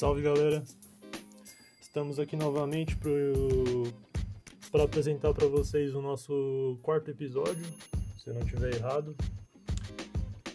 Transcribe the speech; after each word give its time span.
Salve 0.00 0.22
galera! 0.22 0.64
Estamos 1.78 2.18
aqui 2.18 2.34
novamente 2.34 2.96
para 4.72 4.82
apresentar 4.82 5.34
para 5.34 5.46
vocês 5.46 5.94
o 5.94 6.00
nosso 6.00 6.78
quarto 6.82 7.10
episódio, 7.10 7.66
se 8.16 8.30
eu 8.30 8.32
não 8.32 8.40
estiver 8.40 8.76
errado. 8.76 9.14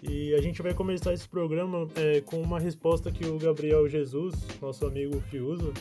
E 0.01 0.33
a 0.33 0.41
gente 0.41 0.63
vai 0.63 0.73
começar 0.73 1.13
esse 1.13 1.29
programa 1.29 1.87
é, 1.95 2.21
com 2.21 2.41
uma 2.41 2.59
resposta 2.59 3.11
que 3.11 3.23
o 3.27 3.37
Gabriel 3.37 3.87
Jesus, 3.87 4.33
nosso 4.59 4.83
amigo 4.87 5.21
Fiuza, 5.29 5.71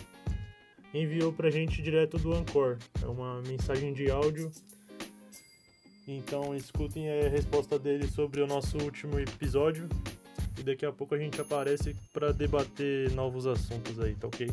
enviou 0.93 1.33
para 1.33 1.49
a 1.49 1.51
gente 1.51 1.81
direto 1.81 2.19
do 2.19 2.35
Ancor. 2.35 2.77
É 3.03 3.07
uma 3.07 3.41
mensagem 3.49 3.95
de 3.95 4.11
áudio. 4.11 4.51
Então 6.07 6.55
escutem 6.55 7.09
a 7.09 7.31
resposta 7.31 7.79
dele 7.79 8.07
sobre 8.09 8.43
o 8.43 8.47
nosso 8.47 8.77
último 8.77 9.19
episódio 9.19 9.89
daqui 10.65 10.87
a 10.87 10.93
pouco 10.93 11.15
a 11.15 11.19
gente 11.19 11.41
aparece 11.41 11.95
para 12.13 12.33
debater 12.33 13.11
novos 13.13 13.47
assuntos 13.47 14.01
aí, 14.01 14.17
tá 14.17 14.27
ok? 14.27 14.49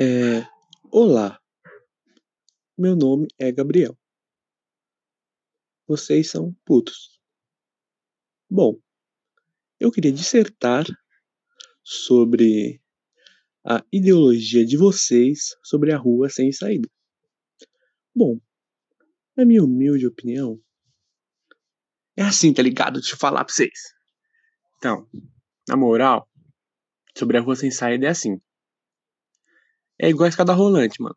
É, 0.00 0.44
olá, 0.90 1.40
meu 2.76 2.96
nome 2.96 3.28
é 3.38 3.52
Gabriel. 3.52 3.96
Vocês 5.86 6.30
são 6.30 6.52
putos. 6.64 7.20
Bom, 8.50 8.80
eu 9.78 9.92
queria 9.92 10.10
dissertar 10.10 10.84
sobre 11.82 12.82
a 13.66 13.84
ideologia 13.92 14.64
de 14.64 14.76
vocês 14.76 15.56
sobre 15.62 15.92
a 15.92 15.96
rua 15.96 16.28
sem 16.28 16.52
saída. 16.52 16.88
Bom, 18.14 18.38
na 19.36 19.44
minha 19.44 19.64
humilde 19.64 20.06
opinião, 20.06 20.60
é 22.16 22.22
assim, 22.22 22.52
tá 22.52 22.62
ligado? 22.62 23.00
Deixa 23.00 23.14
eu 23.14 23.18
falar 23.18 23.44
pra 23.44 23.52
vocês. 23.52 23.94
Então, 24.76 25.08
na 25.66 25.76
moral, 25.76 26.28
sobre 27.16 27.38
a 27.38 27.40
rua 27.40 27.56
sem 27.56 27.70
saída 27.70 28.06
é 28.06 28.10
assim. 28.10 28.40
É 29.98 30.08
igual 30.08 30.26
a 30.26 30.28
escada 30.28 30.52
rolante, 30.52 31.00
mano. 31.00 31.16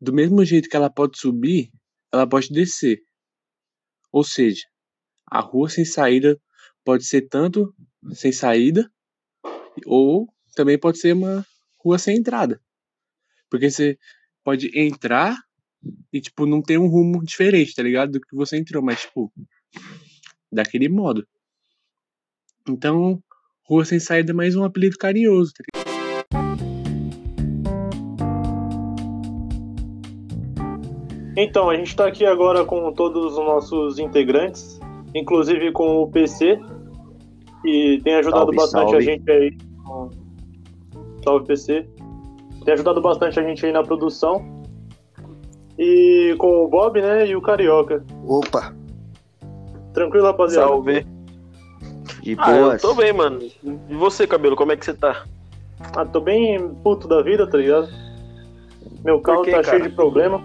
Do 0.00 0.12
mesmo 0.12 0.44
jeito 0.44 0.68
que 0.68 0.76
ela 0.76 0.90
pode 0.90 1.18
subir, 1.18 1.70
ela 2.12 2.28
pode 2.28 2.48
descer. 2.48 3.00
Ou 4.10 4.24
seja, 4.24 4.62
a 5.30 5.40
rua 5.40 5.68
sem 5.68 5.84
saída 5.84 6.40
pode 6.84 7.04
ser 7.04 7.28
tanto 7.28 7.74
sem 8.12 8.32
saída, 8.32 8.90
ou 9.86 10.26
também 10.54 10.78
pode 10.78 10.98
ser 10.98 11.14
uma 11.14 11.46
rua 11.82 11.98
sem 11.98 12.16
entrada. 12.16 12.60
Porque 13.50 13.70
você 13.70 13.98
pode 14.44 14.70
entrar 14.78 15.36
e, 16.12 16.20
tipo, 16.20 16.46
não 16.46 16.62
ter 16.62 16.78
um 16.78 16.86
rumo 16.86 17.24
diferente, 17.24 17.74
tá 17.74 17.82
ligado? 17.82 18.12
Do 18.12 18.20
que 18.20 18.34
você 18.34 18.56
entrou, 18.56 18.82
mas, 18.82 19.02
tipo, 19.02 19.32
daquele 20.50 20.88
modo. 20.88 21.26
Então, 22.68 23.22
Rua 23.64 23.84
Sem 23.84 23.98
Saída 23.98 24.32
é 24.32 24.34
mais 24.34 24.54
um 24.54 24.64
apelido 24.64 24.96
carinhoso, 24.96 25.52
tá 25.52 25.64
ligado? 25.64 25.92
Então, 31.36 31.70
a 31.70 31.76
gente 31.76 31.88
está 31.88 32.06
aqui 32.06 32.26
agora 32.26 32.64
com 32.64 32.92
todos 32.92 33.32
os 33.32 33.38
nossos 33.38 33.98
integrantes, 33.98 34.78
inclusive 35.14 35.72
com 35.72 36.02
o 36.02 36.10
PC, 36.10 36.60
que 37.62 38.00
tem 38.04 38.16
ajudado 38.16 38.44
salve, 38.44 38.56
bastante 38.56 38.90
salve. 38.90 38.96
a 38.96 39.00
gente 39.00 39.30
aí 39.30 39.56
Salve 41.24 41.46
PC. 41.46 41.88
Tem 42.64 42.74
ajudado 42.74 43.00
bastante 43.00 43.38
a 43.38 43.42
gente 43.42 43.64
aí 43.64 43.72
na 43.72 43.82
produção. 43.82 44.62
E 45.78 46.34
com 46.38 46.64
o 46.64 46.68
Bob, 46.68 47.00
né? 47.00 47.26
E 47.26 47.34
o 47.34 47.42
Carioca. 47.42 48.04
Opa! 48.26 48.74
Tranquilo, 49.92 50.26
rapaziada? 50.26 50.68
Salve. 50.68 51.06
De 52.22 52.36
ah, 52.38 52.52
boas. 52.52 52.82
eu 52.82 52.88
tô 52.90 52.94
bem, 52.94 53.12
mano. 53.12 53.40
E 53.88 53.94
você, 53.94 54.26
Cabelo, 54.26 54.54
como 54.54 54.72
é 54.72 54.76
que 54.76 54.84
você 54.84 54.94
tá? 54.94 55.24
Ah, 55.96 56.04
tô 56.04 56.20
bem 56.20 56.72
puto 56.82 57.08
da 57.08 57.22
vida, 57.22 57.48
tá 57.48 57.58
ligado? 57.58 57.88
Meu 59.04 59.20
carro 59.20 59.42
quê, 59.42 59.50
tá 59.50 59.62
cara? 59.62 59.78
cheio 59.78 59.90
de 59.90 59.96
problema. 59.96 60.40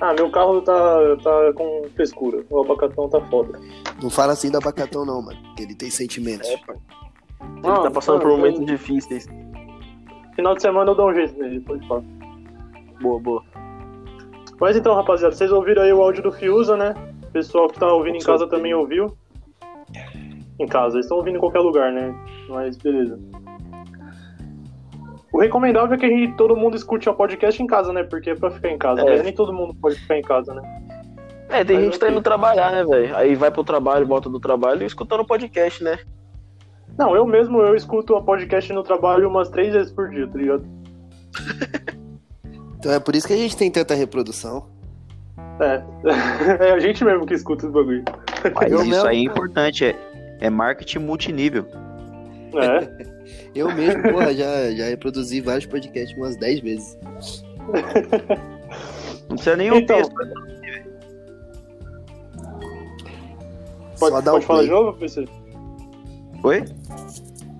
Ah, 0.00 0.12
meu 0.12 0.30
carro 0.30 0.60
tá, 0.60 0.98
tá 1.22 1.52
com 1.54 1.84
frescura. 1.94 2.44
O 2.50 2.60
abacatão 2.60 3.08
tá 3.08 3.20
foda. 3.22 3.58
Não 4.02 4.10
fala 4.10 4.32
assim 4.32 4.50
do 4.50 4.58
abacatão, 4.58 5.06
não, 5.06 5.22
mano. 5.22 5.38
Ele 5.58 5.74
tem 5.74 5.90
sentimentos. 5.90 6.48
É, 6.48 6.56
pai. 6.58 6.76
Ele 7.40 7.60
não, 7.62 7.82
tá 7.82 7.90
passando 7.90 8.20
por 8.20 8.28
momentos 8.28 8.64
difíceis. 8.66 9.26
Final 10.34 10.54
de 10.54 10.62
semana 10.62 10.90
eu 10.90 10.94
dou 10.94 11.10
um 11.10 11.14
jeito 11.14 11.38
nele, 11.38 11.60
pode 11.60 11.86
falar. 11.86 12.02
Boa, 13.00 13.20
boa. 13.20 13.42
Mas 14.60 14.76
então, 14.76 14.94
rapaziada, 14.94 15.34
vocês 15.34 15.52
ouviram 15.52 15.82
aí 15.82 15.92
o 15.92 16.02
áudio 16.02 16.22
do 16.22 16.32
Fiuza, 16.32 16.76
né? 16.76 16.94
O 17.24 17.32
pessoal 17.32 17.68
que 17.68 17.78
tá 17.78 17.92
ouvindo 17.92 18.16
em 18.16 18.22
casa 18.22 18.46
também 18.48 18.74
ouviu. 18.74 19.16
Em 20.58 20.66
casa, 20.66 20.96
eles 20.96 21.06
estão 21.06 21.18
ouvindo 21.18 21.36
em 21.36 21.40
qualquer 21.40 21.60
lugar, 21.60 21.92
né? 21.92 22.14
Mas 22.48 22.76
beleza. 22.76 23.18
O 25.32 25.40
recomendável 25.40 25.94
é 25.94 25.98
que 25.98 26.06
a 26.06 26.08
gente, 26.08 26.36
todo 26.36 26.56
mundo 26.56 26.76
escute 26.76 27.08
o 27.08 27.14
podcast 27.14 27.60
em 27.60 27.66
casa, 27.66 27.92
né? 27.92 28.04
Porque 28.04 28.30
é 28.30 28.34
pra 28.36 28.52
ficar 28.52 28.70
em 28.70 28.78
casa. 28.78 29.00
É. 29.00 29.04
Mas 29.04 29.24
nem 29.24 29.32
todo 29.32 29.52
mundo 29.52 29.74
pode 29.74 29.96
ficar 29.96 30.16
em 30.16 30.22
casa, 30.22 30.54
né? 30.54 30.62
É, 31.48 31.64
tem 31.64 31.76
mas 31.76 31.84
gente 31.86 31.94
que 31.94 31.98
tá 31.98 32.08
indo 32.10 32.22
trabalhar, 32.22 32.70
né, 32.70 32.84
velho? 32.84 33.16
Aí 33.16 33.34
vai 33.34 33.50
pro 33.50 33.64
trabalho, 33.64 34.06
volta 34.06 34.30
do 34.30 34.38
trabalho 34.38 34.82
e 34.82 34.86
escutando 34.86 35.20
o 35.20 35.26
podcast, 35.26 35.82
né? 35.82 35.98
Não, 36.96 37.16
eu 37.16 37.26
mesmo 37.26 37.60
eu 37.60 37.74
escuto 37.74 38.14
a 38.14 38.22
podcast 38.22 38.72
no 38.72 38.82
trabalho 38.82 39.28
umas 39.28 39.48
três 39.48 39.72
vezes 39.72 39.92
por 39.92 40.08
dia, 40.10 40.28
tá 40.28 40.38
ligado? 40.38 40.64
então 42.78 42.92
é 42.92 43.00
por 43.00 43.16
isso 43.16 43.26
que 43.26 43.32
a 43.32 43.36
gente 43.36 43.56
tem 43.56 43.70
tanta 43.70 43.94
reprodução. 43.94 44.66
É. 45.60 45.82
É 46.64 46.72
a 46.72 46.78
gente 46.78 47.04
mesmo 47.04 47.26
que 47.26 47.34
escuta 47.34 47.64
esse 47.64 47.72
bagulho. 47.72 48.04
Mas 48.54 48.70
eu 48.70 48.80
isso 48.80 48.90
mesmo... 48.90 49.06
aí 49.06 49.18
é 49.18 49.22
importante, 49.22 49.84
é, 49.84 49.96
é 50.40 50.50
marketing 50.50 51.00
multinível. 51.00 51.66
É. 52.54 53.06
eu 53.54 53.74
mesmo, 53.74 54.02
porra, 54.02 54.34
já, 54.34 54.70
já 54.72 54.84
reproduzi 54.84 55.40
vários 55.40 55.66
podcasts 55.66 56.16
umas 56.16 56.36
10 56.36 56.60
vezes. 56.60 56.98
Não 59.28 59.36
precisa 59.36 59.56
nem 59.56 59.76
então, 59.76 59.96
ouvir. 59.96 60.44
Pode, 63.98 64.24
pode 64.24 64.46
falar 64.46 64.62
de 64.62 64.70
novo, 64.70 64.98
PC? 64.98 65.26
Oi? 66.44 66.62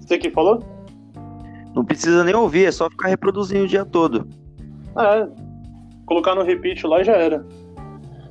Você 0.01 0.19
que 0.19 0.31
falou? 0.31 0.63
Não 1.75 1.85
precisa 1.85 2.23
nem 2.23 2.35
ouvir, 2.35 2.67
é 2.67 2.71
só 2.71 2.91
ficar 2.91 3.09
reproduzindo 3.09 3.65
o 3.65 3.69
dia 3.69 3.83
todo. 3.83 4.29
É, 4.99 5.27
colocar 6.05 6.35
no 6.35 6.43
repeat 6.43 6.87
lá 6.87 7.03
já 7.03 7.15
era. 7.15 7.45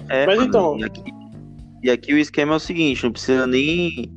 É, 0.10 0.28
Mas 0.28 0.40
então. 0.44 0.78
E 0.78 0.84
aqui, 0.84 1.04
e 1.82 1.90
aqui, 1.90 2.14
o 2.14 2.18
esquema 2.20 2.54
é 2.54 2.56
o 2.58 2.60
seguinte: 2.60 3.04
não 3.04 3.12
precisa 3.12 3.48
nem, 3.48 4.12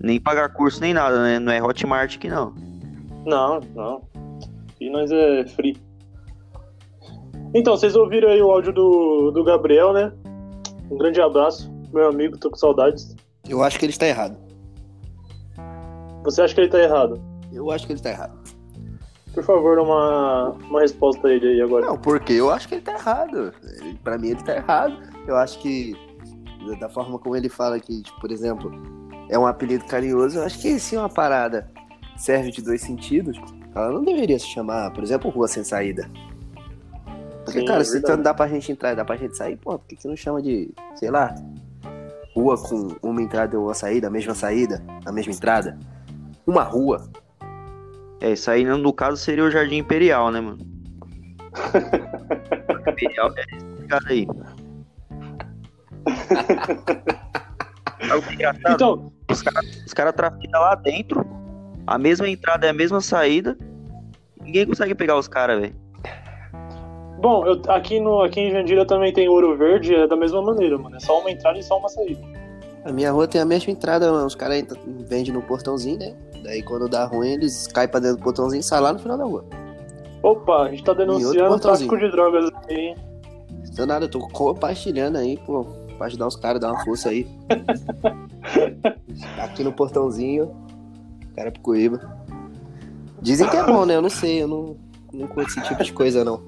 nem 0.00 0.20
pagar 0.20 0.52
curso 0.52 0.80
nem 0.80 0.94
nada, 0.94 1.20
né? 1.20 1.40
Não 1.40 1.52
é 1.52 1.60
Hotmart 1.60 2.14
aqui 2.14 2.28
não. 2.28 2.54
Não, 3.26 3.60
não. 3.74 4.02
E 4.80 4.88
nós 4.88 5.10
é 5.10 5.44
free. 5.48 5.76
Então, 7.52 7.76
vocês 7.76 7.96
ouviram 7.96 8.28
aí 8.28 8.40
o 8.40 8.52
áudio 8.52 8.72
do, 8.72 9.32
do 9.32 9.42
Gabriel, 9.42 9.92
né? 9.92 10.12
Um 10.88 10.96
grande 10.96 11.20
abraço, 11.20 11.72
meu 11.92 12.08
amigo, 12.08 12.38
tô 12.38 12.50
com 12.50 12.56
saudades. 12.56 13.16
Eu 13.48 13.64
acho 13.64 13.78
que 13.78 13.84
ele 13.84 13.92
está 13.92 14.06
errado. 14.06 14.45
Você 16.26 16.42
acha 16.42 16.52
que 16.52 16.60
ele 16.60 16.68
tá 16.68 16.80
errado? 16.80 17.22
Eu 17.52 17.70
acho 17.70 17.86
que 17.86 17.92
ele 17.92 18.00
tá 18.00 18.10
errado. 18.10 18.36
Por 19.32 19.44
favor, 19.44 19.78
uma, 19.78 20.50
uma 20.68 20.80
resposta 20.80 21.28
a 21.28 21.32
ele 21.32 21.46
aí 21.46 21.60
agora. 21.60 21.86
Não, 21.86 21.96
porque 21.96 22.32
eu 22.32 22.50
acho 22.50 22.66
que 22.66 22.74
ele 22.74 22.82
tá 22.82 22.94
errado. 22.94 23.54
Ele, 23.62 23.94
pra 24.02 24.18
mim, 24.18 24.30
ele 24.30 24.42
tá 24.42 24.56
errado. 24.56 24.98
Eu 25.24 25.36
acho 25.36 25.60
que, 25.60 25.94
da 26.80 26.88
forma 26.88 27.16
como 27.16 27.36
ele 27.36 27.48
fala 27.48 27.78
que, 27.78 28.02
tipo, 28.02 28.20
por 28.20 28.32
exemplo, 28.32 28.72
é 29.28 29.38
um 29.38 29.46
apelido 29.46 29.84
carinhoso, 29.84 30.38
eu 30.38 30.42
acho 30.42 30.58
que 30.58 30.80
se 30.80 30.96
uma 30.96 31.08
parada 31.08 31.70
serve 32.16 32.50
de 32.50 32.60
dois 32.60 32.80
sentidos, 32.80 33.38
ela 33.72 33.92
não 33.92 34.02
deveria 34.02 34.38
se 34.38 34.46
chamar, 34.46 34.90
por 34.92 35.04
exemplo, 35.04 35.30
Rua 35.30 35.46
Sem 35.46 35.62
Saída. 35.62 36.10
Porque, 37.44 37.60
Sim, 37.60 37.66
cara, 37.66 37.82
é 37.82 37.84
se 37.84 38.00
tanto 38.00 38.24
dá 38.24 38.34
pra 38.34 38.48
gente 38.48 38.72
entrar 38.72 38.94
e 38.94 38.96
dá 38.96 39.04
pra 39.04 39.14
gente 39.14 39.36
sair, 39.36 39.56
pô, 39.56 39.78
por 39.78 39.86
que, 39.86 39.94
que 39.94 40.08
não 40.08 40.16
chama 40.16 40.42
de, 40.42 40.74
sei 40.96 41.08
lá, 41.08 41.32
rua 42.34 42.58
com 42.58 42.96
uma 43.00 43.22
entrada 43.22 43.54
e 43.54 43.58
uma 43.58 43.74
saída, 43.74 44.08
a 44.08 44.10
mesma 44.10 44.34
saída, 44.34 44.82
a 45.04 45.12
mesma 45.12 45.32
entrada? 45.32 45.78
Uma 46.46 46.62
rua. 46.62 47.08
É, 48.20 48.32
isso 48.32 48.50
aí 48.50 48.64
no 48.64 48.92
caso 48.92 49.16
seria 49.16 49.44
o 49.44 49.50
Jardim 49.50 49.76
Imperial, 49.78 50.30
né, 50.30 50.40
mano? 50.40 50.58
Imperial 52.88 53.32
é 53.36 53.42
esse 53.56 53.86
cara 53.88 54.04
aí. 54.08 54.26
é 57.98 58.72
então, 58.72 59.12
os 59.30 59.42
caras 59.42 59.92
cara 59.94 60.12
traficam 60.12 60.60
lá 60.60 60.74
dentro, 60.76 61.26
a 61.86 61.98
mesma 61.98 62.28
entrada 62.28 62.66
é 62.66 62.70
a 62.70 62.74
mesma 62.74 63.00
saída, 63.00 63.56
ninguém 64.40 64.66
consegue 64.66 64.94
pegar 64.94 65.16
os 65.18 65.26
caras, 65.26 65.60
velho. 65.60 65.74
Bom, 67.18 67.46
eu, 67.46 67.60
aqui, 67.68 67.98
no, 67.98 68.22
aqui 68.22 68.40
em 68.40 68.50
Jandira 68.52 68.84
também 68.86 69.12
tem 69.12 69.28
Ouro 69.28 69.56
Verde, 69.56 69.94
é 69.94 70.06
da 70.06 70.14
mesma 70.14 70.42
maneira, 70.42 70.76
mano. 70.78 70.96
É 70.96 71.00
só 71.00 71.18
uma 71.18 71.30
entrada 71.30 71.58
e 71.58 71.62
só 71.62 71.78
uma 71.78 71.88
saída. 71.88 72.20
A 72.86 72.92
minha 72.92 73.10
rua 73.10 73.26
tem 73.26 73.40
a 73.40 73.44
mesma 73.44 73.72
entrada, 73.72 74.12
os 74.24 74.36
caras 74.36 74.64
vendem 75.08 75.32
no 75.32 75.42
portãozinho, 75.42 75.98
né? 75.98 76.14
Daí 76.44 76.62
quando 76.62 76.88
dá 76.88 77.04
ruim, 77.04 77.30
eles 77.32 77.66
caem 77.66 77.88
pra 77.88 77.98
dentro 77.98 78.18
do 78.18 78.22
portãozinho 78.22 78.60
e 78.60 78.62
saem 78.62 78.82
lá 78.82 78.92
no 78.92 79.00
final 79.00 79.18
da 79.18 79.24
rua. 79.24 79.44
Opa, 80.22 80.62
a 80.62 80.70
gente 80.70 80.84
tá 80.84 80.92
denunciando 80.92 81.52
o 81.52 81.58
tráfico 81.58 81.98
de 81.98 82.08
drogas 82.12 82.48
aí, 82.68 82.76
hein? 82.76 82.96
Não 83.76 83.86
nada, 83.86 84.04
eu 84.04 84.08
tô 84.08 84.20
compartilhando 84.28 85.18
aí, 85.18 85.36
pô. 85.38 85.64
pra 85.98 86.06
ajudar 86.06 86.28
os 86.28 86.36
caras, 86.36 86.60
dar 86.60 86.70
uma 86.70 86.84
força 86.84 87.08
aí. 87.08 87.26
Aqui 89.42 89.64
no 89.64 89.72
portãozinho, 89.72 90.54
Carapicuíba. 91.34 92.00
Dizem 93.20 93.48
que 93.48 93.56
é 93.56 93.64
bom, 93.64 93.84
né? 93.84 93.96
Eu 93.96 94.02
não 94.02 94.08
sei, 94.08 94.42
eu 94.42 94.48
não, 94.48 94.76
não 95.12 95.26
curto 95.26 95.50
esse 95.50 95.60
tipo 95.62 95.82
de 95.82 95.92
coisa, 95.92 96.24
não. 96.24 96.40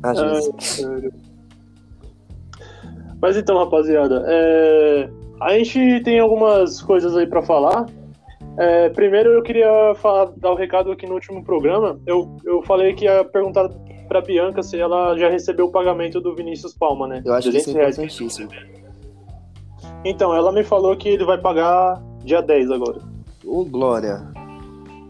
Às 0.00 0.20
vezes. 0.20 1.27
Mas 3.20 3.36
então, 3.36 3.58
rapaziada, 3.58 4.24
é... 4.26 5.08
a 5.40 5.58
gente 5.58 6.00
tem 6.02 6.18
algumas 6.18 6.80
coisas 6.82 7.16
aí 7.16 7.26
pra 7.26 7.42
falar. 7.42 7.86
É, 8.56 8.88
primeiro 8.88 9.30
eu 9.30 9.42
queria 9.42 9.94
falar, 9.96 10.32
dar 10.36 10.50
o 10.50 10.54
um 10.54 10.56
recado 10.56 10.90
aqui 10.90 11.06
no 11.06 11.14
último 11.14 11.44
programa. 11.44 12.00
Eu, 12.06 12.36
eu 12.44 12.60
falei 12.62 12.92
que 12.92 13.04
ia 13.04 13.24
perguntar 13.24 13.68
pra 14.08 14.20
Bianca 14.20 14.62
se 14.62 14.78
ela 14.80 15.16
já 15.16 15.28
recebeu 15.28 15.66
o 15.66 15.70
pagamento 15.70 16.20
do 16.20 16.34
Vinícius 16.34 16.74
Palma, 16.74 17.06
né? 17.06 17.22
Eu 17.24 17.34
acho 17.34 17.50
que 17.50 17.58
isso 17.58 17.70
é 17.70 17.88
importantíssimo. 17.88 18.48
Então, 20.04 20.34
ela 20.34 20.50
me 20.50 20.64
falou 20.64 20.96
que 20.96 21.08
ele 21.08 21.24
vai 21.24 21.38
pagar 21.38 22.02
dia 22.24 22.40
10 22.40 22.70
agora. 22.70 23.00
Ô, 23.44 23.64
Glória. 23.64 24.26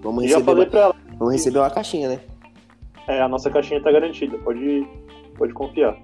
Vamos 0.02 0.24
Já 0.24 0.38
receber, 0.38 0.44
falei 0.44 0.64
uma, 0.64 0.70
pra 0.70 0.80
ela. 0.80 0.94
vamos 1.18 1.32
receber 1.32 1.58
uma 1.58 1.70
caixinha, 1.70 2.08
né? 2.08 2.20
É, 3.06 3.20
a 3.20 3.28
nossa 3.28 3.50
caixinha 3.50 3.82
tá 3.82 3.90
garantida, 3.90 4.36
pode, 4.38 4.86
pode 5.36 5.52
confiar. 5.54 5.96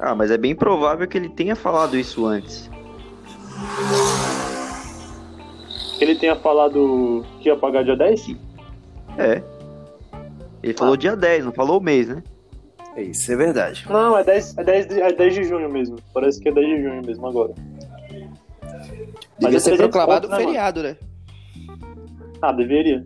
Ah, 0.00 0.14
mas 0.14 0.30
é 0.30 0.36
bem 0.36 0.54
provável 0.54 1.06
que 1.06 1.16
ele 1.16 1.28
tenha 1.28 1.54
falado 1.54 1.96
isso 1.96 2.26
antes. 2.26 2.70
Que 5.98 6.04
ele 6.04 6.16
tenha 6.16 6.34
falado 6.36 7.24
que 7.40 7.48
ia 7.48 7.56
pagar 7.56 7.84
dia 7.84 7.96
10? 7.96 8.36
É. 9.16 9.42
Ele 10.62 10.74
falou 10.74 10.96
dia 10.96 11.14
10, 11.14 11.44
não 11.44 11.52
falou 11.52 11.78
o 11.78 11.82
mês, 11.82 12.08
né? 12.08 12.22
Isso 12.96 13.30
é 13.32 13.36
verdade. 13.36 13.84
Não, 13.88 14.16
é 14.16 14.24
10, 14.24 14.58
é, 14.58 14.64
10 14.64 14.86
de, 14.86 15.00
é 15.00 15.12
10 15.12 15.34
de 15.34 15.44
junho 15.44 15.70
mesmo. 15.70 15.96
Parece 16.12 16.40
que 16.40 16.48
é 16.48 16.52
10 16.52 16.66
de 16.66 16.82
junho 16.82 17.02
mesmo 17.04 17.26
agora. 17.26 17.52
Devia 19.38 19.56
é 19.56 19.60
ser 19.60 19.76
300 19.76 19.78
proclamado 19.78 20.28
pontos, 20.28 20.38
né, 20.38 20.44
feriado, 20.44 20.82
né? 20.82 20.96
Ah, 22.40 22.52
deveria. 22.52 23.04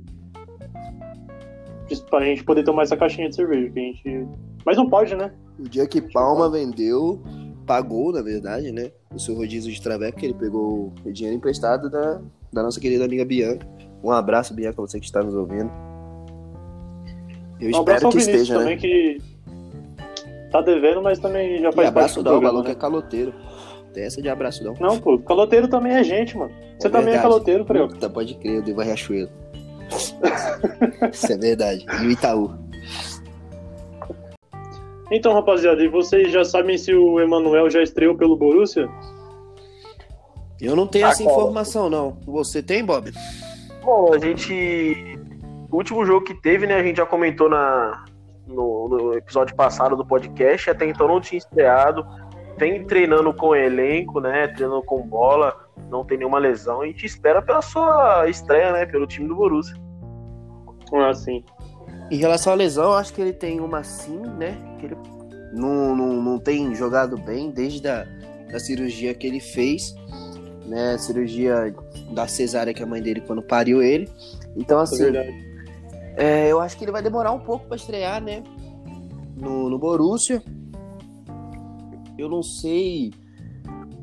Isso 1.90 2.04
Pra 2.06 2.24
gente 2.24 2.44
poder 2.44 2.64
tomar 2.64 2.82
essa 2.82 2.96
caixinha 2.96 3.28
de 3.28 3.34
cerveja, 3.34 3.70
que 3.70 3.78
a 3.78 3.82
gente. 3.82 4.28
Mas 4.64 4.76
não 4.76 4.88
pode, 4.88 5.14
né? 5.14 5.32
O 5.58 5.68
dia 5.68 5.86
que 5.86 6.00
Palma 6.00 6.48
vendeu, 6.48 7.20
pagou, 7.66 8.12
na 8.12 8.22
verdade, 8.22 8.72
né? 8.72 8.90
O 9.14 9.18
seu 9.18 9.34
rodízio 9.34 9.72
de 9.72 9.80
traveco, 9.80 10.18
que 10.18 10.26
ele 10.26 10.34
pegou 10.34 10.92
o 11.04 11.12
dinheiro 11.12 11.36
emprestado 11.36 11.90
da, 11.90 12.20
da 12.52 12.62
nossa 12.62 12.80
querida 12.80 13.04
amiga 13.04 13.24
Bianca. 13.24 13.66
Um 14.02 14.10
abraço, 14.10 14.54
Bianca, 14.54 14.80
você 14.80 15.00
que 15.00 15.06
está 15.06 15.22
nos 15.22 15.34
ouvindo. 15.34 15.70
Eu 17.60 17.68
Um 17.68 17.70
espero 17.72 18.10
que 18.10 18.18
esteja, 18.18 18.58
também, 18.58 18.76
né? 18.76 18.80
que 18.80 19.18
tá 20.52 20.60
devendo, 20.60 21.02
mas 21.02 21.18
também 21.18 21.60
já 21.60 21.70
E 21.70 21.72
faz 21.72 21.88
abraço 21.88 22.14
parte 22.14 22.14
do 22.14 22.20
o 22.20 22.22
programa, 22.24 22.52
maluco 22.52 22.68
né? 22.68 22.72
é 22.72 22.78
caloteiro. 22.78 23.34
Tem 23.92 24.04
essa 24.04 24.22
de 24.22 24.28
abraço 24.28 24.62
não. 24.62 24.74
Não, 24.80 24.98
pô, 24.98 25.18
caloteiro 25.18 25.66
também 25.66 25.92
é 25.92 26.04
gente, 26.04 26.36
mano. 26.36 26.52
Você 26.78 26.88
também 26.88 27.08
é 27.08 27.12
verdade. 27.12 27.22
caloteiro, 27.22 27.64
Freu. 27.64 27.88
Puta, 27.88 28.08
pode 28.08 28.34
crer, 28.34 28.56
eu 28.56 28.62
devo 28.62 28.80
a 28.80 28.84
Riachuelo. 28.84 29.30
Isso 31.12 31.32
é 31.32 31.36
verdade. 31.36 31.84
E 32.02 32.06
o 32.06 32.10
Itaú. 32.10 32.67
Então, 35.10 35.32
rapaziada, 35.32 35.82
e 35.82 35.88
vocês 35.88 36.30
já 36.30 36.44
sabem 36.44 36.76
se 36.76 36.94
o 36.94 37.18
Emanuel 37.18 37.70
já 37.70 37.82
estreou 37.82 38.14
pelo 38.14 38.36
Borussia? 38.36 38.88
Eu 40.60 40.76
não 40.76 40.86
tenho 40.86 41.06
Ah, 41.06 41.10
essa 41.10 41.22
cara. 41.24 41.34
informação, 41.34 41.88
não. 41.88 42.18
Você 42.26 42.62
tem, 42.62 42.84
Bob? 42.84 43.12
Bom, 43.82 44.12
a 44.12 44.18
gente. 44.18 45.18
O 45.70 45.76
último 45.76 46.04
jogo 46.04 46.24
que 46.24 46.34
teve, 46.34 46.66
né? 46.66 46.74
A 46.76 46.82
gente 46.82 46.96
já 46.96 47.06
comentou 47.06 47.48
na, 47.48 48.04
no, 48.46 48.88
no 48.88 49.14
episódio 49.14 49.54
passado 49.54 49.96
do 49.96 50.04
podcast. 50.04 50.68
Até 50.70 50.86
então 50.86 51.06
não 51.08 51.20
tinha 51.20 51.38
estreado. 51.38 52.04
Vem 52.58 52.84
treinando 52.84 53.32
com 53.32 53.54
elenco, 53.54 54.20
né? 54.20 54.48
Treinando 54.48 54.82
com 54.82 55.00
bola. 55.06 55.56
Não 55.88 56.04
tem 56.04 56.18
nenhuma 56.18 56.38
lesão. 56.38 56.82
E 56.82 56.88
a 56.88 56.90
gente 56.92 57.06
espera 57.06 57.40
pela 57.40 57.62
sua 57.62 58.28
estreia, 58.28 58.72
né? 58.72 58.84
Pelo 58.84 59.06
time 59.06 59.28
do 59.28 59.36
Borussia. 59.36 59.76
Ah, 60.92 61.14
sim. 61.14 61.44
Em 62.10 62.16
relação 62.16 62.52
à 62.52 62.56
lesão, 62.56 62.84
eu 62.84 62.94
acho 62.94 63.12
que 63.12 63.20
ele 63.20 63.32
tem 63.32 63.60
uma 63.60 63.82
sim, 63.84 64.18
né? 64.38 64.56
Que 64.78 64.86
ele 64.86 64.96
não, 65.52 65.94
não, 65.96 66.22
não 66.22 66.38
tem 66.38 66.74
jogado 66.74 67.16
bem 67.18 67.50
desde 67.50 67.86
a 67.88 68.06
da 68.50 68.58
cirurgia 68.58 69.12
que 69.12 69.26
ele 69.26 69.40
fez, 69.40 69.94
né? 70.66 70.96
Cirurgia 70.96 71.74
da 72.14 72.26
cesárea 72.26 72.72
que 72.72 72.82
a 72.82 72.86
mãe 72.86 73.02
dele 73.02 73.20
quando 73.20 73.42
pariu 73.42 73.82
ele. 73.82 74.08
Então, 74.56 74.80
É 74.80 74.82
assim, 74.84 74.96
verdade. 75.04 75.34
é, 76.16 76.50
eu 76.50 76.58
acho 76.60 76.76
que 76.78 76.84
ele 76.84 76.92
vai 76.92 77.02
demorar 77.02 77.30
um 77.32 77.40
pouco 77.40 77.66
para 77.66 77.76
estrear, 77.76 78.22
né? 78.22 78.42
No, 79.36 79.68
no 79.68 79.78
Borussia. 79.78 80.42
Eu 82.16 82.28
não 82.28 82.42
sei 82.42 83.12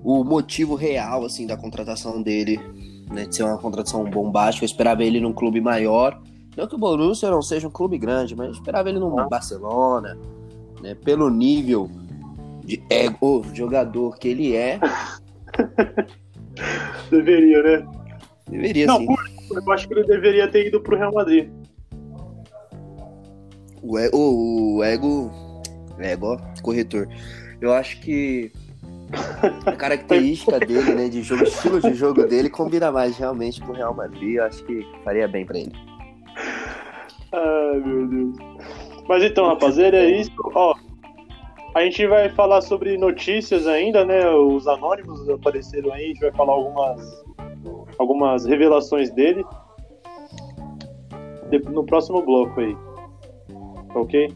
o 0.04 0.24
motivo 0.24 0.76
real, 0.76 1.26
assim, 1.26 1.48
da 1.48 1.58
contratação 1.58 2.22
dele, 2.22 2.60
né? 3.12 3.26
De 3.26 3.36
ser 3.36 3.44
uma 3.44 3.58
contratação 3.58 4.04
bombástica. 4.06 4.64
Eu 4.64 4.68
esperava 4.68 5.04
ele 5.04 5.20
num 5.20 5.34
clube 5.34 5.60
maior. 5.60 6.22
Não 6.56 6.68
que 6.68 6.76
o 6.76 6.78
Borussia 6.78 7.30
não 7.30 7.42
seja 7.42 7.68
um 7.68 7.72
clube 7.72 7.98
grande, 7.98 8.36
mas 8.36 8.48
eu 8.48 8.54
esperava 8.54 8.90
ele 8.90 9.00
num 9.00 9.14
Barcelona, 9.28 10.18
né? 10.82 10.96
Pelo 10.96 11.30
nível 11.30 11.90
de 12.64 12.82
ego 12.90 13.44
jogador 13.54 14.18
que 14.18 14.30
ele 14.30 14.56
é, 14.56 14.80
Deveria, 17.10 17.62
né? 17.62 17.88
deveria 18.50 18.88
Não, 18.88 18.98
sim. 18.98 19.06
por- 19.06 19.26
eu 19.56 19.72
acho 19.74 19.88
que 19.88 19.94
ele 19.94 20.08
deveria 20.08 20.48
ter 20.50 20.68
ido 20.68 20.82
pro 20.82 20.98
Real 20.98 21.14
Madrid. 21.14 21.50
O, 23.82 24.00
e- 24.00 24.10
o, 24.14 24.84
ego. 24.84 25.32
Ego, 26.00 26.38
corretor. 26.62 27.08
Eu 27.62 27.72
acho 27.74 28.02
que 28.02 28.52
a 29.66 29.72
característica 29.78 30.60
dele, 30.60 30.94
né, 30.96 31.08
de 31.08 31.22
jogo, 31.22 31.44
estilo 31.44 31.80
de 31.80 31.94
jogo 31.94 32.26
dele, 32.26 32.50
combina 32.50 32.92
mais 32.92 33.16
realmente 33.18 33.62
com 33.62 33.72
o 33.72 33.76
Real 33.76 33.94
Madrid. 33.94 34.36
Eu 34.36 34.44
acho 34.46 34.64
que 34.66 34.86
faria 35.04 35.28
bem 35.28 35.46
pra 35.46 35.58
ele. 35.60 35.72
Ai, 37.36 37.80
meu 37.80 38.08
Deus. 38.08 38.36
Mas 39.08 39.24
então, 39.24 39.46
rapaziada, 39.48 39.98
é 39.98 40.10
isso. 40.22 40.32
Ó, 40.56 40.74
a 41.76 41.82
gente 41.84 42.08
vai 42.08 42.30
falar 42.30 42.62
sobre 42.62 42.98
notícias 42.98 43.68
ainda, 43.68 44.06
né? 44.06 44.28
Os 44.30 44.68
anônimos 44.68 45.28
apareceram 45.30 45.92
aí, 45.94 46.06
a 46.06 46.08
gente 46.08 46.22
vai 46.22 46.32
falar 46.32 46.54
algumas, 46.54 47.24
algumas 48.00 48.46
revelações 48.46 49.12
dele 49.12 49.46
de- 51.50 51.60
no 51.70 51.86
próximo 51.86 52.22
bloco 52.24 52.60
aí. 52.60 52.76
Ok? 53.94 54.34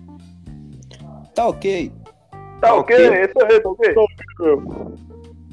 Tá 1.33 1.47
ok. 1.47 1.91
Tá 2.61 2.73
ok, 2.75 2.95
Ok. 3.07 3.23
isso 3.23 3.45
aí, 3.45 3.59
tá 3.61 3.69
ok. 3.69 3.95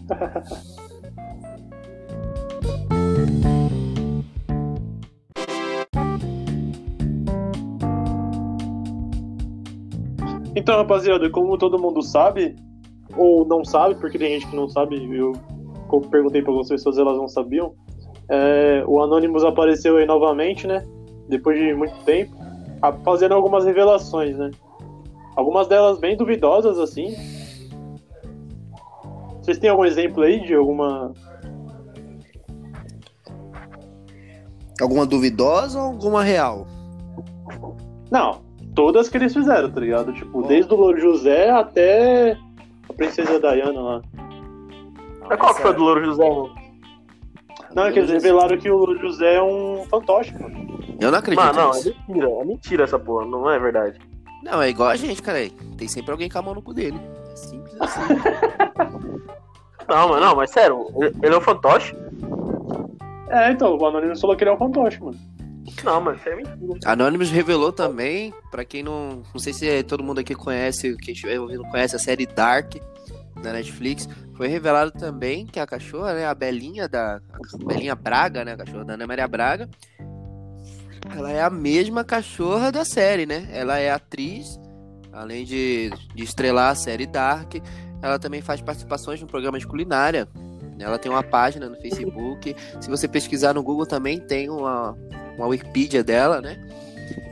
Então, 10.56 10.78
rapaziada, 10.78 11.28
como 11.28 11.58
todo 11.58 11.78
mundo 11.78 12.00
sabe, 12.02 12.56
ou 13.14 13.46
não 13.46 13.62
sabe, 13.62 13.94
porque 13.96 14.18
tem 14.18 14.32
gente 14.32 14.46
que 14.46 14.56
não 14.56 14.66
sabe, 14.70 14.96
eu 15.14 15.34
perguntei 16.10 16.40
para 16.40 16.50
algumas 16.50 16.68
pessoas, 16.68 16.96
elas 16.96 17.18
não 17.18 17.28
sabiam. 17.28 17.74
é, 18.30 18.82
o 18.86 19.00
Anonymous 19.02 19.44
apareceu 19.44 19.98
aí 19.98 20.06
novamente, 20.06 20.66
né? 20.66 20.82
Depois 21.28 21.58
de 21.58 21.74
muito 21.74 21.94
tempo, 22.04 22.34
fazendo 23.04 23.34
algumas 23.34 23.66
revelações, 23.66 24.38
né? 24.38 24.50
Algumas 25.36 25.68
delas 25.68 25.98
bem 25.98 26.16
duvidosas, 26.16 26.78
assim. 26.78 27.14
Vocês 29.42 29.58
têm 29.58 29.68
algum 29.68 29.84
exemplo 29.84 30.22
aí 30.22 30.40
de 30.40 30.54
alguma. 30.54 31.12
Alguma 34.80 35.04
duvidosa 35.04 35.78
ou 35.78 35.88
alguma 35.88 36.22
real? 36.24 36.66
Não, 38.10 38.45
todas 38.76 39.08
que 39.08 39.16
eles 39.16 39.32
fizeram, 39.32 39.68
tá 39.70 39.80
ligado? 39.80 40.12
Tipo, 40.12 40.42
desde 40.42 40.72
o 40.72 40.76
Louro 40.76 41.00
José 41.00 41.50
até 41.50 42.38
a 42.88 42.92
Princesa 42.92 43.40
Diana 43.40 43.80
lá. 43.80 44.02
Mas 45.28 45.40
qual 45.40 45.54
que 45.54 45.62
foi 45.62 45.74
do 45.74 45.82
Louro 45.82 46.04
José, 46.04 46.28
mano? 46.28 46.54
Não, 47.74 47.86
é 47.86 47.92
que 47.92 47.98
eles 47.98 48.10
revelaram 48.10 48.56
que 48.56 48.70
o 48.70 48.76
Louro 48.76 49.00
José 49.00 49.34
é 49.34 49.42
um 49.42 49.84
fantoche, 49.90 50.32
mano. 50.38 50.78
Eu 51.00 51.10
não 51.10 51.18
acredito 51.18 51.44
Mano, 51.44 51.58
não, 51.58 51.70
é 51.72 51.76
nisso. 51.76 51.94
mentira. 52.08 52.30
É 52.30 52.44
mentira 52.44 52.84
essa 52.84 52.98
porra, 52.98 53.26
não 53.26 53.50
é 53.50 53.58
verdade. 53.58 53.98
Não, 54.44 54.62
é 54.62 54.68
igual 54.68 54.90
a 54.90 54.96
gente, 54.96 55.20
cara. 55.20 55.38
Tem 55.76 55.88
sempre 55.88 56.12
alguém 56.12 56.28
com 56.28 56.38
a 56.38 56.42
mão 56.42 56.54
no 56.54 56.62
cu 56.62 56.72
dele. 56.72 57.00
É 57.32 57.36
simples 57.36 57.74
assim. 57.80 58.00
Não, 59.88 60.08
mas 60.08 60.20
não, 60.20 60.34
mas 60.34 60.50
sério, 60.50 60.84
ele 60.96 61.14
ele 61.22 61.32
é 61.32 61.38
um 61.38 61.40
fantoche? 61.40 61.94
É, 63.28 63.52
então, 63.52 63.76
o 63.76 63.86
Anonymous 63.86 64.20
falou 64.20 64.34
que 64.36 64.42
ele 64.42 64.50
é 64.50 64.54
um 64.54 64.58
fantoche, 64.58 65.00
mano. 65.00 65.16
Não, 65.84 66.12
isso 66.14 66.28
é 66.28 66.36
mentira. 66.36 66.58
Anonymous 66.84 67.30
revelou 67.30 67.72
também, 67.72 68.32
pra 68.50 68.64
quem 68.64 68.82
não. 68.82 69.22
Não 69.32 69.40
sei 69.40 69.52
se 69.52 69.82
todo 69.84 70.02
mundo 70.02 70.20
aqui 70.20 70.34
conhece, 70.34 70.96
quem 70.96 71.14
estiver 71.14 71.38
ouvindo 71.40 71.62
conhece 71.64 71.96
a 71.96 71.98
série 71.98 72.26
Dark 72.26 72.74
da 73.42 73.52
Netflix. 73.52 74.08
Foi 74.34 74.48
revelado 74.48 74.92
também 74.92 75.46
que 75.46 75.58
a 75.58 75.66
cachorra, 75.66 76.14
né? 76.14 76.26
A 76.26 76.34
Belinha 76.34 76.88
da. 76.88 77.20
A 77.32 77.64
Belinha 77.64 77.94
Braga, 77.94 78.44
né? 78.44 78.52
A 78.52 78.56
cachorra 78.56 78.84
da 78.84 78.94
Ana 78.94 79.06
Maria 79.06 79.28
Braga. 79.28 79.68
Ela 81.14 81.30
é 81.30 81.42
a 81.42 81.50
mesma 81.50 82.04
cachorra 82.04 82.72
da 82.72 82.84
série, 82.84 83.26
né? 83.26 83.48
Ela 83.52 83.78
é 83.78 83.90
atriz, 83.90 84.58
além 85.12 85.44
de, 85.44 85.90
de 86.14 86.24
estrelar 86.24 86.70
a 86.70 86.74
série 86.74 87.06
Dark. 87.06 87.54
ela 88.02 88.18
também 88.18 88.42
faz 88.42 88.60
participações 88.60 89.20
no 89.20 89.26
programa 89.26 89.58
de 89.58 89.66
culinária. 89.66 90.28
Ela 90.78 90.98
tem 90.98 91.10
uma 91.10 91.22
página 91.22 91.68
no 91.68 91.76
Facebook. 91.76 92.54
Se 92.80 92.88
você 92.88 93.08
pesquisar 93.08 93.54
no 93.54 93.62
Google 93.62 93.86
também 93.86 94.20
tem 94.20 94.50
uma, 94.50 94.96
uma 95.36 95.46
Wikipedia 95.46 96.02
dela, 96.04 96.40
né? 96.40 96.58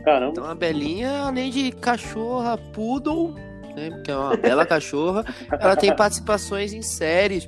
Caramba. 0.05 0.33
Então 0.33 0.45
a 0.45 0.55
Belinha, 0.55 1.23
além 1.23 1.51
de 1.51 1.73
cachorra 1.73 2.57
poodle, 2.57 3.35
né, 3.75 4.01
que 4.05 4.11
é 4.11 4.17
uma 4.17 4.37
bela 4.37 4.65
cachorra, 4.65 5.25
ela 5.51 5.77
tem 5.77 5.95
participações 5.95 6.73
em 6.73 6.83
séries 6.83 7.47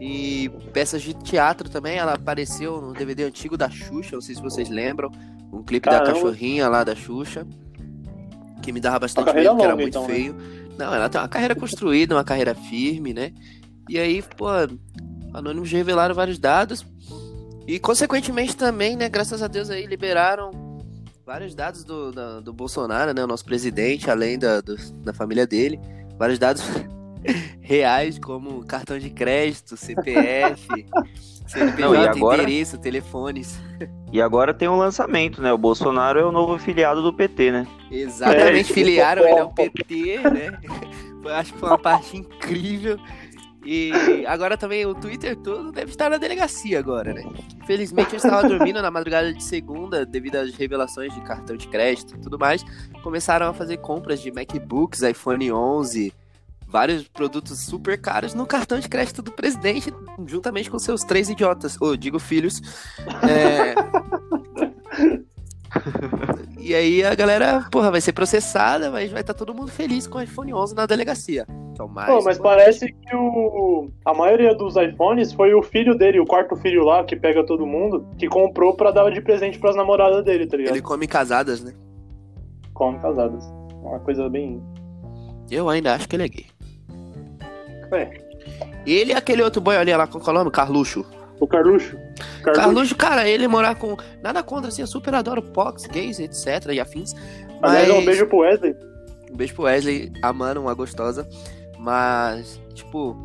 e 0.00 0.50
peças 0.72 1.02
de 1.02 1.14
teatro 1.14 1.68
também. 1.68 1.96
Ela 1.96 2.14
apareceu 2.14 2.80
no 2.80 2.92
DVD 2.92 3.24
antigo 3.24 3.56
da 3.56 3.68
Xuxa, 3.68 4.14
não 4.14 4.20
sei 4.20 4.34
se 4.34 4.42
vocês 4.42 4.68
lembram, 4.68 5.10
um 5.52 5.62
clipe 5.62 5.88
Caramba. 5.88 6.06
da 6.06 6.12
cachorrinha 6.12 6.68
lá 6.68 6.84
da 6.84 6.94
Xuxa, 6.94 7.46
que 8.62 8.72
me 8.72 8.80
dava 8.80 9.00
bastante 9.00 9.26
medo, 9.26 9.56
que 9.56 9.62
era 9.62 9.72
longa, 9.72 9.76
muito 9.76 9.88
então, 9.88 10.02
né? 10.06 10.14
feio. 10.14 10.36
Não, 10.78 10.94
ela 10.94 11.08
tem 11.08 11.20
uma 11.20 11.28
carreira 11.28 11.54
construída, 11.54 12.14
uma 12.14 12.24
carreira 12.24 12.54
firme, 12.54 13.14
né? 13.14 13.32
E 13.88 13.98
aí, 13.98 14.22
pô, 14.22 14.48
Anônimos 15.36 15.70
revelaram 15.70 16.14
vários 16.14 16.38
dados. 16.38 16.86
E, 17.66 17.78
consequentemente, 17.78 18.56
também, 18.56 18.96
né, 18.96 19.08
graças 19.08 19.42
a 19.42 19.46
Deus 19.48 19.68
aí, 19.70 19.86
liberaram 19.86 20.50
vários 21.26 21.54
dados 21.54 21.84
do, 21.84 22.10
da- 22.12 22.40
do 22.40 22.52
Bolsonaro, 22.52 23.12
né, 23.12 23.22
o 23.22 23.26
nosso 23.26 23.44
presidente, 23.44 24.10
além 24.10 24.38
da, 24.38 24.60
do- 24.60 24.76
da 25.02 25.12
família 25.12 25.46
dele. 25.46 25.78
Vários 26.18 26.38
dados 26.38 26.62
reais, 27.60 28.18
como 28.18 28.64
cartão 28.64 28.98
de 28.98 29.10
crédito, 29.10 29.76
CPF, 29.76 30.66
CNPJ, 31.46 31.80
Não, 31.80 31.94
e 31.94 32.08
agora? 32.08 32.42
endereço, 32.42 32.78
telefones. 32.78 33.58
E 34.12 34.20
agora 34.22 34.54
tem 34.54 34.68
um 34.68 34.76
lançamento, 34.76 35.42
né? 35.42 35.52
O 35.52 35.58
Bolsonaro 35.58 36.18
é 36.18 36.24
o 36.24 36.32
novo 36.32 36.58
filiado 36.58 37.02
do 37.02 37.12
PT, 37.12 37.50
né? 37.50 37.66
Exatamente, 37.90 38.70
É, 38.70 38.74
filiaram 38.74 39.22
ele 39.26 39.38
ao 39.40 39.52
PT, 39.52 40.18
né? 40.30 40.58
Acho 41.34 41.52
que 41.52 41.58
foi 41.58 41.68
uma 41.68 41.78
parte 41.78 42.16
incrível. 42.16 42.98
E 43.66 44.24
agora 44.26 44.56
também 44.56 44.86
o 44.86 44.94
Twitter 44.94 45.36
todo 45.36 45.72
deve 45.72 45.90
estar 45.90 46.08
na 46.08 46.18
delegacia 46.18 46.78
agora, 46.78 47.12
né? 47.12 47.24
Infelizmente 47.62 48.12
eu 48.12 48.18
estava 48.18 48.48
dormindo 48.48 48.80
na 48.80 48.90
madrugada 48.92 49.32
de 49.32 49.42
segunda 49.42 50.06
devido 50.06 50.36
às 50.36 50.54
revelações 50.54 51.12
de 51.12 51.20
cartão 51.22 51.56
de 51.56 51.66
crédito 51.66 52.14
e 52.14 52.18
tudo 52.18 52.38
mais. 52.38 52.64
Começaram 53.02 53.48
a 53.48 53.52
fazer 53.52 53.78
compras 53.78 54.20
de 54.20 54.30
MacBooks, 54.30 55.02
iPhone 55.02 55.50
11, 55.50 56.14
vários 56.66 57.08
produtos 57.08 57.58
super 57.60 58.00
caros 58.00 58.34
no 58.34 58.46
cartão 58.46 58.78
de 58.78 58.88
crédito 58.88 59.20
do 59.20 59.32
presidente, 59.32 59.92
juntamente 60.26 60.70
com 60.70 60.78
seus 60.78 61.02
três 61.02 61.28
idiotas, 61.28 61.76
ou 61.80 61.96
digo 61.96 62.20
filhos. 62.20 62.62
É... 63.28 63.74
E 66.66 66.74
aí 66.74 67.04
a 67.04 67.14
galera, 67.14 67.64
porra, 67.70 67.92
vai 67.92 68.00
ser 68.00 68.12
processada, 68.12 68.90
mas 68.90 69.12
vai 69.12 69.20
estar 69.20 69.34
todo 69.34 69.54
mundo 69.54 69.70
feliz 69.70 70.08
com 70.08 70.18
o 70.18 70.20
iPhone 70.20 70.52
11 70.52 70.74
na 70.74 70.84
delegacia. 70.84 71.46
Que 71.76 71.80
o 71.80 71.86
mais 71.86 72.08
Pô, 72.08 72.20
mas 72.24 72.38
parece 72.40 72.92
que 72.92 73.14
o... 73.14 73.88
a 74.04 74.12
maioria 74.12 74.52
dos 74.52 74.74
iPhones 74.74 75.32
foi 75.32 75.54
o 75.54 75.62
filho 75.62 75.96
dele, 75.96 76.18
o 76.18 76.26
quarto 76.26 76.56
filho 76.56 76.82
lá, 76.82 77.04
que 77.04 77.14
pega 77.14 77.46
todo 77.46 77.64
mundo, 77.64 78.04
que 78.18 78.26
comprou 78.26 78.74
pra 78.74 78.90
dar 78.90 79.08
de 79.12 79.20
presente 79.20 79.60
pras 79.60 79.76
namoradas 79.76 80.24
dele, 80.24 80.44
tá 80.48 80.56
ligado? 80.56 80.74
Ele 80.74 80.82
come 80.82 81.06
casadas, 81.06 81.62
né? 81.62 81.72
Come 82.74 82.98
casadas. 82.98 83.44
Uma 83.80 84.00
coisa 84.00 84.28
bem. 84.28 84.60
Eu 85.48 85.68
ainda 85.68 85.94
acho 85.94 86.08
que 86.08 86.16
ele 86.16 86.24
é 86.24 86.28
gay. 86.28 86.46
É. 87.92 88.10
Ele 88.84 89.12
e 89.12 89.14
aquele 89.14 89.42
outro 89.42 89.60
boy 89.60 89.76
ali 89.76 89.94
lá, 89.94 90.08
qual 90.08 90.20
que 90.20 90.28
é 90.28 90.32
o 90.32 90.34
nome? 90.34 90.50
Carluxo. 90.50 91.06
O 91.38 91.46
Carluxo. 91.46 91.96
Carluxo. 92.42 92.60
Carluxo, 92.60 92.96
cara, 92.96 93.28
ele 93.28 93.46
morar 93.46 93.74
com. 93.74 93.96
Nada 94.22 94.42
contra, 94.42 94.68
assim, 94.68 94.82
eu 94.82 94.86
super 94.86 95.14
adoro 95.14 95.42
Pox, 95.42 95.86
gays, 95.86 96.18
etc. 96.18 96.72
e 96.72 96.80
afins. 96.80 97.14
Mas... 97.60 97.74
Aliás, 97.74 97.90
um 97.90 98.04
beijo 98.04 98.26
pro 98.26 98.38
Wesley. 98.38 98.74
Um 99.30 99.36
beijo 99.36 99.54
pro 99.54 99.64
Wesley, 99.64 100.12
amando 100.22 100.60
uma 100.60 100.74
gostosa. 100.74 101.28
Mas, 101.78 102.60
tipo, 102.74 103.16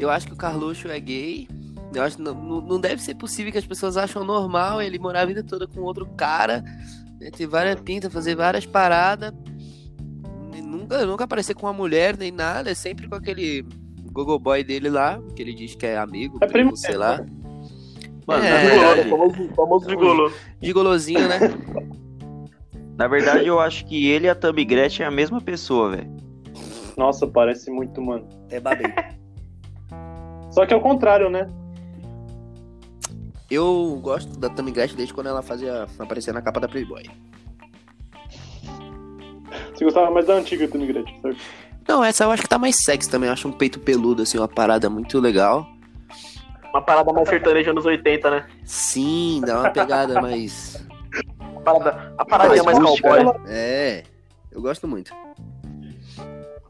eu 0.00 0.10
acho 0.10 0.26
que 0.26 0.32
o 0.32 0.36
Carluxo 0.36 0.88
é 0.88 0.98
gay. 0.98 1.48
Eu 1.94 2.02
acho 2.02 2.16
que 2.16 2.22
não, 2.22 2.34
não 2.34 2.80
deve 2.80 3.00
ser 3.00 3.14
possível 3.14 3.52
que 3.52 3.58
as 3.58 3.66
pessoas 3.66 3.96
acham 3.96 4.24
normal 4.24 4.82
ele 4.82 4.98
morar 4.98 5.22
a 5.22 5.26
vida 5.26 5.42
toda 5.42 5.66
com 5.66 5.80
outro 5.80 6.06
cara, 6.16 6.62
né, 7.18 7.30
ter 7.30 7.46
várias 7.46 7.80
pintas, 7.80 8.12
fazer 8.12 8.34
várias 8.34 8.66
paradas. 8.66 9.32
Nunca, 10.62 11.06
nunca 11.06 11.24
aparecer 11.24 11.54
com 11.54 11.66
uma 11.66 11.72
mulher 11.72 12.16
nem 12.16 12.30
nada, 12.30 12.70
é 12.70 12.74
sempre 12.74 13.08
com 13.08 13.14
aquele 13.14 13.64
gogo 14.24 14.38
boy 14.38 14.62
dele 14.64 14.88
lá, 14.90 15.20
que 15.34 15.42
ele 15.42 15.54
diz 15.54 15.74
que 15.74 15.86
é 15.86 15.96
amigo, 15.98 16.38
É 16.40 16.46
primo, 16.46 16.70
primo 16.72 16.76
sei 16.76 16.96
lá. 16.96 17.18
né? 17.18 17.26
Mano, 18.26 18.44
É. 18.44 18.50
na 18.50 18.58
verdade, 18.70 19.08
famoso, 19.10 19.48
famoso 19.54 19.88
gigolô. 19.90 20.32
Gigolozinho, 20.60 21.28
né? 21.28 21.38
na 22.96 23.06
verdade, 23.08 23.46
eu 23.46 23.58
acho 23.60 23.86
que 23.86 24.06
ele 24.08 24.26
e 24.26 24.30
a 24.30 24.34
Tammy 24.34 24.64
Gretchen 24.64 25.04
é 25.04 25.08
a 25.08 25.10
mesma 25.10 25.40
pessoa, 25.40 25.90
velho. 25.96 26.16
Nossa, 26.96 27.26
parece 27.26 27.70
muito, 27.70 28.02
mano. 28.02 28.28
É 28.50 28.58
babei. 28.60 28.86
Só 30.50 30.66
que 30.66 30.74
é 30.74 30.76
o 30.76 30.80
contrário, 30.80 31.30
né? 31.30 31.48
Eu 33.50 33.98
gosto 34.02 34.38
da 34.38 34.50
Tammy 34.50 34.72
Gretchen 34.72 34.96
desde 34.96 35.14
quando 35.14 35.28
ela 35.28 35.40
fazia 35.42 35.86
aparecer 35.98 36.34
na 36.34 36.42
capa 36.42 36.60
da 36.60 36.68
Playboy. 36.68 37.04
Você 39.72 39.84
gostava 39.84 40.10
mais 40.10 40.26
da 40.26 40.34
antiga 40.34 40.66
Tony 40.68 40.86
Gretchen, 40.86 41.20
certo? 41.22 41.40
Não, 41.88 42.04
essa 42.04 42.24
eu 42.24 42.30
acho 42.30 42.42
que 42.42 42.48
tá 42.48 42.58
mais 42.58 42.76
sexy 42.84 43.08
também. 43.10 43.28
Eu 43.28 43.32
acho 43.32 43.48
um 43.48 43.52
peito 43.52 43.80
peludo, 43.80 44.22
assim, 44.22 44.36
uma 44.38 44.46
parada 44.48 44.90
muito 44.90 45.18
legal. 45.18 45.66
Uma 46.70 46.82
parada 46.82 47.12
mais 47.12 47.28
sertaneja 47.28 47.70
anos 47.70 47.86
80, 47.86 48.30
né? 48.30 48.46
Sim, 48.64 49.40
dá 49.44 49.60
uma 49.60 49.70
pegada 49.70 50.20
mais. 50.20 50.86
A, 51.56 51.60
parada, 51.60 52.14
a 52.18 52.24
paradinha 52.24 52.62
mais 52.62 52.78
rústica, 52.78 53.08
cowboy. 53.08 53.24
né? 53.24 53.40
É, 53.48 54.02
eu 54.52 54.60
gosto 54.60 54.86
muito. 54.86 55.12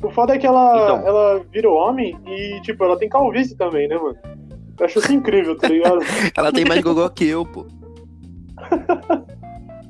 O 0.00 0.10
foda 0.10 0.34
é 0.34 0.38
que 0.38 0.46
ela, 0.46 0.84
Então. 0.84 1.06
ela 1.06 1.44
virou 1.52 1.76
homem 1.76 2.16
e, 2.25 2.60
tipo, 2.62 2.84
ela 2.84 2.96
tem 2.96 3.08
calvície 3.08 3.56
também, 3.56 3.88
né, 3.88 3.96
mano? 3.96 4.16
Eu 4.78 4.87
acho 4.87 5.00
isso 5.00 5.12
incrível, 5.12 5.58
tá 5.58 5.66
ligado? 5.66 5.98
Ela 6.37 6.52
tem 6.52 6.64
mais 6.64 6.80
gogó 6.80 7.08
que 7.08 7.25
eu, 7.26 7.44
pô. 7.44 7.66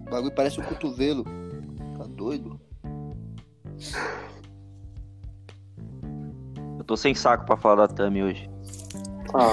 O 0.07 0.11
bagulho 0.11 0.35
parece 0.35 0.59
um 0.59 0.65
cotovelo. 0.65 1.23
Tá 1.99 2.05
doido? 2.09 2.59
Tô 6.89 6.97
sem 6.97 7.15
saco 7.15 7.45
pra 7.47 7.57
falar 7.57 7.87
da 7.87 7.95
Tammy 7.95 8.23
hoje. 8.23 8.51
Ah, 9.35 9.53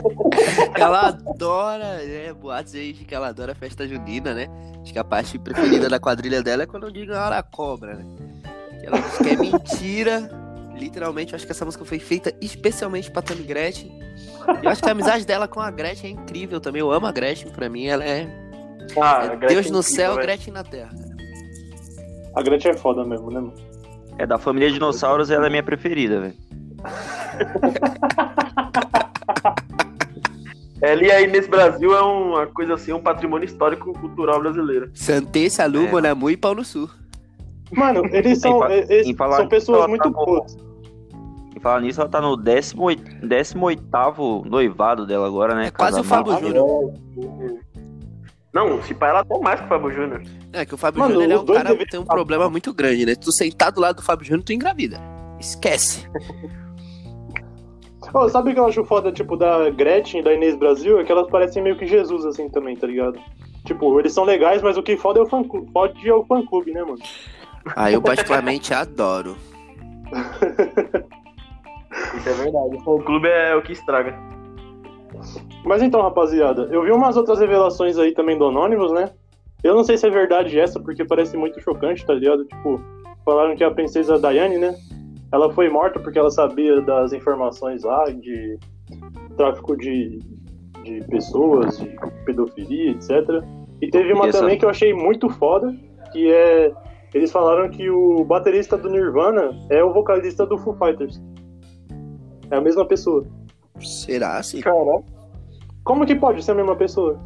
Ela 0.74 1.08
adora, 1.08 1.98
né? 1.98 2.32
Boatos 2.32 2.74
aí 2.74 2.94
de 2.94 3.04
que 3.04 3.14
ela 3.14 3.28
adora 3.28 3.54
festa 3.54 3.86
junina, 3.86 4.32
né? 4.32 4.48
Acho 4.82 4.90
que 4.92 4.98
a 4.98 5.04
parte 5.04 5.38
preferida 5.38 5.86
da 5.88 6.00
quadrilha 6.00 6.42
dela 6.42 6.62
é 6.62 6.66
quando 6.66 6.90
digo 6.90 7.12
a 7.12 7.26
hora 7.26 7.42
cobra, 7.42 7.94
né? 7.96 8.04
Que 8.80 8.86
ela 8.86 8.98
diz 8.98 9.18
que 9.18 9.28
é 9.28 9.36
mentira. 9.36 10.30
Literalmente, 10.78 11.32
eu 11.32 11.36
acho 11.36 11.44
que 11.44 11.52
essa 11.52 11.64
música 11.66 11.84
foi 11.84 11.98
feita 11.98 12.32
especialmente 12.40 13.10
pra 13.10 13.20
Tammy 13.20 13.42
Gretchen. 13.42 13.90
Eu 14.62 14.70
acho 14.70 14.82
que 14.82 14.88
a 14.88 14.92
amizade 14.92 15.26
dela 15.26 15.46
com 15.46 15.60
a 15.60 15.70
Gretchen 15.70 16.10
é 16.10 16.12
incrível 16.22 16.58
também. 16.60 16.80
Eu 16.80 16.90
amo 16.90 17.06
a 17.06 17.12
Gretchen, 17.12 17.50
pra 17.52 17.68
mim 17.68 17.86
ela 17.86 18.02
é, 18.04 18.26
Ah, 18.98 19.24
é 19.24 19.36
Deus 19.36 19.70
no 19.70 19.78
incrível, 19.78 19.82
céu, 19.82 20.10
velho. 20.14 20.22
Gretchen 20.26 20.54
na 20.54 20.64
terra. 20.64 20.90
a 22.34 22.42
Gretchen 22.42 22.70
é 22.70 22.74
foda 22.76 23.04
mesmo, 23.04 23.30
né, 23.30 23.40
mano? 23.40 23.54
É 24.18 24.26
da 24.26 24.38
família 24.38 24.70
Dinossauros, 24.70 25.30
ela 25.30 25.46
é 25.46 25.50
minha 25.50 25.62
preferida, 25.62 26.18
velho. 26.20 26.45
Ela 30.80 31.02
e 31.02 31.10
aí 31.10 31.26
nesse 31.26 31.48
Brasil 31.48 31.96
é 31.96 32.02
uma 32.02 32.46
coisa 32.46 32.74
assim, 32.74 32.92
um 32.92 33.00
patrimônio 33.00 33.46
histórico 33.46 33.92
cultural 33.98 34.40
brasileiro. 34.40 34.90
Santê, 34.94 35.48
Salu, 35.48 35.84
É. 35.84 35.88
Bonamu 35.88 36.30
e 36.30 36.36
Pau 36.36 36.54
no 36.54 36.64
Sul. 36.64 36.88
Mano, 37.72 38.04
eles 38.12 38.38
são, 38.38 38.56
Em 38.56 38.60
fa- 38.60 38.72
eles 38.74 39.06
em 39.08 39.14
falar 39.14 39.36
são 39.38 39.48
pessoas 39.48 39.88
muito 39.88 40.02
tá 40.04 40.10
boas. 40.10 40.56
E 41.56 41.60
falar 41.60 41.80
nisso, 41.80 42.00
ela 42.00 42.10
tá 42.10 42.20
no 42.20 42.36
18, 42.36 43.26
18 43.26 44.44
noivado 44.48 45.06
dela 45.06 45.26
agora, 45.26 45.54
né? 45.54 45.68
É 45.68 45.70
quase 45.70 45.98
o. 45.98 46.04
Fábio 46.04 46.38
Júnior. 46.38 46.92
Não, 48.52 48.82
se 48.82 48.94
pá, 48.94 49.08
ela 49.08 49.20
até 49.20 49.38
mais 49.38 49.58
que 49.60 49.66
o 49.66 49.68
Fábio 49.68 49.90
Júnior. 49.90 50.22
É 50.52 50.64
que 50.66 50.74
o 50.74 50.78
Fábio 50.78 51.00
Mano, 51.00 51.14
Júnior 51.14 51.30
ele 51.30 51.32
é 51.32 51.38
um 51.38 51.46
cara 51.46 51.76
que 51.76 51.86
tem 51.86 52.00
um 52.00 52.04
problema 52.04 52.48
muito 52.50 52.72
grande, 52.72 53.06
né? 53.06 53.14
Tu 53.14 53.32
sentar 53.32 53.72
do 53.72 53.80
lado 53.80 53.96
do 53.96 54.02
Fábio 54.02 54.26
Júnior, 54.26 54.44
tu 54.44 54.52
engravida. 54.52 55.00
Esquece. 55.40 56.06
Ô, 58.16 58.30
sabe 58.30 58.50
o 58.50 58.54
que 58.54 58.60
eu 58.60 58.64
acho 58.64 58.82
foda, 58.82 59.12
tipo, 59.12 59.36
da 59.36 59.68
Gretchen 59.68 60.20
e 60.20 60.24
da 60.24 60.32
Inês 60.32 60.56
Brasil? 60.56 60.98
É 60.98 61.04
que 61.04 61.12
elas 61.12 61.28
parecem 61.28 61.62
meio 61.62 61.76
que 61.76 61.84
Jesus, 61.84 62.24
assim, 62.24 62.48
também, 62.48 62.74
tá 62.74 62.86
ligado? 62.86 63.20
Tipo, 63.66 64.00
eles 64.00 64.14
são 64.14 64.24
legais, 64.24 64.62
mas 64.62 64.78
o 64.78 64.82
que 64.82 64.96
foda 64.96 65.20
é 65.20 65.22
o 65.22 65.26
fã-clube, 65.26 65.70
fode 65.70 66.08
é 66.08 66.14
o 66.14 66.24
fã-clube, 66.24 66.72
né, 66.72 66.82
mano? 66.82 66.96
Ah, 67.76 67.92
eu 67.92 68.00
particularmente 68.00 68.72
adoro. 68.72 69.36
Isso 72.16 72.28
é 72.30 72.32
verdade. 72.32 72.78
O 72.86 72.98
clube 73.00 73.28
é 73.28 73.54
o 73.54 73.60
que 73.60 73.72
estraga. 73.72 74.18
Mas 75.62 75.82
então, 75.82 76.00
rapaziada, 76.00 76.70
eu 76.72 76.84
vi 76.84 76.92
umas 76.92 77.18
outras 77.18 77.38
revelações 77.38 77.98
aí 77.98 78.12
também 78.12 78.38
do 78.38 78.46
Anonymous, 78.46 78.92
né? 78.92 79.10
Eu 79.62 79.74
não 79.74 79.84
sei 79.84 79.98
se 79.98 80.06
é 80.06 80.10
verdade 80.10 80.58
essa, 80.58 80.80
porque 80.80 81.04
parece 81.04 81.36
muito 81.36 81.60
chocante, 81.60 82.06
tá 82.06 82.14
ligado? 82.14 82.46
Tipo, 82.46 82.80
falaram 83.26 83.54
que 83.54 83.64
a 83.64 83.70
princesa 83.70 84.18
Diane, 84.18 84.56
né? 84.56 84.74
Ela 85.32 85.52
foi 85.52 85.68
morta 85.68 85.98
porque 86.00 86.18
ela 86.18 86.30
sabia 86.30 86.80
das 86.80 87.12
informações 87.12 87.82
lá 87.82 88.04
de 88.04 88.58
tráfico 89.36 89.76
de, 89.76 90.18
de 90.84 91.00
pessoas, 91.08 91.78
de 91.78 91.86
pedofilia, 92.24 92.92
etc. 92.92 93.10
E 93.82 93.88
teve 93.90 94.12
uma 94.12 94.26
E 94.26 94.28
essa- 94.28 94.40
também 94.40 94.58
que 94.58 94.64
eu 94.64 94.70
achei 94.70 94.94
muito 94.94 95.28
foda, 95.28 95.74
que 96.12 96.30
é. 96.32 96.72
Eles 97.14 97.32
falaram 97.32 97.68
que 97.70 97.88
o 97.88 98.24
baterista 98.24 98.76
do 98.76 98.88
Nirvana 98.90 99.50
é 99.70 99.82
o 99.82 99.92
vocalista 99.92 100.44
do 100.46 100.58
Foo 100.58 100.74
Fighters. 100.74 101.20
É 102.50 102.56
a 102.56 102.60
mesma 102.60 102.84
pessoa. 102.84 103.24
Será 103.80 104.38
assim? 104.38 104.60
Caralho. 104.60 105.04
Como 105.84 106.04
que 106.06 106.14
pode 106.14 106.42
ser 106.44 106.52
a 106.52 106.54
mesma 106.54 106.76
pessoa? 106.76 107.18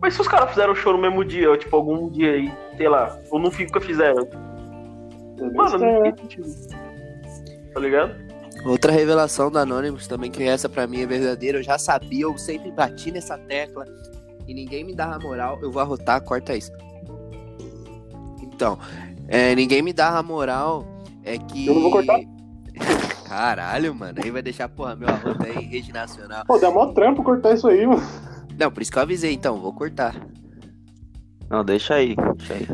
Mas 0.00 0.14
se 0.14 0.20
os 0.20 0.28
caras 0.28 0.50
fizeram 0.50 0.74
show 0.74 0.92
no 0.92 0.98
mesmo 0.98 1.24
dia, 1.24 1.48
ou 1.50 1.56
tipo, 1.56 1.74
algum 1.74 2.08
dia 2.10 2.32
aí, 2.32 2.52
sei 2.76 2.88
lá, 2.88 3.18
ou 3.30 3.38
não 3.38 3.50
fica 3.50 3.80
fizeram. 3.80 4.26
É 5.38 5.42
Mano, 5.44 5.64
estranho, 5.64 5.94
não 5.94 6.02
tem 6.12 6.16
sentido. 6.16 6.46
Tá 7.74 7.80
ligado? 7.80 8.14
Outra 8.64 8.92
revelação 8.92 9.50
da 9.50 9.60
Anonymous 9.60 10.06
também, 10.06 10.30
que 10.30 10.42
essa 10.44 10.68
pra 10.68 10.86
mim 10.86 11.02
é 11.02 11.06
verdadeira. 11.06 11.58
Eu 11.58 11.62
já 11.62 11.76
sabia, 11.76 12.22
eu 12.22 12.38
sempre 12.38 12.70
bati 12.70 13.10
nessa 13.10 13.36
tecla 13.36 13.84
e 14.46 14.54
ninguém 14.54 14.84
me 14.84 14.94
dava 14.94 15.18
moral. 15.18 15.58
Eu 15.60 15.70
vou 15.70 15.82
arrotar, 15.82 16.22
corta 16.22 16.56
isso. 16.56 16.72
Então, 18.40 18.78
é, 19.28 19.54
ninguém 19.54 19.82
me 19.82 19.92
dava 19.92 20.22
moral. 20.22 20.86
É 21.24 21.36
que. 21.36 21.66
Eu 21.66 21.74
não 21.74 21.82
vou 21.82 21.90
cortar. 21.90 22.20
Caralho, 23.28 23.94
mano. 23.94 24.18
Aí 24.22 24.30
vai 24.30 24.42
deixar, 24.42 24.68
porra, 24.68 24.94
meu 24.94 25.08
arroto 25.08 25.44
aí 25.44 25.64
em 25.64 25.68
rede 25.68 25.92
nacional. 25.92 26.44
Pô, 26.46 26.58
dá 26.58 26.70
mó 26.70 26.92
trampo 26.92 27.22
cortar 27.22 27.54
isso 27.54 27.66
aí, 27.66 27.86
mano. 27.86 28.02
Não, 28.58 28.70
por 28.70 28.82
isso 28.82 28.92
que 28.92 28.98
eu 28.98 29.02
avisei, 29.02 29.32
então, 29.32 29.60
vou 29.60 29.72
cortar. 29.72 30.14
Não, 31.50 31.64
deixa 31.64 31.94
aí. 31.94 32.14
Deixa 32.36 32.54
aí. 32.54 32.66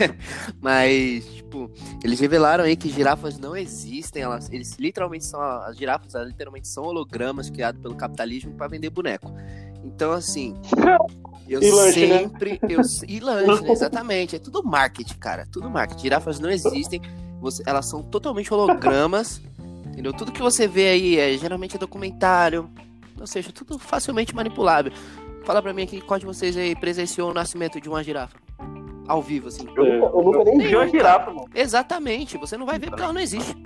Mas, 0.60 1.39
tipo, 1.50 1.70
eles 2.04 2.20
revelaram 2.20 2.64
aí 2.64 2.76
que 2.76 2.88
girafas 2.88 3.38
não 3.38 3.56
existem. 3.56 4.22
Elas, 4.22 4.48
eles 4.50 4.76
literalmente 4.78 5.24
são. 5.24 5.40
As 5.40 5.76
girafas 5.76 6.14
elas 6.14 6.28
literalmente 6.28 6.68
são 6.68 6.84
hologramas 6.84 7.50
criados 7.50 7.82
pelo 7.82 7.94
capitalismo 7.96 8.54
pra 8.54 8.68
vender 8.68 8.88
boneco. 8.90 9.32
Então, 9.84 10.12
assim. 10.12 10.54
Eu 11.48 11.60
E 11.60 11.70
lanche, 11.72 12.06
né? 12.06 12.18
sempre. 12.20 12.60
Eu, 12.68 12.80
e 13.08 13.18
lanche, 13.18 13.62
né? 13.62 13.70
Exatamente. 13.72 14.36
É 14.36 14.38
tudo 14.38 14.62
marketing, 14.62 15.14
cara. 15.18 15.48
Tudo 15.50 15.68
marketing. 15.68 16.02
Girafas 16.02 16.38
não 16.38 16.48
existem. 16.48 17.00
Você- 17.40 17.64
elas 17.66 17.86
são 17.86 18.02
totalmente 18.04 18.54
hologramas. 18.54 19.42
Entendeu? 19.88 20.12
Tudo 20.12 20.30
que 20.30 20.40
você 20.40 20.68
vê 20.68 20.88
aí 20.90 21.16
é 21.18 21.36
geralmente 21.36 21.74
é 21.74 21.78
documentário. 21.78 22.70
Ou 23.18 23.26
seja, 23.26 23.50
tudo 23.50 23.78
facilmente 23.80 24.32
manipulável. 24.34 24.92
Fala 25.44 25.60
pra 25.60 25.72
mim 25.72 25.82
aqui 25.82 26.00
qual 26.00 26.20
de 26.20 26.26
vocês 26.26 26.56
aí 26.56 26.76
presenciou 26.76 27.30
o 27.30 27.34
nascimento 27.34 27.80
de 27.80 27.88
uma 27.88 28.04
girafa. 28.04 28.38
Ao 29.10 29.20
vivo, 29.20 29.48
assim. 29.48 29.66
Eu, 29.74 29.84
eu 29.84 30.22
nunca 30.22 30.44
nem 30.44 30.58
vi 30.58 30.76
uma 30.76 30.86
girafa, 30.86 31.32
mano. 31.32 31.48
Exatamente, 31.52 32.38
você 32.38 32.56
não 32.56 32.64
vai 32.64 32.78
ver 32.78 32.90
porque 32.90 33.02
ela 33.02 33.12
não 33.12 33.20
existe. 33.20 33.56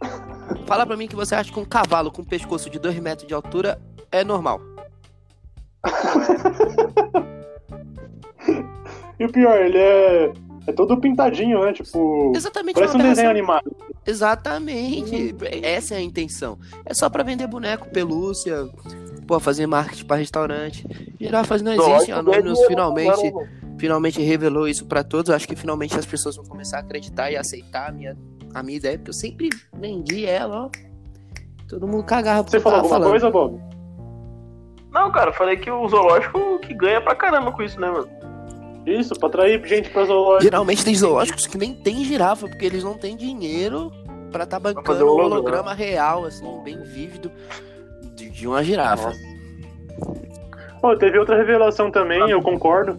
Fala 0.64 0.86
pra 0.86 0.96
mim 0.96 1.06
que 1.06 1.14
você 1.14 1.34
acha 1.34 1.52
que 1.52 1.60
um 1.60 1.64
cavalo 1.66 2.10
com 2.10 2.22
um 2.22 2.24
pescoço 2.24 2.70
de 2.70 2.78
2 2.78 2.98
metros 3.00 3.28
de 3.28 3.34
altura 3.34 3.78
é 4.10 4.24
normal. 4.24 4.58
E 9.18 9.24
o 9.26 9.30
pior, 9.30 9.60
ele 9.60 9.76
é. 9.76 10.32
É 10.66 10.72
todo 10.72 10.98
pintadinho, 10.98 11.60
né? 11.62 11.74
Tipo. 11.74 12.32
Exatamente. 12.34 12.76
Parece 12.76 12.94
uma 12.94 13.04
um 13.04 13.08
desenho 13.08 13.28
animado. 13.28 13.76
Exatamente. 14.06 15.34
Essa 15.62 15.96
é 15.96 15.98
a 15.98 16.02
intenção. 16.02 16.58
É 16.86 16.94
só 16.94 17.10
pra 17.10 17.22
vender 17.22 17.46
boneco, 17.46 17.90
pelúcia, 17.90 18.66
pô, 19.26 19.38
fazer 19.38 19.66
marketing 19.66 20.06
pra 20.06 20.16
restaurante. 20.16 20.86
Girafas 21.20 21.60
não 21.60 21.72
existem, 21.72 22.14
a 22.14 22.18
Anonymous 22.20 22.64
finalmente, 22.66 23.32
finalmente 23.80 24.20
revelou 24.20 24.68
isso 24.68 24.84
pra 24.84 25.02
todos. 25.02 25.30
Eu 25.30 25.34
acho 25.34 25.48
que 25.48 25.56
finalmente 25.56 25.98
as 25.98 26.04
pessoas 26.04 26.36
vão 26.36 26.44
começar 26.44 26.76
a 26.76 26.80
acreditar 26.80 27.30
e 27.30 27.36
aceitar 27.36 27.88
a 27.88 27.92
minha, 27.92 28.16
a 28.54 28.62
minha 28.62 28.76
ideia, 28.76 28.98
porque 28.98 29.08
eu 29.08 29.14
sempre 29.14 29.48
vendi 29.72 30.26
ela, 30.26 30.66
ó. 30.66 30.70
Todo 31.66 31.88
mundo 31.88 32.04
cagava 32.04 32.48
Você 32.48 32.60
falou 32.60 32.80
alguma 32.80 32.96
falando. 32.96 33.10
coisa, 33.10 33.30
Bob? 33.30 33.58
Não, 34.92 35.10
cara, 35.10 35.30
eu 35.30 35.34
falei 35.34 35.56
que 35.56 35.70
o 35.70 35.88
zoológico 35.88 36.58
que 36.58 36.74
ganha 36.74 37.00
pra 37.00 37.14
caramba 37.14 37.52
com 37.52 37.62
isso, 37.62 37.80
né, 37.80 37.90
mano? 37.90 38.08
Isso, 38.84 39.14
pra 39.14 39.28
atrair 39.28 39.64
gente 39.66 39.88
pra 39.88 40.04
zoológico. 40.04 40.42
Geralmente 40.42 40.84
tem 40.84 40.94
zoológicos 40.94 41.46
que 41.46 41.56
nem 41.56 41.74
tem 41.74 42.04
girafa, 42.04 42.48
porque 42.48 42.66
eles 42.66 42.84
não 42.84 42.94
têm 42.94 43.16
dinheiro 43.16 43.90
pra 44.30 44.44
tá 44.44 44.58
bancando 44.58 45.04
o 45.04 45.08
um 45.08 45.10
holograma. 45.12 45.34
holograma 45.34 45.74
real, 45.74 46.24
assim, 46.24 46.44
bem 46.64 46.82
vívido 46.82 47.30
de, 48.14 48.28
de 48.28 48.46
uma 48.46 48.62
girafa. 48.62 49.12
Pô, 50.80 50.96
teve 50.96 51.18
outra 51.18 51.36
revelação 51.36 51.90
também, 51.90 52.18
eu 52.30 52.42
concordo. 52.42 52.98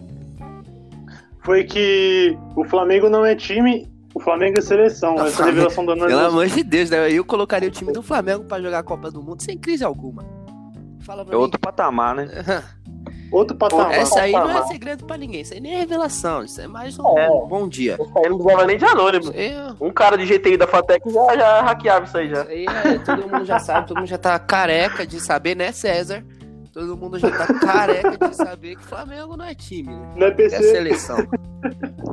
Foi 1.44 1.64
que 1.64 2.36
o 2.56 2.64
Flamengo 2.64 3.08
não 3.08 3.24
é 3.26 3.34
time, 3.34 3.90
o 4.14 4.20
Flamengo 4.20 4.58
é 4.58 4.62
seleção. 4.62 5.16
Não, 5.16 5.26
Essa 5.26 5.38
Flamengo- 5.38 5.56
revelação 5.56 5.84
da 5.86 5.94
Pelo 5.96 6.18
amor 6.26 6.46
de 6.46 6.62
Deus, 6.62 6.90
né? 6.90 7.10
Eu 7.10 7.24
colocaria 7.24 7.68
o 7.68 7.72
time 7.72 7.92
do 7.92 8.02
Flamengo 8.02 8.44
pra 8.44 8.60
jogar 8.60 8.78
a 8.78 8.82
Copa 8.82 9.10
do 9.10 9.22
Mundo 9.22 9.42
sem 9.42 9.58
crise 9.58 9.82
alguma. 9.84 10.24
Fala 11.00 11.22
É 11.22 11.24
mim. 11.24 11.34
outro 11.34 11.58
patamar, 11.58 12.14
né? 12.14 12.28
Outro 13.32 13.56
patamar. 13.56 13.92
Essa 13.92 14.20
aí 14.20 14.32
não 14.32 14.42
é 14.42 14.46
patamar. 14.48 14.68
segredo 14.68 15.06
pra 15.06 15.16
ninguém, 15.16 15.40
isso 15.40 15.54
aí 15.54 15.60
nem 15.60 15.74
é 15.74 15.78
revelação, 15.78 16.44
isso 16.44 16.60
é 16.60 16.66
mais 16.66 16.98
um 16.98 17.18
É. 17.18 17.26
bom 17.48 17.66
dia. 17.66 17.94
Isso 17.98 18.12
aí 18.18 18.28
não 18.28 18.36
precisava 18.36 18.66
nem 18.66 18.76
de 18.76 18.84
anônimo. 18.84 19.32
É- 19.34 19.72
Um 19.80 19.90
cara 19.90 20.18
de 20.18 20.26
GTI 20.26 20.58
da 20.58 20.66
Fatec 20.66 21.10
já, 21.10 21.34
já 21.34 21.62
hackeava 21.62 22.04
isso 22.04 22.18
aí 22.18 22.28
já. 22.28 22.42
isso 22.42 22.50
aí 22.50 22.66
é- 22.66 22.98
todo 22.98 23.26
mundo 23.26 23.44
já 23.46 23.58
sabe, 23.58 23.88
todo 23.88 23.96
mundo 23.96 24.06
já 24.06 24.18
tá 24.18 24.38
careca 24.38 25.06
de 25.06 25.18
saber, 25.18 25.56
né, 25.56 25.72
César? 25.72 26.22
Todo 26.72 26.96
mundo 26.96 27.18
já 27.18 27.30
tá 27.30 27.52
careca 27.54 28.16
de 28.28 28.34
saber 28.36 28.76
que 28.76 28.82
Flamengo 28.84 29.36
não 29.36 29.44
é 29.44 29.54
time, 29.54 29.94
né? 29.94 30.12
Não 30.16 30.26
é 30.26 30.30
É 30.30 30.32
PC. 30.34 30.62
seleção. 30.62 31.16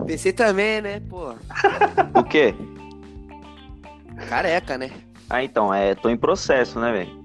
PC 0.05 0.33
também, 0.33 0.81
né, 0.81 0.99
pô? 1.09 1.33
O 2.19 2.23
quê? 2.25 2.53
Careca, 4.27 4.77
né? 4.77 4.91
Ah, 5.29 5.43
então, 5.43 5.73
é, 5.73 5.95
tô 5.95 6.09
em 6.09 6.17
processo, 6.17 6.79
né, 6.79 6.91
velho? 6.91 7.19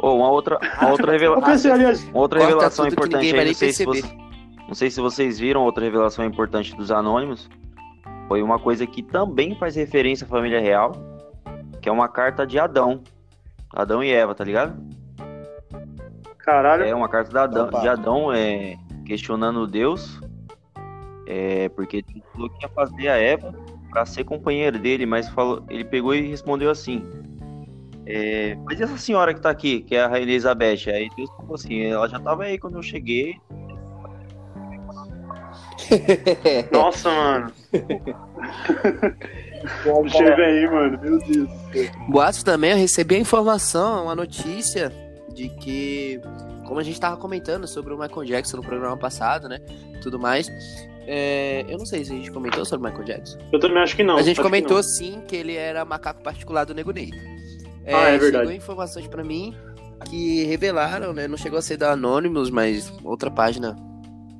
Ô, 0.00 0.14
uma 0.16 0.30
outra, 0.30 0.58
uma 0.80 0.90
outra 0.90 1.12
aliás, 1.72 2.04
Uma 2.08 2.18
outra 2.20 2.40
revelação 2.44 2.86
importante 2.86 3.36
aí, 3.36 3.44
não 3.46 3.54
sei, 3.54 3.72
se 3.72 3.84
você- 3.84 4.02
não 4.66 4.74
sei 4.74 4.90
se 4.90 5.00
vocês 5.00 5.38
viram 5.38 5.62
outra 5.62 5.84
revelação 5.84 6.24
importante 6.24 6.74
dos 6.76 6.90
Anônimos. 6.90 7.48
Foi 8.26 8.42
uma 8.42 8.58
coisa 8.58 8.86
que 8.86 9.02
também 9.02 9.54
faz 9.56 9.76
referência 9.76 10.24
à 10.24 10.28
família 10.28 10.60
real, 10.60 10.92
que 11.80 11.88
é 11.88 11.92
uma 11.92 12.08
carta 12.08 12.46
de 12.46 12.58
Adão. 12.58 13.02
Adão 13.72 14.02
e 14.02 14.10
Eva, 14.12 14.34
tá 14.34 14.44
ligado? 14.44 14.76
Caralho. 16.48 16.84
É 16.84 16.94
uma 16.94 17.08
carta 17.08 17.30
da 17.30 17.42
Adão- 17.42 17.68
Opa. 17.68 17.80
de 17.80 17.88
Adão 17.88 18.32
é, 18.32 18.76
questionando 19.04 19.66
Deus, 19.66 20.18
é, 21.26 21.68
porque 21.70 21.98
ele 21.98 22.22
falou 22.32 22.48
que 22.48 22.64
ia 22.64 22.68
fazer 22.70 23.08
a 23.08 23.16
Eva 23.16 23.54
para 23.90 24.06
ser 24.06 24.24
companheira 24.24 24.78
dele, 24.78 25.04
mas 25.04 25.28
falou, 25.28 25.62
ele 25.68 25.84
pegou 25.84 26.14
e 26.14 26.26
respondeu 26.28 26.70
assim: 26.70 27.04
é, 28.06 28.56
Mas 28.64 28.80
e 28.80 28.82
essa 28.82 28.96
senhora 28.96 29.34
que 29.34 29.40
tá 29.40 29.50
aqui, 29.50 29.82
que 29.82 29.94
é 29.94 30.02
a 30.02 30.08
Rainha 30.08 30.22
Elizabeth? 30.24 30.88
Aí 30.90 31.10
Deus 31.14 31.30
falou 31.36 31.54
assim: 31.54 31.82
ela 31.82 32.08
já 32.08 32.18
tava 32.18 32.44
aí 32.44 32.58
quando 32.58 32.76
eu 32.78 32.82
cheguei. 32.82 33.38
Nossa, 36.72 37.10
mano. 37.10 37.52
Chega 40.10 40.42
aí, 40.44 40.66
mano. 40.70 40.98
Meu 41.00 41.18
Deus. 41.18 41.48
Boatos 42.08 42.42
também, 42.42 42.70
eu 42.72 42.76
recebi 42.76 43.16
a 43.16 43.18
informação, 43.18 44.04
uma 44.04 44.14
notícia 44.14 44.92
de 45.38 45.48
que, 45.50 46.20
como 46.66 46.80
a 46.80 46.82
gente 46.82 47.00
tava 47.00 47.16
comentando 47.16 47.66
sobre 47.68 47.94
o 47.94 47.98
Michael 47.98 48.24
Jackson 48.24 48.56
no 48.56 48.62
programa 48.62 48.96
passado, 48.96 49.48
né? 49.48 49.60
Tudo 50.02 50.18
mais. 50.18 50.48
é, 51.06 51.64
eu 51.68 51.78
não 51.78 51.86
sei 51.86 52.04
se 52.04 52.12
a 52.12 52.16
gente 52.16 52.30
comentou 52.32 52.64
sobre 52.64 52.88
o 52.88 52.90
Michael 52.90 53.06
Jackson. 53.06 53.38
Eu 53.52 53.60
também 53.60 53.80
acho 53.80 53.94
que 53.94 54.02
não. 54.02 54.16
a 54.16 54.22
gente 54.22 54.36
que 54.36 54.42
comentou 54.42 54.78
não. 54.78 54.82
sim 54.82 55.22
que 55.28 55.36
ele 55.36 55.54
era 55.54 55.84
macaco 55.84 56.22
particular 56.22 56.64
do 56.64 56.74
Nego 56.74 56.90
Ney. 56.90 57.12
Ah, 57.86 58.08
é 58.08 58.18
verdade. 58.18 58.46
Chegou 58.46 58.52
informações 58.52 59.06
pra 59.06 59.22
mim 59.22 59.54
que 60.10 60.44
revelaram, 60.44 61.12
né? 61.12 61.28
Não 61.28 61.36
chegou 61.36 61.58
a 61.58 61.62
ser 61.62 61.76
da 61.76 61.92
Anonymous, 61.92 62.50
mas 62.50 62.92
outra 63.04 63.30
página. 63.30 63.76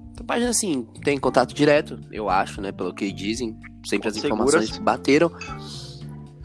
Outra 0.09 0.25
página, 0.25 0.51
assim, 0.51 0.87
tem 1.05 1.17
contato 1.17 1.55
direto, 1.55 2.01
eu 2.11 2.29
acho, 2.29 2.61
né? 2.61 2.73
Pelo 2.73 2.93
que 2.93 3.13
dizem. 3.13 3.57
Sempre 3.87 4.09
as 4.09 4.17
informações 4.17 4.65
seguras. 4.65 4.79
bateram. 4.85 5.31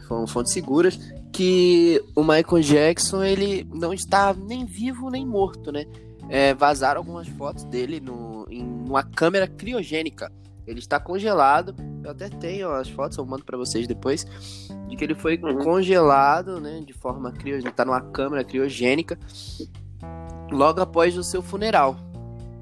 Foram 0.06 0.26
fontes 0.28 0.52
seguras. 0.52 0.98
Que 1.34 2.00
o 2.14 2.22
Michael 2.22 2.60
Jackson, 2.62 3.22
ele 3.24 3.66
não 3.74 3.92
está 3.92 4.32
nem 4.32 4.64
vivo 4.64 5.10
nem 5.10 5.26
morto, 5.26 5.72
né? 5.72 5.84
É, 6.28 6.54
vazaram 6.54 7.00
algumas 7.00 7.26
fotos 7.28 7.64
dele 7.64 7.98
no, 8.00 8.46
em 8.48 8.62
uma 8.88 9.02
câmera 9.02 9.46
criogênica. 9.48 10.30
Ele 10.66 10.78
está 10.78 10.98
congelado. 11.00 11.74
Eu 12.04 12.12
até 12.12 12.28
tenho 12.28 12.70
as 12.70 12.88
fotos, 12.88 13.18
eu 13.18 13.26
mando 13.26 13.44
pra 13.44 13.58
vocês 13.58 13.86
depois. 13.88 14.24
De 14.88 14.96
que 14.96 15.02
ele 15.04 15.14
foi 15.14 15.36
Uhum. 15.36 15.58
congelado, 15.58 16.60
né? 16.60 16.80
De 16.86 16.92
forma 16.92 17.32
criogênica. 17.32 17.72
Tá 17.72 17.84
numa 17.84 18.00
câmera 18.00 18.44
criogênica. 18.44 19.18
Logo 20.52 20.80
após 20.80 21.16
o 21.18 21.22
seu 21.24 21.42
funeral. 21.42 21.96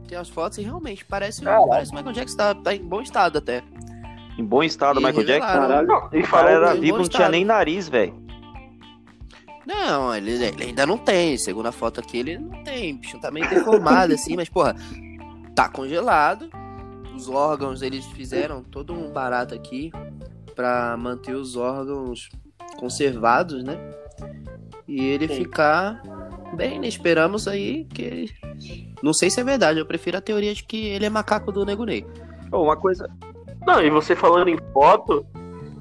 Tem 0.08 0.16
as 0.16 0.28
fotos 0.30 0.58
e 0.58 0.62
realmente 0.62 1.04
parece, 1.04 1.42
Caraca. 1.42 1.66
parece 1.68 1.92
o 1.92 1.94
Michael 1.94 2.14
Jackson. 2.14 2.36
Tá, 2.36 2.54
tá 2.54 2.74
em 2.74 2.82
bom 2.82 3.02
estado 3.02 3.38
até. 3.38 3.62
Em 4.38 4.44
bom 4.44 4.62
estado, 4.62 4.98
E 4.98 5.04
Michael 5.04 5.26
Jackson. 5.26 5.46
revelaram. 5.52 5.86
Caralho. 5.86 5.88
Não, 5.88 6.18
e 6.18 6.22
O 6.22 6.28
cara 6.28 6.28
falando 6.48 6.64
era 6.64 6.74
vivo, 6.74 6.98
não 6.98 7.04
tinha 7.08 7.28
nem 7.28 7.44
nariz, 7.44 7.88
velho. 7.88 8.21
Não, 9.66 10.14
ele, 10.14 10.32
ele 10.32 10.64
ainda 10.64 10.86
não 10.86 10.98
tem. 10.98 11.36
Segundo 11.36 11.66
a 11.66 11.72
foto 11.72 12.00
aqui, 12.00 12.18
ele 12.18 12.38
não 12.38 12.62
tem. 12.64 12.94
O 12.94 12.98
bicho 12.98 13.20
tá 13.20 13.30
meio 13.30 13.48
deformado 13.48 14.14
assim, 14.14 14.36
mas, 14.36 14.48
porra, 14.48 14.74
tá 15.54 15.68
congelado. 15.68 16.50
Os 17.14 17.28
órgãos, 17.28 17.82
eles 17.82 18.04
fizeram 18.06 18.62
todo 18.62 18.92
um 18.92 19.10
barato 19.10 19.54
aqui 19.54 19.92
pra 20.54 20.96
manter 20.96 21.34
os 21.34 21.56
órgãos 21.56 22.28
conservados, 22.78 23.62
né? 23.62 23.78
E 24.88 25.04
ele 25.04 25.28
Sim. 25.28 25.34
ficar 25.36 26.02
bem, 26.56 26.80
né? 26.80 26.88
Esperamos 26.88 27.46
aí 27.46 27.84
que 27.84 28.02
ele... 28.02 28.30
Não 29.02 29.12
sei 29.12 29.30
se 29.30 29.40
é 29.40 29.44
verdade, 29.44 29.78
eu 29.78 29.86
prefiro 29.86 30.18
a 30.18 30.20
teoria 30.20 30.54
de 30.54 30.64
que 30.64 30.86
ele 30.86 31.06
é 31.06 31.10
macaco 31.10 31.52
do 31.52 31.64
Nego 31.64 31.84
Ney. 31.84 32.04
Ô, 32.50 32.62
uma 32.62 32.76
coisa. 32.76 33.08
Não, 33.66 33.80
e 33.80 33.90
você 33.90 34.16
falando 34.16 34.48
em 34.48 34.58
foto, 34.72 35.24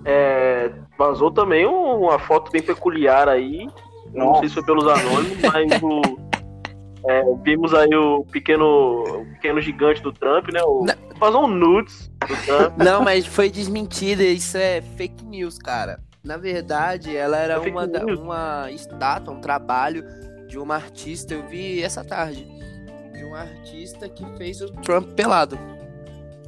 é, 0.06 0.72
vazou 0.98 1.32
também 1.32 1.66
um- 1.68 2.02
uma 2.06 2.20
foto 2.20 2.52
bem 2.52 2.62
peculiar 2.62 3.28
aí. 3.30 3.68
Não 4.14 4.36
sei 4.36 4.50
se 4.50 4.56
foi 4.56 4.64
pelos 4.66 4.86
anônimos, 4.88 5.38
mas 5.42 5.82
o, 5.82 6.02
é, 7.08 7.24
vimos 7.44 7.74
aí 7.74 7.94
o 7.96 8.26
pequeno, 8.26 8.66
o 9.22 9.26
pequeno 9.34 9.62
gigante 9.62 10.02
do 10.02 10.12
Trump, 10.12 10.50
né? 10.52 10.62
O, 10.64 10.84
Não. 10.86 10.94
vazou 11.18 11.46
um 11.46 11.48
nudes 11.48 12.12
do 12.28 12.46
Trump. 12.46 12.78
Não, 12.78 13.02
mas 13.04 13.26
foi 13.26 13.50
desmentida, 13.50 14.24
isso 14.24 14.58
é 14.58 14.82
fake 14.82 15.24
news, 15.26 15.58
cara. 15.58 16.00
Na 16.24 16.38
verdade, 16.38 17.16
ela 17.16 17.38
era 17.38 17.54
É 17.56 17.58
uma, 17.60 17.88
news. 17.88 18.20
uma 18.20 18.70
estátua, 18.72 19.34
um 19.34 19.42
trabalho 19.42 20.04
de 20.48 20.60
uma 20.60 20.76
artista, 20.76 21.34
eu 21.34 21.48
vi 21.48 21.82
essa 21.82 22.04
tarde, 22.04 22.46
de 23.14 23.24
um 23.24 23.34
artista 23.34 24.08
que 24.10 24.26
fez 24.38 24.62
o 24.62 24.68
Trump 24.84 25.12
pelado. 25.14 25.58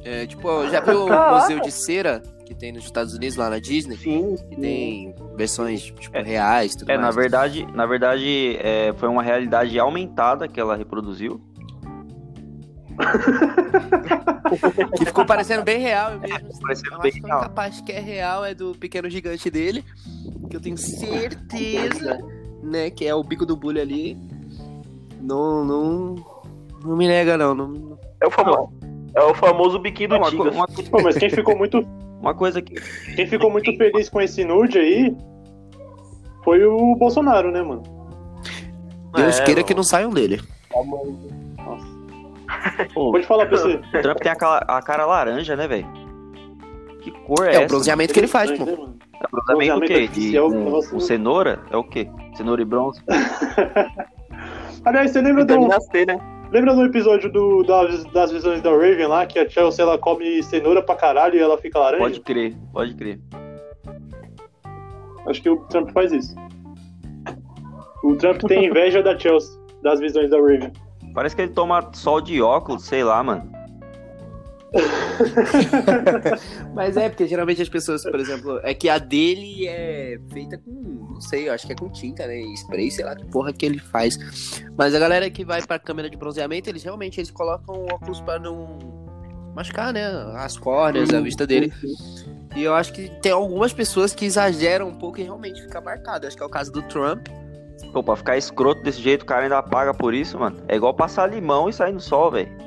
É, 0.04 0.26
tipo, 0.26 0.68
já 0.68 0.80
viu 0.80 1.06
o 1.06 1.30
museu 1.34 1.60
de 1.60 1.72
cera 1.72 2.22
que 2.54 2.60
tem 2.60 2.72
nos 2.72 2.84
Estados 2.84 3.12
Unidos, 3.14 3.36
lá 3.36 3.50
na 3.50 3.58
Disney? 3.58 3.96
Sim, 3.96 4.36
Que 4.48 4.54
sim. 4.54 4.60
tem 4.60 5.14
versões, 5.36 5.82
tipo, 5.82 6.00
É. 6.12 6.22
reais, 6.22 6.74
tudo 6.76 6.90
É, 6.90 6.96
na 6.96 7.02
mais. 7.04 7.14
verdade, 7.16 7.66
na 7.74 7.84
verdade 7.86 8.56
é, 8.60 8.92
foi 8.96 9.08
uma 9.08 9.22
realidade 9.22 9.78
aumentada 9.78 10.46
que 10.48 10.58
ela 10.60 10.76
reproduziu. 10.76 11.40
Que 14.96 15.04
ficou 15.06 15.26
parecendo 15.26 15.64
bem 15.64 15.78
real 15.80 16.12
eu 16.12 16.20
mesmo. 16.20 16.60
parecendo 16.60 16.94
eu 16.94 17.00
bem 17.00 17.10
acho 17.10 17.20
que 17.20 17.26
real. 17.26 17.42
a 17.42 17.48
parte 17.48 17.82
que 17.82 17.90
é 17.92 17.98
real 17.98 18.44
é 18.44 18.54
do 18.54 18.72
pequeno 18.74 19.08
gigante 19.10 19.50
dele, 19.50 19.84
que 20.48 20.56
eu 20.56 20.60
tenho 20.60 20.76
certeza, 20.76 22.18
né, 22.62 22.90
que 22.90 23.04
é 23.04 23.14
o 23.14 23.22
bico 23.24 23.44
do 23.44 23.56
bulho 23.56 23.80
ali. 23.80 24.16
Não, 25.20 25.64
não, 25.64 26.14
não 26.84 26.96
me 26.96 27.08
nega 27.08 27.36
não, 27.36 27.54
não, 27.54 27.98
É 28.20 28.26
o 28.26 28.30
famoso, 28.30 28.68
é 29.16 29.22
o 29.22 29.34
famoso 29.34 29.78
biquinho 29.80 30.10
do 30.10 30.20
Tigre. 30.30 30.50
uma, 30.50 30.66
Pô, 30.68 31.02
mas 31.02 31.16
quem 31.16 31.30
ficou 31.30 31.56
muito, 31.56 31.84
uma 32.24 32.34
coisa 32.34 32.60
que. 32.62 32.74
quem 33.14 33.26
ficou 33.26 33.50
muito 33.50 33.74
feliz 33.76 34.08
com 34.08 34.20
esse 34.20 34.44
nude 34.44 34.78
aí 34.78 35.14
foi 36.44 36.64
o 36.64 36.94
Bolsonaro, 36.96 37.50
né, 37.50 37.62
mano? 37.62 37.82
Deus 39.14 39.38
É, 39.40 39.44
queira 39.44 39.60
mano. 39.60 39.66
que 39.68 39.74
não 39.74 39.82
saiam 39.84 40.10
dele. 40.10 40.40
Pô, 42.92 43.12
Pode 43.12 43.26
falar 43.26 43.46
pra 43.46 43.56
você. 43.58 43.74
o 43.76 44.02
Trump 44.02 44.18
tem 44.18 44.32
a, 44.32 44.36
cala- 44.36 44.64
a 44.66 44.82
cara 44.82 45.06
laranja, 45.06 45.54
né, 45.56 45.66
velho? 45.68 45.86
Que 47.00 47.10
cor 47.10 47.46
é, 47.46 47.54
É, 47.54 47.58
o 47.58 47.62
essa? 47.62 47.66
bronzeamento 47.68 48.12
que 48.12 48.20
ele 48.20 48.26
faz, 48.26 48.50
pô. 48.52 48.64
Né, 48.64 48.72
mano? 48.76 48.96
É 49.20 49.26
bronzeamento 49.30 49.76
o 49.76 49.80
quê? 49.86 49.94
bronzeamento 50.08 50.20
De, 50.20 50.64
negócio- 50.64 50.90
com 50.90 51.00
cenoura? 51.00 51.62
É 51.70 51.76
o 51.76 51.84
quê? 51.84 52.08
Cenoura 52.36 52.62
e 52.62 52.64
bronze? 52.64 53.00
Aliás, 54.84 55.10
você 55.12 55.20
lembra 55.22 55.44
do, 55.44 55.54
Vitamina 55.54 55.80
C, 55.80 56.04
né? 56.06 56.18
Lembra 56.54 56.72
do 56.72 56.84
episódio 56.84 57.30
do, 57.32 57.64
das, 57.64 58.04
das 58.12 58.30
visões 58.30 58.62
da 58.62 58.70
Raven 58.70 59.08
lá, 59.08 59.26
que 59.26 59.40
a 59.40 59.48
Chelsea 59.48 59.84
ela 59.84 59.98
come 59.98 60.40
cenoura 60.44 60.80
pra 60.80 60.94
caralho 60.94 61.34
e 61.34 61.40
ela 61.40 61.58
fica 61.58 61.80
laranja? 61.80 62.04
Pode 62.04 62.20
crer, 62.20 62.54
pode 62.72 62.94
crer. 62.94 63.18
Acho 65.26 65.42
que 65.42 65.50
o 65.50 65.56
Trump 65.66 65.90
faz 65.90 66.12
isso. 66.12 66.36
O 68.04 68.14
Trump 68.14 68.40
tem 68.46 68.66
inveja 68.66 69.02
da 69.02 69.18
Chelsea, 69.18 69.58
das 69.82 69.98
visões 69.98 70.30
da 70.30 70.36
Raven. 70.36 70.72
Parece 71.12 71.34
que 71.34 71.42
ele 71.42 71.52
toma 71.52 71.90
sol 71.92 72.20
de 72.20 72.40
óculos, 72.40 72.84
sei 72.84 73.02
lá, 73.02 73.20
mano. 73.22 73.50
Mas 76.74 76.96
é, 76.96 77.08
porque 77.08 77.26
geralmente 77.26 77.62
as 77.62 77.68
pessoas, 77.68 78.02
por 78.02 78.18
exemplo, 78.18 78.60
é 78.62 78.74
que 78.74 78.88
a 78.88 78.98
dele 78.98 79.66
é 79.68 80.18
feita 80.32 80.58
com, 80.58 80.72
não 81.12 81.20
sei, 81.20 81.48
eu 81.48 81.52
acho 81.52 81.66
que 81.66 81.72
é 81.72 81.76
com 81.76 81.88
tinta, 81.88 82.26
né? 82.26 82.40
Spray, 82.56 82.90
sei 82.90 83.04
lá 83.04 83.14
que 83.14 83.24
porra 83.26 83.52
que 83.52 83.64
ele 83.64 83.78
faz. 83.78 84.18
Mas 84.76 84.94
a 84.94 84.98
galera 84.98 85.30
que 85.30 85.44
vai 85.44 85.62
pra 85.62 85.78
câmera 85.78 86.10
de 86.10 86.16
bronzeamento, 86.16 86.68
eles 86.68 86.82
realmente 86.82 87.20
eles 87.20 87.30
colocam 87.30 87.86
óculos 87.92 88.20
pra 88.20 88.38
não 88.38 88.78
machucar, 89.54 89.92
né? 89.92 90.06
As 90.36 90.58
córneas, 90.58 91.10
a 91.10 91.20
vista 91.20 91.46
dele. 91.46 91.72
E 92.56 92.62
eu 92.62 92.74
acho 92.74 92.92
que 92.92 93.08
tem 93.20 93.32
algumas 93.32 93.72
pessoas 93.72 94.14
que 94.14 94.24
exageram 94.24 94.88
um 94.88 94.94
pouco 94.94 95.20
e 95.20 95.22
realmente 95.22 95.62
fica 95.62 95.80
marcado. 95.80 96.26
Acho 96.26 96.36
que 96.36 96.42
é 96.42 96.46
o 96.46 96.50
caso 96.50 96.72
do 96.72 96.82
Trump. 96.82 97.28
Pô, 97.92 98.02
pra 98.02 98.16
ficar 98.16 98.36
escroto 98.36 98.82
desse 98.82 99.00
jeito, 99.00 99.22
o 99.22 99.26
cara 99.26 99.42
ainda 99.42 99.62
paga 99.62 99.92
por 99.92 100.14
isso, 100.14 100.38
mano. 100.38 100.56
É 100.68 100.76
igual 100.76 100.94
passar 100.94 101.26
limão 101.26 101.68
e 101.68 101.72
sair 101.72 101.92
no 101.92 102.00
sol, 102.00 102.30
velho. 102.30 102.63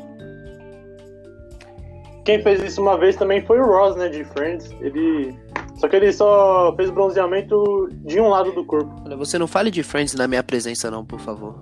Quem 2.27 2.43
fez 2.43 2.61
isso 2.61 2.81
uma 2.81 2.97
vez 2.97 3.15
também 3.15 3.41
foi 3.45 3.57
o 3.57 3.65
Ross, 3.65 3.95
né, 3.95 4.09
de 4.09 4.25
Friends. 4.25 4.69
Ele. 4.81 5.33
Só 5.77 5.87
que 5.87 5.95
ele 5.95 6.11
só 6.11 6.73
fez 6.75 6.89
bronzeamento 6.89 7.87
de 8.03 8.19
um 8.19 8.27
lado 8.27 8.51
do 8.51 8.65
corpo. 8.65 8.93
Olha, 9.05 9.15
você 9.15 9.39
não 9.39 9.47
fale 9.47 9.71
de 9.71 9.81
Friends 9.81 10.13
na 10.13 10.27
minha 10.27 10.43
presença, 10.43 10.91
não, 10.91 11.05
por 11.05 11.21
favor. 11.21 11.55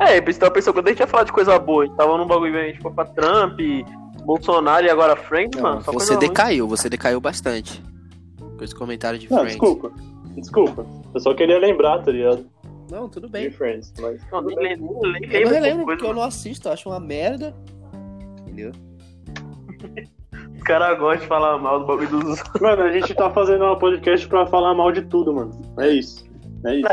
É, 0.00 0.16
eu 0.16 0.38
tava 0.38 0.50
pensando, 0.50 0.72
quando 0.72 0.86
a 0.86 0.90
gente 0.92 1.00
ia 1.00 1.06
falar 1.06 1.24
de 1.24 1.32
coisa 1.32 1.58
boa, 1.58 1.82
a 1.82 1.86
gente 1.86 1.96
tava 1.98 2.16
num 2.16 2.26
bagulho 2.26 2.56
aí, 2.56 2.72
tipo, 2.72 2.90
pra 2.90 3.04
Trump, 3.04 3.60
Bolsonaro 4.24 4.86
e 4.86 4.88
agora 4.88 5.14
Frank, 5.14 5.54
Não, 5.54 5.64
mano. 5.64 5.82
Só 5.82 5.92
você 5.92 5.96
coisa 5.98 6.14
ruim. 6.14 6.28
decaiu, 6.28 6.66
você 6.66 6.88
decaiu 6.88 7.20
bastante. 7.20 7.82
Com 8.56 8.64
esse 8.64 8.74
comentário 8.74 9.18
de 9.18 9.30
Não, 9.30 9.40
Friends. 9.40 9.52
desculpa. 9.60 9.92
Desculpa. 10.34 10.86
Eu 11.12 11.20
só 11.20 11.34
queria 11.34 11.58
lembrar, 11.58 11.98
tá 11.98 12.10
ligado? 12.10 12.46
Não, 12.90 13.06
tudo 13.06 13.26
De 13.26 13.32
bem. 13.34 13.50
Friends. 13.50 13.92
Mas... 14.00 14.18
Não, 14.32 14.40
nem, 14.40 14.56
nem, 14.56 14.78
nem 14.78 15.30
Eu 15.30 15.50
não 15.50 15.60
lembro 15.60 15.84
porque 15.84 16.06
eu 16.06 16.14
não 16.14 16.22
assisto, 16.22 16.68
eu 16.68 16.72
acho 16.72 16.88
uma 16.88 16.98
merda. 16.98 17.54
Entendeu? 18.40 18.72
Os 20.56 20.62
caras 20.62 20.98
gostam 20.98 21.22
de 21.22 21.26
falar 21.26 21.58
mal 21.58 21.80
do 21.80 21.86
bagulho 21.86 22.08
dos. 22.08 22.42
Mano, 22.60 22.82
a 22.82 22.92
gente 22.92 23.14
tá 23.14 23.30
fazendo 23.30 23.64
um 23.64 23.78
podcast 23.78 24.28
pra 24.28 24.46
falar 24.46 24.74
mal 24.74 24.92
de 24.92 25.02
tudo, 25.02 25.32
mano. 25.32 25.50
É 25.78 25.88
isso. 25.88 26.28
É 26.66 26.76
isso. 26.76 26.88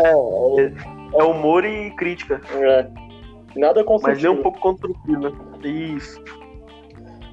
É 1.13 1.23
humor 1.23 1.65
e 1.65 1.91
crítica. 1.91 2.41
É. 2.52 2.88
Nada 3.56 3.80
Mas 3.82 3.86
construtivo. 3.86 4.32
nem 4.32 4.39
um 4.39 4.43
pouco 4.43 4.60
construtivo, 4.60 5.19
né? 5.19 5.32
Isso. 5.63 6.21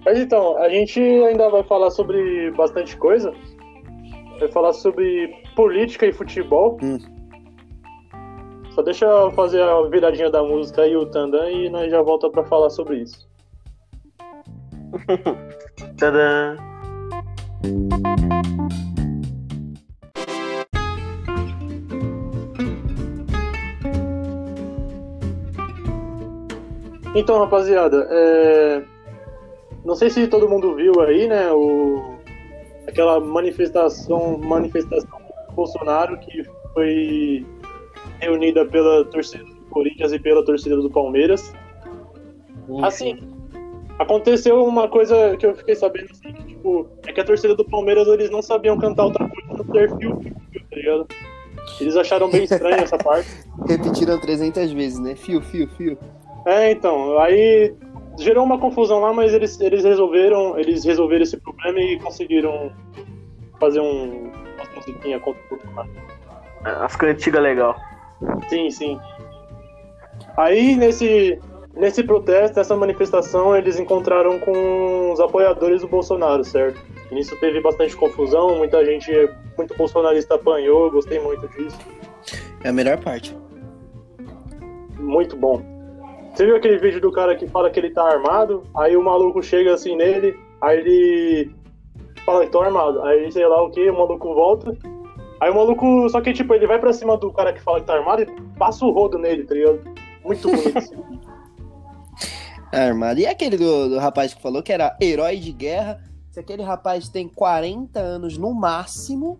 Mas 0.04 0.18
então, 0.18 0.56
a 0.58 0.68
gente 0.68 1.00
ainda 1.00 1.48
vai 1.48 1.62
falar 1.62 1.90
sobre 1.90 2.50
bastante 2.52 2.96
coisa. 2.96 3.32
Vai 4.38 4.48
falar 4.48 4.72
sobre 4.72 5.34
política 5.54 6.06
e 6.06 6.12
futebol. 6.12 6.78
Hum. 6.82 6.98
Só 8.74 8.82
deixa 8.82 9.06
eu 9.06 9.30
fazer 9.32 9.62
a 9.62 9.82
viradinha 9.82 10.30
da 10.30 10.42
música 10.42 10.86
e 10.86 10.96
o 10.96 11.06
Tandan 11.06 11.48
e 11.50 11.70
nós 11.70 11.90
já 11.90 12.02
volta 12.02 12.28
pra 12.28 12.44
falar 12.44 12.70
sobre 12.70 13.02
isso. 13.02 13.28
Tadã. 15.98 16.56
Então, 27.14 27.38
rapaziada, 27.38 28.08
é... 28.10 28.82
não 29.84 29.94
sei 29.94 30.10
se 30.10 30.26
todo 30.26 30.48
mundo 30.48 30.74
viu 30.74 31.00
aí, 31.00 31.28
né, 31.28 31.50
o... 31.52 32.16
aquela 32.88 33.20
manifestação, 33.20 34.36
manifestação 34.38 35.20
do 35.48 35.54
Bolsonaro 35.54 36.18
que 36.18 36.42
foi 36.72 37.46
reunida 38.20 38.66
pela 38.66 39.04
torcida 39.04 39.44
do 39.44 39.54
Corinthians 39.70 40.12
e 40.12 40.18
pela 40.18 40.44
torcida 40.44 40.76
do 40.76 40.90
Palmeiras. 40.90 41.52
Assim, 42.82 43.33
aconteceu 43.98 44.64
uma 44.64 44.88
coisa 44.88 45.36
que 45.36 45.46
eu 45.46 45.54
fiquei 45.54 45.74
sabendo, 45.74 46.10
assim, 46.10 46.32
que, 46.32 46.44
tipo, 46.44 46.88
é 47.06 47.12
que 47.12 47.20
a 47.20 47.24
torcida 47.24 47.54
do 47.54 47.64
Palmeiras, 47.64 48.06
eles 48.08 48.30
não 48.30 48.42
sabiam 48.42 48.78
cantar 48.78 49.04
outra 49.04 49.28
coisa 49.28 49.62
no 49.62 49.64
perfil, 49.64 50.20
tá 50.52 50.76
ligado? 50.76 51.06
Eles 51.80 51.96
acharam 51.96 52.30
bem 52.30 52.44
estranho 52.44 52.82
essa 52.82 52.98
parte. 52.98 53.28
Repetiram 53.66 54.20
300 54.20 54.72
vezes, 54.72 54.98
né? 54.98 55.14
Fio, 55.14 55.40
fio, 55.40 55.68
fio. 55.76 55.98
É, 56.46 56.70
então, 56.70 57.18
aí 57.18 57.74
gerou 58.18 58.44
uma 58.44 58.58
confusão 58.58 59.00
lá, 59.00 59.12
mas 59.12 59.32
eles, 59.32 59.58
eles 59.60 59.84
resolveram, 59.84 60.58
eles 60.58 60.84
resolveram 60.84 61.22
esse 61.22 61.36
problema 61.38 61.80
e 61.80 61.98
conseguiram 61.98 62.70
fazer 63.58 63.80
um 63.80 64.30
uma 64.54 64.76
musiquinha 64.76 65.18
contra 65.20 65.40
o 65.42 65.48
Bolsonaro. 65.48 65.90
As 66.64 66.96
cantigas 66.96 67.42
legal. 67.42 67.76
Sim, 68.48 68.70
sim. 68.70 69.00
Aí 70.36 70.76
nesse 70.76 71.38
nesse 71.76 72.02
protesto, 72.02 72.56
nessa 72.56 72.76
manifestação, 72.76 73.56
eles 73.56 73.78
encontraram 73.78 74.38
com 74.38 75.12
os 75.12 75.20
apoiadores 75.20 75.82
do 75.82 75.88
Bolsonaro, 75.88 76.44
certo? 76.44 76.80
E 77.10 77.14
nisso 77.14 77.38
teve 77.40 77.60
bastante 77.60 77.96
confusão, 77.96 78.56
muita 78.56 78.84
gente, 78.84 79.10
muito 79.56 79.76
bolsonarista 79.76 80.34
apanhou, 80.34 80.90
gostei 80.90 81.18
muito 81.20 81.46
disso. 81.48 81.78
É 82.62 82.68
a 82.68 82.72
melhor 82.72 82.98
parte. 82.98 83.36
Muito 84.98 85.36
bom. 85.36 85.62
Você 86.32 86.46
viu 86.46 86.56
aquele 86.56 86.78
vídeo 86.78 87.00
do 87.00 87.12
cara 87.12 87.36
que 87.36 87.46
fala 87.46 87.70
que 87.70 87.78
ele 87.78 87.90
tá 87.90 88.02
armado? 88.02 88.64
Aí 88.76 88.96
o 88.96 89.02
maluco 89.02 89.42
chega 89.42 89.74
assim 89.74 89.94
nele, 89.94 90.36
aí 90.60 90.78
ele 90.78 91.54
fala 92.24 92.44
que 92.44 92.50
tô 92.50 92.60
armado. 92.60 93.02
Aí 93.02 93.30
sei 93.30 93.46
lá 93.46 93.62
o 93.62 93.70
que, 93.70 93.88
o 93.88 93.96
maluco 93.96 94.34
volta. 94.34 94.76
Aí 95.40 95.50
o 95.50 95.54
maluco, 95.54 96.08
só 96.08 96.20
que 96.20 96.32
tipo, 96.32 96.54
ele 96.54 96.66
vai 96.66 96.78
pra 96.78 96.92
cima 96.92 97.16
do 97.16 97.30
cara 97.32 97.52
que 97.52 97.60
fala 97.60 97.80
que 97.80 97.86
tá 97.86 97.94
armado 97.94 98.22
e 98.22 98.26
passa 98.58 98.84
o 98.84 98.90
rodo 98.90 99.18
nele, 99.18 99.44
tá 99.44 99.54
ligado? 99.54 99.80
Muito 100.24 100.48
bonito 100.48 100.78
esse 100.78 100.96
vídeo. 100.96 101.20
É 102.74 102.88
armado. 102.88 103.20
E 103.20 103.26
aquele 103.26 103.56
do, 103.56 103.88
do 103.90 103.98
rapaz 103.98 104.34
que 104.34 104.42
falou 104.42 104.62
que 104.62 104.72
era 104.72 104.96
herói 105.00 105.38
de 105.38 105.52
guerra? 105.52 106.00
Se 106.30 106.40
aquele 106.40 106.62
rapaz 106.62 107.08
tem 107.08 107.28
40 107.28 107.98
anos 108.00 108.36
no 108.36 108.52
máximo. 108.52 109.38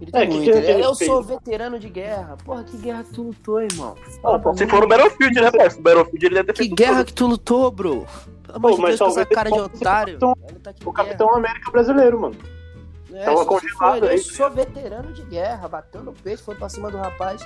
Ele 0.00 0.10
tem 0.12 0.22
É, 0.22 0.26
muito. 0.26 0.44
que 0.44 0.50
ele 0.50 0.84
eu 0.84 0.94
sou 0.94 1.22
veterano 1.22 1.78
de 1.78 1.88
guerra. 1.88 2.36
Porra, 2.44 2.64
que 2.64 2.76
guerra 2.76 3.02
que 3.04 3.12
tu 3.12 3.22
lutou, 3.22 3.62
irmão? 3.62 3.94
Não, 4.22 4.54
se 4.56 4.66
for 4.66 4.80
no 4.82 4.88
Battlefield, 4.88 5.34
né? 5.40 5.50
No 5.76 5.82
Battlefield 5.82 6.26
ele 6.26 6.44
ter 6.44 6.52
Que 6.52 6.68
guerra 6.68 7.04
que 7.04 7.12
tu 7.14 7.26
lutou, 7.26 7.70
bro? 7.70 8.06
Pelo 8.42 8.56
amor 8.58 8.74
de 8.76 8.80
mas 8.82 8.98
Deus, 8.98 9.14
com 9.14 9.20
essa 9.20 9.26
talvez 9.26 9.28
cara 9.34 9.50
de 9.50 9.60
otário. 9.60 10.16
o 10.16 10.20
capitão- 10.20 10.34
tá 10.62 10.70
O 10.84 10.92
guerra. 10.92 11.04
Capitão 11.08 11.34
América 11.34 11.70
brasileiro, 11.70 12.20
mano. 12.20 12.36
É, 13.12 13.24
tava 13.24 13.46
congelado 13.46 14.00
for, 14.00 14.08
aí. 14.08 14.16
Eu 14.16 14.22
sou 14.22 14.50
veterano 14.50 15.12
de 15.14 15.22
guerra, 15.22 15.68
bateu 15.68 16.02
no 16.04 16.12
peito, 16.12 16.42
foi 16.42 16.54
pra 16.54 16.68
cima 16.68 16.90
do 16.90 16.98
rapaz. 16.98 17.40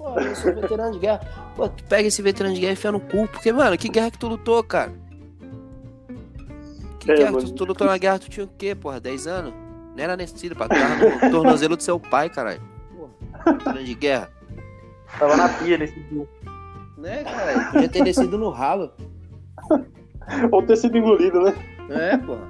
Foda, 0.00 0.22
eu 0.22 0.34
sou 0.34 0.54
veterano 0.54 0.92
de 0.92 0.98
guerra. 0.98 1.20
Pô, 1.54 1.68
tu 1.68 1.84
pega 1.84 2.08
esse 2.08 2.22
veterano 2.22 2.54
de 2.54 2.60
guerra 2.62 2.72
e 2.72 2.72
enfia 2.72 2.90
no 2.90 3.00
cu, 3.00 3.28
porque, 3.28 3.52
mano, 3.52 3.76
que 3.76 3.86
guerra 3.86 4.10
que 4.10 4.18
tu 4.18 4.28
lutou, 4.28 4.64
cara? 4.64 4.90
Que 6.98 7.12
É, 7.12 7.16
guerra 7.16 7.28
que 7.28 7.34
mano. 7.34 7.46
tu, 7.48 7.52
tu 7.54 7.64
lutou 7.66 7.86
na 7.86 7.98
guerra, 7.98 8.18
tu 8.18 8.30
tinha 8.30 8.44
o 8.44 8.48
quê, 8.48 8.74
porra? 8.74 8.98
10 8.98 9.26
anos? 9.26 9.52
Não 9.94 10.02
era 10.02 10.16
nascido. 10.16 10.54
Tu 10.54 10.58
tava 10.58 10.74
no 11.24 11.30
tornozelo 11.30 11.76
do 11.76 11.82
seu 11.82 12.00
pai, 12.00 12.30
caralho. 12.30 12.62
Porra, 12.96 13.52
veterano 13.52 13.84
de 13.84 13.94
guerra. 13.94 14.30
Tava 15.18 15.36
na 15.36 15.48
pia 15.50 15.76
nesse 15.76 16.00
dia. 16.00 16.26
Né, 16.96 17.24
cara? 17.24 17.70
Podia 17.70 17.88
ter 17.88 18.02
descido 18.04 18.38
no 18.38 18.48
ralo. 18.48 18.90
Ou 20.50 20.62
ter 20.62 20.76
sido 20.76 20.96
engolido, 20.96 21.42
né? 21.42 21.54
É, 21.90 22.16
porra. 22.16 22.48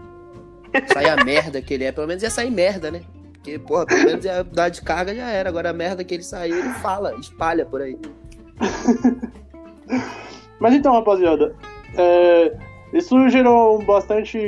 Sai 0.93 1.09
a 1.09 1.25
merda 1.25 1.61
que 1.61 1.75
ele 1.75 1.83
é. 1.85 1.91
Pelo 1.91 2.07
menos 2.07 2.23
ia 2.23 2.31
sair 2.31 2.51
merda, 2.51 2.91
né? 2.93 3.03
Porque, 3.41 3.59
porra, 3.59 3.87
pelo 3.87 4.05
menos 4.05 4.25
ia 4.25 4.45
dar 4.45 4.69
de 4.69 4.83
carga 4.83 5.15
já 5.15 5.31
era. 5.31 5.49
Agora 5.49 5.71
a 5.71 5.73
merda 5.73 6.05
que 6.05 6.15
ele 6.15 6.23
saiu, 6.23 6.59
ele 6.59 6.75
fala, 6.75 7.15
espalha 7.17 7.65
por 7.65 7.81
aí. 7.81 7.99
Mas 10.61 10.75
então, 10.75 10.93
rapaziada, 10.93 11.55
é, 11.97 12.55
isso 12.93 13.29
gerou 13.31 13.83
bastante 13.83 14.39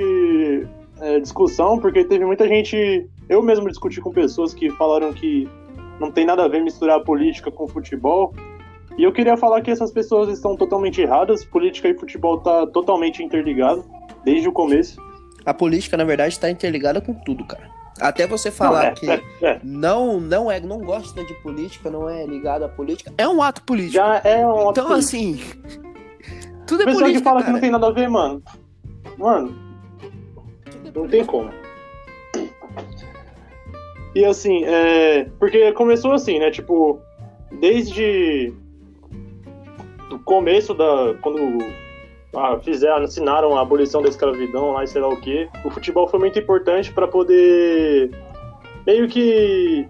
é, 1.00 1.20
discussão, 1.20 1.78
porque 1.78 2.05
teve 2.05 2.26
muita 2.26 2.46
gente. 2.46 3.09
Eu 3.31 3.42
mesmo 3.42 3.68
discuti 3.68 3.98
com 3.98 4.12
pessoas 4.12 4.52
que 4.52 4.68
falaram 4.72 5.14
que 5.14 5.48
não 5.98 6.11
tem 6.11 6.26
nada 6.26 6.44
a 6.44 6.48
ver 6.48 6.62
misturar 6.62 7.00
política 7.00 7.50
com 7.50 7.66
futebol. 7.66 8.35
E 8.98 9.05
eu 9.05 9.12
queria 9.12 9.38
falar 9.38 9.62
que 9.62 9.70
essas 9.70 9.90
pessoas 9.90 10.28
estão 10.28 10.55
totalmente 10.55 11.00
erradas. 11.00 11.46
Política 11.46 11.88
e 11.88 11.98
futebol 11.98 12.40
tá 12.40 12.66
totalmente 12.66 13.22
interligado 13.22 13.83
desde 14.22 14.46
o 14.46 14.52
começo. 14.52 15.00
A 15.46 15.55
política, 15.55 15.96
na 15.96 16.05
verdade, 16.05 16.38
tá 16.38 16.50
interligada 16.50 17.00
com 17.00 17.14
tudo, 17.14 17.42
cara. 17.46 17.82
Até 18.03 18.27
você 18.27 18.51
falar 18.51 18.83
Não, 18.83 18.88
é, 18.88 18.93
que 18.93 19.11
é, 19.11 19.23
é. 19.43 19.61
não, 19.62 20.21
não 20.21 20.51
é, 20.51 20.61
não 20.61 20.79
gosta 20.81 21.25
de 21.25 21.35
política, 21.35 21.91
não 21.91 22.09
é 22.09 22.27
ligado 22.27 22.65
à 22.65 22.69
política, 22.69 23.12
é 23.17 23.29
um 23.29 23.41
ato 23.41 23.62
político. 23.62 23.95
Já 23.95 24.21
é 24.25 24.47
um. 24.47 24.71
Então, 24.71 24.93
assim. 24.93 25.41
Tudo 26.67 26.83
é 26.83 26.87
pessoa 26.87 27.05
política. 27.05 27.21
que 27.21 27.25
fala 27.25 27.41
que 27.41 27.47
cara. 27.47 27.53
não 27.53 27.61
tem 27.61 27.71
nada 27.71 27.87
a 27.87 27.91
ver, 27.91 28.09
mano. 28.09 28.43
Mano, 29.19 29.57
é 30.85 30.99
Não 30.99 31.09
tem 31.09 31.25
como. 31.25 31.51
E 34.15 34.25
assim, 34.25 34.65
é... 34.65 35.27
porque 35.38 35.73
começou 35.73 36.12
assim, 36.12 36.38
né? 36.38 36.51
Tipo, 36.51 37.01
desde 37.61 38.53
o 40.11 40.19
começo 40.19 40.75
da. 40.75 41.15
Quando 41.21 41.59
ah, 42.35 42.59
fizeram, 42.61 43.05
assinaram 43.05 43.57
a 43.57 43.62
abolição 43.62 44.03
da 44.03 44.09
escravidão 44.09 44.73
lá 44.73 44.85
e 44.85 44.87
sei 44.87 45.01
lá 45.01 45.09
o 45.09 45.21
que, 45.21 45.49
o 45.64 45.71
futebol 45.71 46.09
foi 46.09 46.18
muito 46.18 46.38
importante 46.38 46.92
para 46.92 47.07
poder 47.07 48.11
meio 48.87 49.09
que 49.09 49.87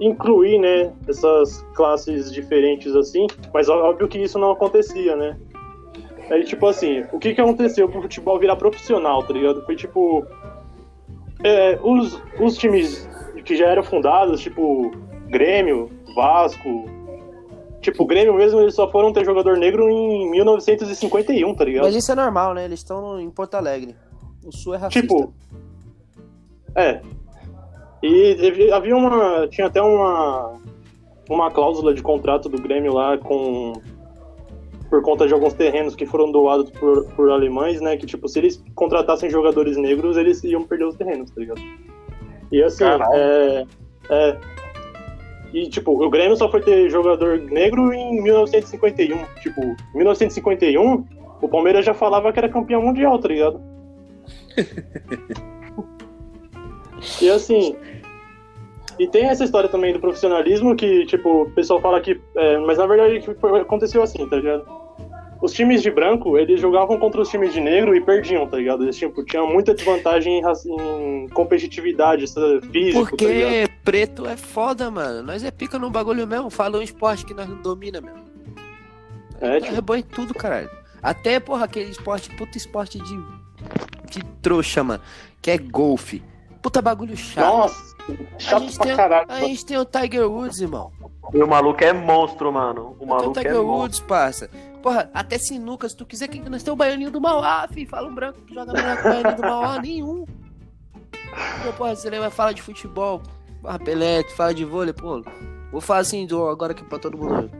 incluir, 0.00 0.58
né, 0.58 0.92
essas 1.08 1.62
classes 1.74 2.32
diferentes 2.32 2.94
assim, 2.96 3.26
mas 3.52 3.68
óbvio 3.68 4.08
que 4.08 4.18
isso 4.18 4.38
não 4.38 4.50
acontecia, 4.50 5.14
né? 5.14 5.36
Aí, 6.30 6.44
tipo 6.44 6.66
assim, 6.66 7.04
o 7.12 7.18
que 7.18 7.34
que 7.34 7.40
aconteceu 7.40 7.88
pro 7.88 8.02
futebol 8.02 8.38
virar 8.38 8.56
profissional, 8.56 9.22
tá 9.22 9.32
ligado? 9.32 9.64
Foi 9.66 9.76
tipo. 9.76 10.26
é, 11.44 11.78
os, 11.82 12.20
os 12.40 12.56
times 12.56 13.08
que 13.44 13.56
já 13.56 13.66
eram 13.66 13.82
fundados, 13.82 14.40
tipo 14.40 14.90
Grêmio, 15.28 15.90
Vasco. 16.14 16.86
Tipo, 17.82 18.04
o 18.04 18.06
Grêmio 18.06 18.32
mesmo, 18.32 18.60
eles 18.60 18.74
só 18.76 18.88
foram 18.88 19.12
ter 19.12 19.24
jogador 19.24 19.58
negro 19.58 19.90
em 19.90 20.30
1951, 20.30 21.54
tá 21.54 21.64
ligado? 21.64 21.82
Mas 21.82 21.96
isso 21.96 22.12
é 22.12 22.14
normal, 22.14 22.54
né? 22.54 22.64
Eles 22.64 22.78
estão 22.78 23.20
em 23.20 23.28
Porto 23.28 23.56
Alegre. 23.56 23.96
O 24.44 24.52
Sul 24.56 24.74
é 24.74 24.78
racista. 24.78 25.00
Tipo. 25.00 25.34
É. 26.76 27.00
E 28.02 28.70
havia 28.72 28.96
uma. 28.96 29.48
Tinha 29.48 29.66
até 29.66 29.82
uma. 29.82 30.60
Uma 31.28 31.50
cláusula 31.50 31.92
de 31.92 32.02
contrato 32.02 32.48
do 32.48 32.60
Grêmio 32.62 32.94
lá 32.94 33.18
com. 33.18 33.72
Por 34.88 35.02
conta 35.02 35.26
de 35.26 35.34
alguns 35.34 35.54
terrenos 35.54 35.96
que 35.96 36.06
foram 36.06 36.30
doados 36.30 36.70
por, 36.70 37.04
por 37.16 37.30
alemães, 37.30 37.80
né? 37.80 37.96
Que, 37.96 38.06
tipo, 38.06 38.28
se 38.28 38.38
eles 38.38 38.62
contratassem 38.74 39.28
jogadores 39.28 39.76
negros, 39.76 40.16
eles 40.16 40.44
iam 40.44 40.62
perder 40.62 40.84
os 40.84 40.94
terrenos, 40.94 41.30
tá 41.30 41.40
ligado? 41.40 41.60
E 42.52 42.62
assim, 42.62 42.84
Caralho. 42.84 43.12
é. 43.14 43.66
É. 44.10 44.38
E, 45.52 45.68
tipo, 45.68 46.02
o 46.02 46.10
Grêmio 46.10 46.36
só 46.36 46.50
foi 46.50 46.60
ter 46.62 46.88
jogador 46.88 47.38
negro 47.38 47.92
em 47.92 48.22
1951. 48.22 49.24
Tipo, 49.42 49.60
em 49.60 49.96
1951, 49.96 51.04
o 51.40 51.48
Palmeiras 51.48 51.84
já 51.84 51.92
falava 51.92 52.32
que 52.32 52.38
era 52.38 52.48
campeão 52.48 52.82
mundial, 52.82 53.18
tá 53.18 53.28
ligado? 53.28 53.60
E 57.20 57.30
assim. 57.30 57.76
E 58.98 59.08
tem 59.08 59.24
essa 59.24 59.44
história 59.44 59.68
também 59.68 59.92
do 59.92 60.00
profissionalismo 60.00 60.76
que, 60.76 61.04
tipo, 61.06 61.42
o 61.42 61.50
pessoal 61.50 61.80
fala 61.80 62.00
que. 62.00 62.20
é, 62.36 62.58
mas 62.58 62.78
na 62.78 62.86
verdade 62.86 63.24
aconteceu 63.60 64.02
assim, 64.02 64.28
tá 64.28 64.36
ligado? 64.36 64.64
Os 65.42 65.52
times 65.52 65.82
de 65.82 65.90
branco, 65.90 66.38
eles 66.38 66.60
jogavam 66.60 66.96
contra 67.00 67.20
os 67.20 67.28
times 67.28 67.52
de 67.52 67.60
negro 67.60 67.96
e 67.96 68.00
perdiam, 68.00 68.46
tá 68.46 68.56
ligado? 68.58 68.84
Eles 68.84 68.96
tipo, 68.96 69.24
tinham 69.24 69.44
muita 69.52 69.74
desvantagem 69.74 70.40
em, 70.40 71.24
em 71.24 71.28
competitividade 71.30 72.24
físico, 72.70 73.04
tá? 73.04 73.10
Porque 73.10 73.68
preto 73.84 74.24
é 74.24 74.36
foda, 74.36 74.88
mano. 74.88 75.20
Nós 75.24 75.42
é 75.42 75.50
pica 75.50 75.80
no 75.80 75.90
bagulho 75.90 76.28
mesmo. 76.28 76.48
Fala 76.48 76.78
um 76.78 76.82
esporte 76.82 77.26
que 77.26 77.34
nós 77.34 77.48
não 77.48 77.60
domina 77.60 78.00
mesmo. 78.00 78.22
É, 79.40 79.56
É, 79.56 79.60
tipo, 79.60 79.74
é 79.74 79.80
bom 79.80 79.96
em 79.96 80.02
tudo, 80.02 80.32
caralho. 80.32 80.70
Até, 81.02 81.40
porra, 81.40 81.64
aquele 81.64 81.90
esporte, 81.90 82.30
puta 82.36 82.56
esporte 82.56 83.00
de, 83.00 83.16
de 84.12 84.24
trouxa, 84.40 84.84
mano. 84.84 85.02
Que 85.42 85.50
é 85.50 85.58
golfe. 85.58 86.22
Puta 86.62 86.80
bagulho 86.80 87.16
chato. 87.16 87.44
nossa, 87.44 87.96
a, 88.36 88.38
chato 88.38 88.62
gente 88.62 88.76
pra 88.76 88.86
tem, 88.86 88.96
caralho. 88.96 89.26
a 89.28 89.40
gente 89.40 89.66
tem 89.66 89.76
o 89.76 89.84
Tiger 89.84 90.30
Woods, 90.30 90.60
irmão. 90.60 90.92
E 91.34 91.42
o 91.42 91.48
maluco 91.48 91.82
é 91.82 91.92
monstro, 91.92 92.52
mano. 92.52 92.90
O 92.90 92.94
Tem 92.94 93.06
o 93.06 93.10
maluco 93.10 93.38
é 93.40 93.42
Tiger 93.42 93.56
monstro. 93.56 93.76
Woods, 93.80 94.00
parça. 94.00 94.48
Porra, 94.82 95.10
até 95.14 95.38
sinuca, 95.38 95.88
se 95.88 95.96
tu 95.96 96.04
quiser, 96.04 96.28
que 96.28 96.38
nós 96.48 96.62
temos 96.62 96.74
o 96.74 96.76
baianinho 96.76 97.10
do 97.10 97.20
Mauá, 97.20 97.68
fi. 97.68 97.86
Fala 97.86 98.08
um 98.08 98.14
branco 98.14 98.40
que 98.42 98.54
joga 98.54 98.72
melhor 98.72 98.96
que 98.96 99.02
o 99.02 99.10
baianinho 99.10 99.36
do 99.36 99.42
Mauá, 99.42 99.80
nenhum. 99.80 100.24
Pô, 101.64 101.72
porra, 101.74 101.94
você 101.94 102.10
lembra, 102.10 102.30
fala 102.30 102.52
de 102.52 102.60
futebol, 102.60 103.22
porra, 103.62 103.78
Pelé, 103.78 104.22
tu 104.22 104.34
fala 104.34 104.52
de 104.52 104.64
vôlei, 104.64 104.92
pô. 104.92 105.22
Vou 105.70 105.80
falar 105.80 106.00
assim 106.00 106.26
do, 106.26 106.48
agora 106.48 106.74
que 106.74 106.84
pra 106.84 106.98
todo 106.98 107.16
mundo 107.16 107.50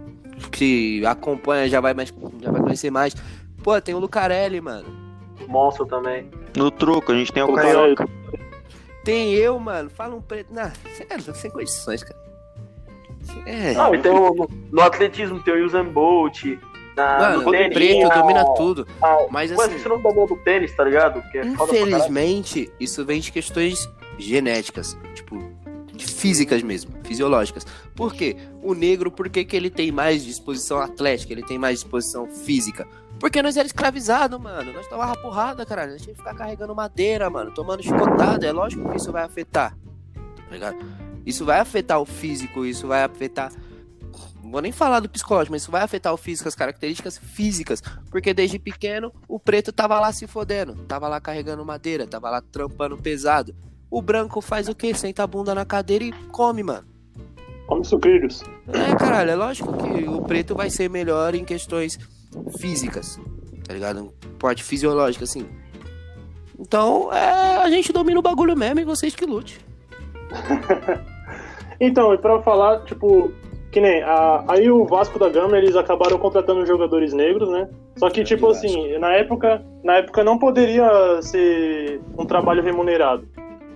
que 0.50 1.04
acompanha 1.06 1.68
já 1.68 1.80
vai, 1.80 1.94
mais, 1.94 2.12
já 2.40 2.50
vai 2.50 2.60
conhecer 2.60 2.90
mais. 2.90 3.14
Pô, 3.62 3.80
tem 3.80 3.94
o 3.94 3.98
Lucarelli, 3.98 4.60
mano. 4.60 4.86
Monstro 5.46 5.86
também. 5.86 6.28
No 6.56 6.70
troco, 6.70 7.12
a 7.12 7.14
gente 7.14 7.32
tem 7.32 7.42
o 7.42 7.46
Pô, 7.46 7.54
Carioca. 7.54 8.08
Tem 9.04 9.32
eu, 9.34 9.58
mano. 9.58 9.90
Fala 9.90 10.14
um 10.14 10.20
preto. 10.20 10.52
Não, 10.52 10.70
sério, 10.96 11.34
sem 11.34 11.50
condições, 11.50 12.02
cara. 12.02 12.20
É. 13.46 13.72
Não, 13.74 13.94
e 13.94 13.98
tem 13.98 14.10
o, 14.10 14.34
no, 14.34 14.48
no 14.70 14.82
atletismo 14.82 15.40
tem 15.42 15.54
o 15.54 15.64
Usain 15.64 15.84
Bolt. 15.84 16.44
Na, 16.96 17.18
Mano, 17.18 17.50
tênis, 17.50 17.74
preto 17.74 18.08
domina 18.14 18.44
tudo. 18.54 18.86
Mas 19.30 19.50
Mas 19.50 19.52
assim, 19.52 19.76
isso 19.76 19.88
não 19.88 20.00
domina 20.00 20.26
do 20.26 20.36
tênis, 20.36 20.74
tá 20.74 20.84
ligado? 20.84 21.22
É 21.34 21.46
infelizmente, 21.46 22.70
isso 22.78 23.04
vem 23.04 23.20
de 23.20 23.32
questões 23.32 23.88
genéticas. 24.18 24.96
Tipo, 25.14 25.42
de 25.92 26.06
físicas 26.06 26.62
mesmo, 26.62 26.92
fisiológicas. 27.04 27.66
Por 27.94 28.14
quê? 28.14 28.36
O 28.62 28.74
negro, 28.74 29.10
por 29.10 29.28
que, 29.28 29.44
que 29.44 29.56
ele 29.56 29.70
tem 29.70 29.92
mais 29.92 30.24
disposição 30.24 30.78
atlética? 30.78 31.32
Ele 31.32 31.42
tem 31.42 31.58
mais 31.58 31.80
disposição 31.80 32.26
física? 32.26 32.86
Porque 33.20 33.40
nós 33.40 33.56
era 33.56 33.66
escravizado, 33.66 34.38
mano. 34.40 34.72
Nós 34.72 34.88
tomava 34.88 35.14
porrada, 35.16 35.64
caralho. 35.64 35.92
Nós 35.92 36.02
tinha 36.02 36.12
que 36.12 36.18
ficar 36.18 36.34
carregando 36.34 36.74
madeira, 36.74 37.30
mano. 37.30 37.52
Tomando 37.52 37.82
chicotada. 37.82 38.46
É 38.46 38.52
lógico 38.52 38.88
que 38.90 38.96
isso 38.96 39.12
vai 39.12 39.22
afetar. 39.22 39.76
Tá 40.14 40.50
ligado? 40.50 40.76
Isso 41.24 41.44
vai 41.44 41.60
afetar 41.60 42.00
o 42.00 42.04
físico, 42.04 42.66
isso 42.66 42.88
vai 42.88 43.04
afetar. 43.04 43.52
Vou 44.52 44.60
nem 44.60 44.70
falar 44.70 45.00
do 45.00 45.08
psicológico, 45.08 45.52
mas 45.52 45.62
isso 45.62 45.70
vai 45.70 45.80
afetar 45.80 46.12
o 46.12 46.16
físico, 46.18 46.46
as 46.46 46.54
características 46.54 47.16
físicas. 47.16 47.82
Porque 48.10 48.34
desde 48.34 48.58
pequeno 48.58 49.10
o 49.26 49.40
preto 49.40 49.72
tava 49.72 49.98
lá 49.98 50.12
se 50.12 50.26
fodendo. 50.26 50.74
Tava 50.86 51.08
lá 51.08 51.18
carregando 51.22 51.64
madeira, 51.64 52.06
tava 52.06 52.28
lá 52.28 52.42
trampando 52.42 52.98
pesado. 52.98 53.54
O 53.90 54.02
branco 54.02 54.42
faz 54.42 54.68
o 54.68 54.74
quê? 54.74 54.92
Senta 54.92 55.22
a 55.22 55.26
bunda 55.26 55.54
na 55.54 55.64
cadeira 55.64 56.04
e 56.04 56.12
come, 56.30 56.62
mano. 56.62 56.86
Come 57.66 57.82
sucrilhos. 57.82 58.42
É, 58.68 58.94
caralho, 58.94 59.30
é 59.30 59.34
lógico 59.34 59.72
que 59.72 60.04
o 60.06 60.20
preto 60.20 60.54
vai 60.54 60.68
ser 60.68 60.90
melhor 60.90 61.34
em 61.34 61.46
questões 61.46 61.98
físicas, 62.58 63.18
tá 63.66 63.72
ligado? 63.72 64.12
Parte 64.38 64.62
fisiológica, 64.62 65.24
assim. 65.24 65.48
Então, 66.58 67.10
é, 67.10 67.56
a 67.56 67.70
gente 67.70 67.90
domina 67.90 68.18
o 68.18 68.22
bagulho 68.22 68.54
mesmo 68.54 68.80
e 68.80 68.84
vocês 68.84 69.14
que 69.14 69.24
lute. 69.24 69.64
Então, 71.84 72.14
e 72.14 72.18
pra 72.18 72.40
falar, 72.42 72.84
tipo, 72.84 73.32
que 73.72 73.80
nem. 73.80 74.02
a- 74.02 74.44
aí 74.46 74.70
o 74.70 74.84
Vasco 74.84 75.18
da 75.18 75.28
Gama, 75.28 75.58
eles 75.58 75.74
acabaram 75.74 76.18
contratando 76.18 76.64
jogadores 76.64 77.12
negros, 77.12 77.48
né? 77.48 77.68
Só 77.96 78.08
que, 78.08 78.22
tipo 78.22 78.48
Vasco. 78.48 78.66
assim, 78.66 78.98
na 78.98 79.12
época, 79.14 79.62
na 79.82 79.96
época 79.96 80.22
não 80.22 80.38
poderia 80.38 81.20
ser 81.22 82.00
um 82.16 82.24
trabalho 82.24 82.62
remunerado. 82.62 83.26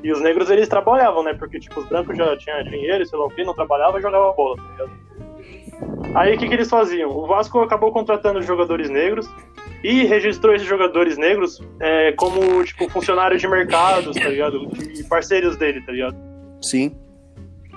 E 0.05 0.13
os 0.13 0.21
negros, 0.21 0.51
eles 0.51 0.69
trabalhavam, 0.69 1.25
né? 1.25 1.35
Porque, 1.35 1.59
tipo, 1.59 1.81
os 1.81 1.89
brancos 1.89 2.17
já 2.17 2.37
tinham 2.37 2.63
dinheiro, 2.65 3.05
sei 3.07 3.19
lá 3.19 3.25
o 3.27 3.31
quê, 3.31 3.43
não 3.43 3.55
trabalhava 3.55 3.99
e 3.99 4.03
jogava 4.03 4.33
bola, 4.35 4.57
tá 4.57 4.63
ligado? 4.73 5.07
Aí, 6.15 6.37
o 6.37 6.39
que, 6.39 6.47
que 6.47 6.55
eles 6.55 6.71
faziam? 6.71 7.11
O 7.11 7.27
Vasco 7.27 7.59
acabou 7.61 7.91
contratando 7.91 8.41
jogadores 8.43 8.89
negros, 8.89 9.29
e 9.83 10.05
registrou 10.05 10.55
esses 10.55 10.67
jogadores 10.67 11.17
negros 11.19 11.61
é, 11.81 12.13
como, 12.13 12.63
tipo, 12.65 12.89
funcionários 12.89 13.41
de 13.41 13.49
mercados, 13.49 14.17
tá 14.17 14.29
ligado? 14.29 14.69
E 14.99 15.05
parceiros 15.05 15.57
dele, 15.57 15.81
tá 15.83 15.93
ligado? 15.93 16.17
Sim. 16.63 16.93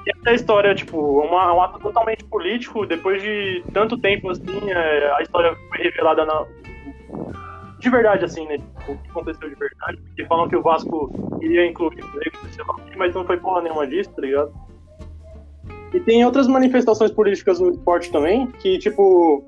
E 0.05 0.11
essa 0.17 0.33
história, 0.33 0.73
tipo, 0.73 0.97
uma, 0.97 1.53
um 1.53 1.61
ato 1.61 1.79
totalmente 1.79 2.23
político, 2.25 2.85
depois 2.85 3.21
de 3.21 3.63
tanto 3.73 3.97
tempo, 3.97 4.29
assim, 4.29 4.69
é, 4.69 5.11
a 5.17 5.21
história 5.21 5.55
foi 5.69 5.77
revelada 5.83 6.25
na, 6.25 6.45
de 7.79 7.89
verdade, 7.89 8.25
assim, 8.25 8.45
né? 8.45 8.57
Tipo, 8.57 8.91
o 8.91 8.97
que 8.97 9.09
aconteceu 9.09 9.49
de 9.49 9.55
verdade. 9.55 9.97
Porque 9.97 10.25
falam 10.25 10.49
que 10.49 10.55
o 10.55 10.61
Vasco 10.61 11.39
iria 11.41 11.65
incluir 11.65 12.03
os 12.03 12.13
negros, 12.13 12.57
mas 12.97 13.15
não 13.15 13.25
foi 13.25 13.37
porra 13.37 13.61
nenhuma 13.61 13.87
disso, 13.87 14.11
tá 14.11 14.21
ligado? 14.21 14.53
E 15.93 15.99
tem 15.99 16.23
outras 16.25 16.47
manifestações 16.47 17.11
políticas 17.11 17.59
no 17.59 17.71
esporte 17.71 18.11
também, 18.11 18.47
que, 18.59 18.77
tipo, 18.77 19.43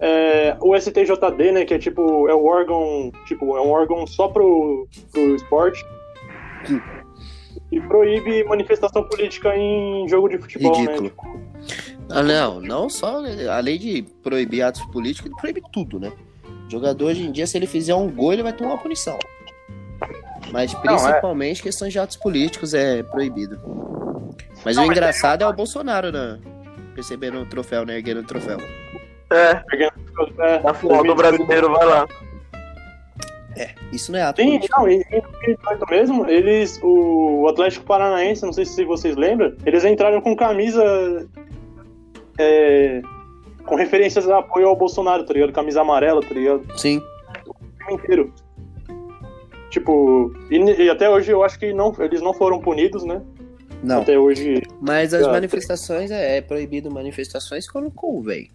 é, 0.00 0.56
o 0.60 0.78
STJD, 0.78 1.52
né, 1.52 1.64
que 1.64 1.74
é 1.74 1.78
tipo, 1.78 2.28
é 2.28 2.34
o 2.34 2.44
órgão, 2.44 3.10
tipo, 3.24 3.56
é 3.56 3.60
um 3.60 3.70
órgão 3.70 4.06
só 4.06 4.28
pro, 4.28 4.86
pro 5.12 5.34
esporte. 5.34 5.84
E 7.70 7.80
proíbe 7.80 8.44
manifestação 8.44 9.02
política 9.04 9.56
em 9.56 10.08
jogo 10.08 10.28
de 10.28 10.38
futebol, 10.38 10.72
Ridículo. 10.74 11.02
né? 11.02 11.08
Tipo, 11.08 11.40
Ah, 12.08 12.22
não, 12.22 12.60
não 12.60 12.88
só, 12.88 13.20
além 13.50 13.78
de 13.78 14.02
proibir 14.22 14.62
atos 14.62 14.84
políticos, 14.86 15.30
ele 15.30 15.40
proíbe 15.40 15.62
tudo, 15.72 15.98
né? 15.98 16.12
O 16.66 16.70
jogador 16.70 17.06
hoje 17.06 17.22
em 17.22 17.32
dia, 17.32 17.46
se 17.46 17.56
ele 17.56 17.66
fizer 17.66 17.94
um 17.94 18.08
gol, 18.10 18.32
ele 18.32 18.42
vai 18.42 18.52
tomar 18.52 18.74
uma 18.74 18.78
punição. 18.78 19.18
Mas 20.52 20.72
principalmente 20.74 21.62
questões 21.62 21.92
de 21.92 21.98
atos 21.98 22.16
políticos 22.16 22.72
é 22.74 23.02
proibido. 23.02 23.58
Mas 24.64 24.76
o 24.76 24.84
engraçado 24.84 25.42
é 25.42 25.48
o 25.48 25.52
Bolsonaro, 25.52 26.12
né? 26.12 26.38
Recebendo 26.94 27.40
o 27.40 27.46
troféu, 27.46 27.84
né? 27.84 27.96
Erguendo 27.96 28.20
o 28.20 28.24
troféu. 28.24 28.58
É, 29.30 29.62
é, 30.38 30.58
na 30.62 30.72
final 30.72 31.02
do 31.02 31.14
brasileiro, 31.14 31.72
vai 31.72 31.84
lá. 31.84 32.08
Isso 33.92 34.12
não 34.12 34.18
é 34.18 34.22
ato 34.22 34.40
Sim, 34.40 34.48
político. 34.48 34.80
não, 34.80 34.88
em 34.88 35.00
em 35.00 35.20
2018 35.20 35.86
mesmo, 35.90 36.26
eles, 36.28 36.80
o 36.82 37.46
Atlético 37.48 37.86
Paranaense, 37.86 38.42
não 38.44 38.52
sei 38.52 38.64
se 38.64 38.84
vocês 38.84 39.16
lembram, 39.16 39.54
eles 39.64 39.84
entraram 39.84 40.20
com 40.20 40.36
camisa 40.36 41.26
é, 42.38 43.00
com 43.64 43.74
referências 43.76 44.28
a 44.28 44.38
apoio 44.38 44.68
ao 44.68 44.76
Bolsonaro, 44.76 45.24
tá 45.24 45.32
ligado? 45.32 45.52
Camisa 45.52 45.80
amarela, 45.80 46.20
tá 46.20 46.34
ligado? 46.34 46.62
Sim. 46.78 47.00
O 47.46 47.54
time 47.78 47.94
inteiro. 47.94 48.32
Tipo, 49.70 50.32
e, 50.50 50.56
e 50.84 50.90
até 50.90 51.08
hoje 51.10 51.30
eu 51.32 51.42
acho 51.42 51.58
que 51.58 51.72
não, 51.72 51.94
eles 51.98 52.20
não 52.22 52.32
foram 52.32 52.60
punidos, 52.60 53.04
né? 53.04 53.20
Não. 53.82 54.00
Até 54.00 54.18
hoje. 54.18 54.62
Mas 54.80 55.12
as 55.12 55.26
Ah, 55.26 55.32
manifestações, 55.32 56.10
é, 56.10 56.38
é 56.38 56.40
proibido 56.40 56.90
manifestações 56.90 57.68
quando 57.68 57.90
convém. 57.90 58.50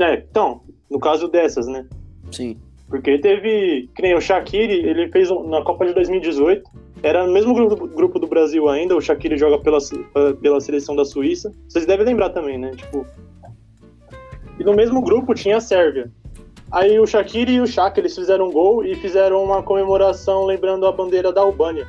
É, 0.00 0.14
então, 0.14 0.62
no 0.90 0.98
caso 0.98 1.28
dessas, 1.28 1.66
né? 1.66 1.86
Sim. 2.32 2.58
Porque 2.88 3.18
teve, 3.18 3.88
que 3.94 4.02
nem 4.02 4.14
o 4.14 4.20
Shaqiri, 4.20 4.86
ele 4.86 5.08
fez 5.08 5.28
na 5.30 5.62
Copa 5.62 5.86
de 5.86 5.94
2018, 5.94 6.62
era 7.02 7.26
no 7.26 7.32
mesmo 7.32 7.54
grupo, 7.54 7.86
grupo 7.86 8.18
do 8.18 8.26
Brasil 8.26 8.68
ainda, 8.68 8.96
o 8.96 9.00
Shaqiri 9.00 9.36
joga 9.36 9.58
pela, 9.58 9.78
pela 10.40 10.60
seleção 10.60 10.94
da 10.94 11.04
Suíça. 11.04 11.52
Vocês 11.68 11.86
devem 11.86 12.06
lembrar 12.06 12.30
também, 12.30 12.58
né? 12.58 12.70
Tipo. 12.72 13.06
E 14.58 14.64
no 14.64 14.74
mesmo 14.74 15.02
grupo 15.02 15.34
tinha 15.34 15.56
a 15.56 15.60
Sérvia. 15.60 16.10
Aí 16.70 16.98
o 16.98 17.06
Shaqiri 17.06 17.54
e 17.54 17.60
o 17.60 17.66
Shaq, 17.66 17.98
eles 17.98 18.14
fizeram 18.14 18.48
um 18.48 18.52
gol 18.52 18.84
e 18.84 18.94
fizeram 18.96 19.42
uma 19.42 19.62
comemoração 19.62 20.44
lembrando 20.44 20.86
a 20.86 20.92
bandeira 20.92 21.32
da 21.32 21.40
Albânia. 21.40 21.86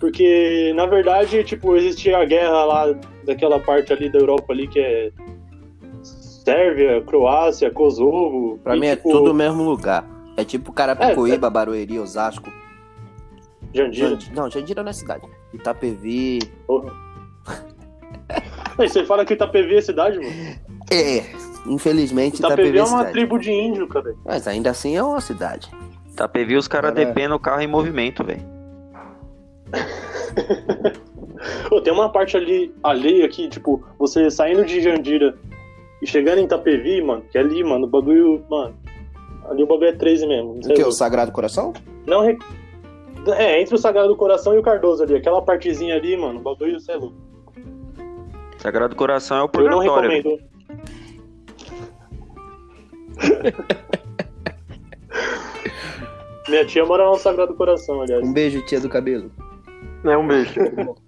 Porque, 0.00 0.72
na 0.74 0.86
verdade, 0.86 1.42
tipo, 1.44 1.76
existia 1.76 2.18
a 2.18 2.24
guerra 2.24 2.64
lá 2.64 2.94
daquela 3.24 3.58
parte 3.60 3.92
ali 3.92 4.10
da 4.10 4.18
Europa 4.18 4.52
ali 4.52 4.68
que 4.68 4.78
é 4.78 5.10
Sérvia, 6.52 7.02
Croácia, 7.02 7.70
Kosovo. 7.70 8.58
Pra 8.62 8.76
e, 8.76 8.80
mim 8.80 8.86
é 8.86 8.96
tipo, 8.96 9.10
tudo 9.10 9.30
o 9.32 9.34
mesmo 9.34 9.62
lugar. 9.62 10.04
É 10.36 10.44
tipo 10.44 10.72
Carapicuíba, 10.72 11.50
Barueri, 11.50 11.98
Osasco. 11.98 12.50
Jandira. 13.74 14.10
Jandi- 14.10 14.32
Não, 14.34 14.50
Jandira 14.50 14.82
não 14.82 14.90
é 14.90 14.92
cidade. 14.92 15.26
Itapevi. 15.52 16.38
Porra. 16.66 16.92
Aí 18.78 18.88
você 18.88 19.04
fala 19.04 19.24
que 19.24 19.34
Itapevi 19.34 19.76
é 19.76 19.80
cidade, 19.80 20.18
mano? 20.18 20.30
É, 20.90 21.24
infelizmente 21.66 22.38
Itapevi 22.38 22.68
Itapevi 22.68 22.78
é 22.78 22.80
é 22.80 22.84
uma 22.84 22.98
cidade. 22.98 23.12
tribo 23.12 23.38
de 23.38 23.50
índio, 23.50 23.88
cara. 23.88 24.14
Mas 24.24 24.46
ainda 24.46 24.70
assim 24.70 24.96
é 24.96 25.02
uma 25.02 25.20
cidade. 25.20 25.68
Tapevi 26.16 26.56
os 26.56 26.68
caras 26.68 26.92
Cara, 26.94 27.06
dependem 27.06 27.32
o 27.32 27.38
carro 27.38 27.60
em 27.60 27.66
movimento, 27.66 28.24
velho. 28.24 28.42
Tem 31.84 31.92
uma 31.92 32.10
parte 32.10 32.36
ali 32.36 32.74
alheia 32.82 33.26
aqui, 33.26 33.48
tipo, 33.48 33.84
você 33.98 34.30
saindo 34.30 34.64
de 34.64 34.80
Jandira 34.80 35.36
e 36.02 36.06
chegando 36.06 36.38
em 36.38 36.44
Itapevi, 36.44 37.02
mano, 37.02 37.22
que 37.30 37.38
é 37.38 37.40
ali, 37.40 37.62
mano, 37.64 37.86
o 37.86 37.88
bagulho, 37.88 38.44
mano. 38.48 38.74
Ali 39.50 39.62
o 39.62 39.66
bagulho 39.66 39.88
é 39.88 39.92
13 39.92 40.26
mesmo. 40.26 40.52
O 40.52 40.60
que? 40.60 40.82
lá. 40.82 40.88
O 40.88 40.92
Sagrado 40.92 41.32
Coração? 41.32 41.72
Não 42.06 42.22
re- 42.22 42.38
É, 43.36 43.60
entre 43.60 43.74
o 43.74 43.78
Sagrado 43.78 44.08
do 44.08 44.16
Coração 44.16 44.54
e 44.54 44.58
o 44.58 44.62
Cardoso 44.62 45.02
ali, 45.02 45.16
aquela 45.16 45.42
partezinha 45.42 45.94
ali, 45.96 46.16
mano, 46.16 46.38
o 46.38 46.42
bagulho, 46.42 46.78
você 46.78 46.92
é 46.92 46.96
louco. 46.96 47.16
Sagrado 48.58 48.94
Coração 48.96 49.38
é 49.38 49.42
o 49.42 49.50
Eu 49.54 49.70
não 49.70 49.78
purgatório. 49.78 50.10
recomendo. 50.10 50.38
Minha 56.48 56.64
tia 56.64 56.84
mora 56.84 57.04
no 57.06 57.16
Sagrado 57.16 57.54
Coração, 57.54 58.00
aliás. 58.02 58.26
Um 58.26 58.32
beijo, 58.32 58.64
tia 58.66 58.80
do 58.80 58.88
cabelo. 58.88 59.30
É 60.04 60.16
um 60.16 60.26
beijo. 60.26 60.54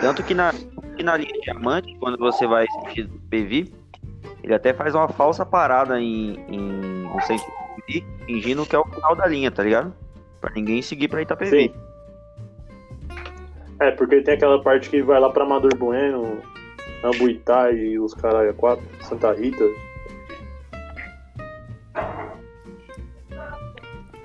Tanto 0.00 0.22
que 0.22 0.34
na, 0.34 0.52
que 0.96 1.02
na 1.02 1.16
linha 1.16 1.40
diamante, 1.42 1.96
quando 1.98 2.18
você 2.18 2.46
vai 2.46 2.66
assistir 2.66 3.08
PV, 3.30 3.72
ele 4.42 4.54
até 4.54 4.72
faz 4.72 4.94
uma 4.94 5.08
falsa 5.08 5.44
parada 5.44 6.00
em, 6.00 6.38
em 6.48 7.08
no 7.08 7.20
centro 7.22 7.46
de 7.86 8.00
PV, 8.00 8.06
fingindo 8.26 8.66
que 8.66 8.76
é 8.76 8.78
o 8.78 8.84
final 8.84 9.14
da 9.16 9.26
linha, 9.26 9.50
tá 9.50 9.62
ligado? 9.62 9.92
Pra 10.40 10.52
ninguém 10.54 10.80
seguir 10.82 11.08
pra 11.08 11.22
Itapevi. 11.22 11.68
Sim. 11.68 11.74
É, 13.80 13.90
porque 13.92 14.20
tem 14.22 14.34
aquela 14.34 14.60
parte 14.62 14.90
que 14.90 15.02
vai 15.02 15.20
lá 15.20 15.30
pra 15.30 15.44
Amador 15.44 15.74
Bueno, 15.76 16.42
Ambuitá 17.02 17.70
e 17.70 17.98
os 17.98 18.12
caralho, 18.12 18.52
quatro, 18.54 18.84
Santa 19.02 19.32
Rita. 19.32 19.64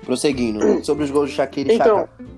Prosseguindo. 0.04 0.84
Sobre 0.84 1.04
os 1.04 1.10
gols 1.10 1.30
de 1.30 1.36
Shaqiri 1.36 1.70
e 1.70 1.74
Então, 1.74 2.00
Chaka. 2.00 2.33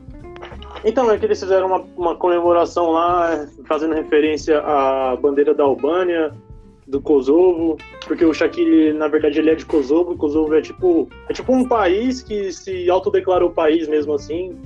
Então, 0.89 1.11
é 1.11 1.19
que 1.19 1.25
eles 1.25 1.41
fizeram 1.41 1.67
uma, 1.67 1.85
uma 1.97 2.15
comemoração 2.15 2.91
lá, 2.91 3.47
fazendo 3.65 3.95
referência 3.95 4.61
à 4.61 5.17
bandeira 5.17 5.53
da 5.53 5.65
Albânia, 5.65 6.33
do 6.87 7.01
Kosovo, 7.01 7.77
porque 8.07 8.25
o 8.25 8.33
Shaqiri, 8.33 8.93
na 8.93 9.09
verdade, 9.09 9.41
ele 9.41 9.51
é 9.51 9.55
de 9.57 9.67
Kosovo, 9.67 10.13
e 10.15 10.17
Kosovo 10.17 10.55
é 10.55 10.63
tipo, 10.63 11.09
é 11.29 11.33
tipo 11.33 11.53
um 11.53 11.67
país 11.67 12.23
que 12.23 12.53
se 12.53 12.89
autodeclarou 12.89 13.51
país 13.51 13.89
mesmo 13.89 14.15
assim, 14.15 14.57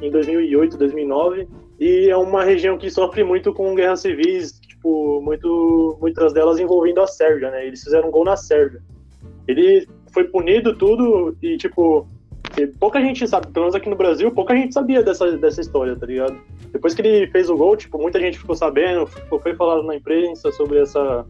em 0.00 0.10
2008, 0.10 0.78
2009, 0.78 1.48
e 1.80 2.08
é 2.08 2.16
uma 2.16 2.44
região 2.44 2.78
que 2.78 2.88
sofre 2.88 3.24
muito 3.24 3.52
com 3.52 3.74
guerras 3.74 4.02
civis, 4.02 4.60
tipo, 4.60 5.20
muito, 5.20 5.98
muitas 6.00 6.32
delas 6.32 6.60
envolvendo 6.60 7.00
a 7.00 7.06
Sérvia, 7.06 7.50
né? 7.50 7.66
Eles 7.66 7.82
fizeram 7.82 8.08
um 8.08 8.12
gol 8.12 8.24
na 8.24 8.36
Sérvia. 8.36 8.80
Ele 9.48 9.88
foi 10.12 10.24
punido 10.24 10.76
tudo 10.76 11.36
e, 11.42 11.56
tipo, 11.56 12.06
que 12.50 12.66
pouca 12.66 13.00
gente 13.00 13.26
sabe, 13.26 13.46
pelo 13.48 13.66
menos 13.66 13.74
aqui 13.74 13.88
no 13.88 13.96
Brasil, 13.96 14.30
pouca 14.30 14.54
gente 14.54 14.74
sabia 14.74 15.02
dessa, 15.02 15.36
dessa 15.36 15.60
história, 15.60 15.96
tá 15.96 16.06
ligado? 16.06 16.38
Depois 16.72 16.94
que 16.94 17.02
ele 17.02 17.26
fez 17.28 17.48
o 17.48 17.56
gol, 17.56 17.76
tipo, 17.76 17.98
muita 17.98 18.20
gente 18.20 18.38
ficou 18.38 18.54
sabendo, 18.54 19.06
foi 19.06 19.54
falado 19.54 19.82
na 19.82 19.96
imprensa 19.96 20.52
sobre 20.52 20.80
essa 20.80 21.24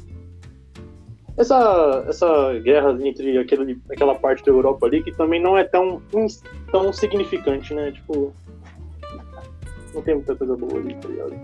essa, 1.37 2.05
essa 2.07 2.59
guerra 2.59 2.97
entre 3.01 3.39
aquele, 3.39 3.81
aquela 3.91 4.15
parte 4.15 4.45
da 4.45 4.53
Europa 4.53 4.87
ali, 4.87 5.03
que 5.03 5.13
também 5.13 5.41
não 5.41 5.57
é 5.57 5.65
tão, 5.65 6.03
tão 6.71 6.93
significante, 6.93 7.73
né? 7.73 7.93
Tipo, 7.93 8.33
não 9.95 10.03
tem 10.03 10.17
muita 10.17 10.35
coisa 10.35 10.57
boa 10.57 10.79
ali, 10.79 10.95
tá 10.95 11.09
ligado? 11.09 11.35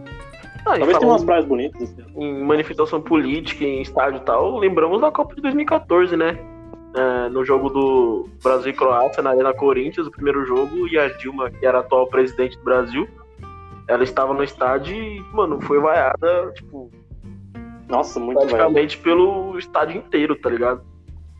Ah, 0.66 0.78
Talvez 0.78 0.98
tenha 0.98 1.10
umas 1.10 1.24
praias 1.24 1.44
bonitas, 1.44 1.83
assim. 1.83 2.04
em 2.16 2.42
manifestação 2.42 3.00
política, 3.00 3.64
em 3.64 3.81
estádio 3.81 4.20
e 4.20 4.24
tal, 4.24 4.58
lembramos 4.58 5.00
da 5.00 5.10
Copa 5.10 5.35
de 5.35 5.40
2014, 5.40 6.16
né? 6.16 6.37
É, 6.97 7.29
no 7.29 7.44
jogo 7.44 7.69
do 7.69 8.29
Brasil 8.42 8.71
e 8.71 8.75
Croácia, 8.75 9.23
na 9.23 9.31
Arena 9.31 9.53
Corinthians, 9.53 10.07
o 10.07 10.11
primeiro 10.11 10.47
jogo, 10.47 10.88
e 10.88 10.99
a 10.99 11.09
Dilma, 11.09 11.51
que 11.51 11.67
era 11.67 11.79
a 11.79 11.81
atual 11.83 12.07
presidente 12.07 12.57
do 12.57 12.65
Brasil, 12.65 13.07
ela 13.87 14.03
estava 14.03 14.33
no 14.33 14.42
estádio 14.42 14.97
e, 14.97 15.21
mano, 15.33 15.61
foi 15.61 15.79
vaiada, 15.79 16.53
tipo, 16.55 16.90
Nossa, 17.88 18.19
muito 18.19 18.38
praticamente 18.40 18.97
pelo 18.99 19.59
estádio 19.59 19.99
inteiro, 19.99 20.35
tá 20.37 20.49
ligado? 20.51 20.81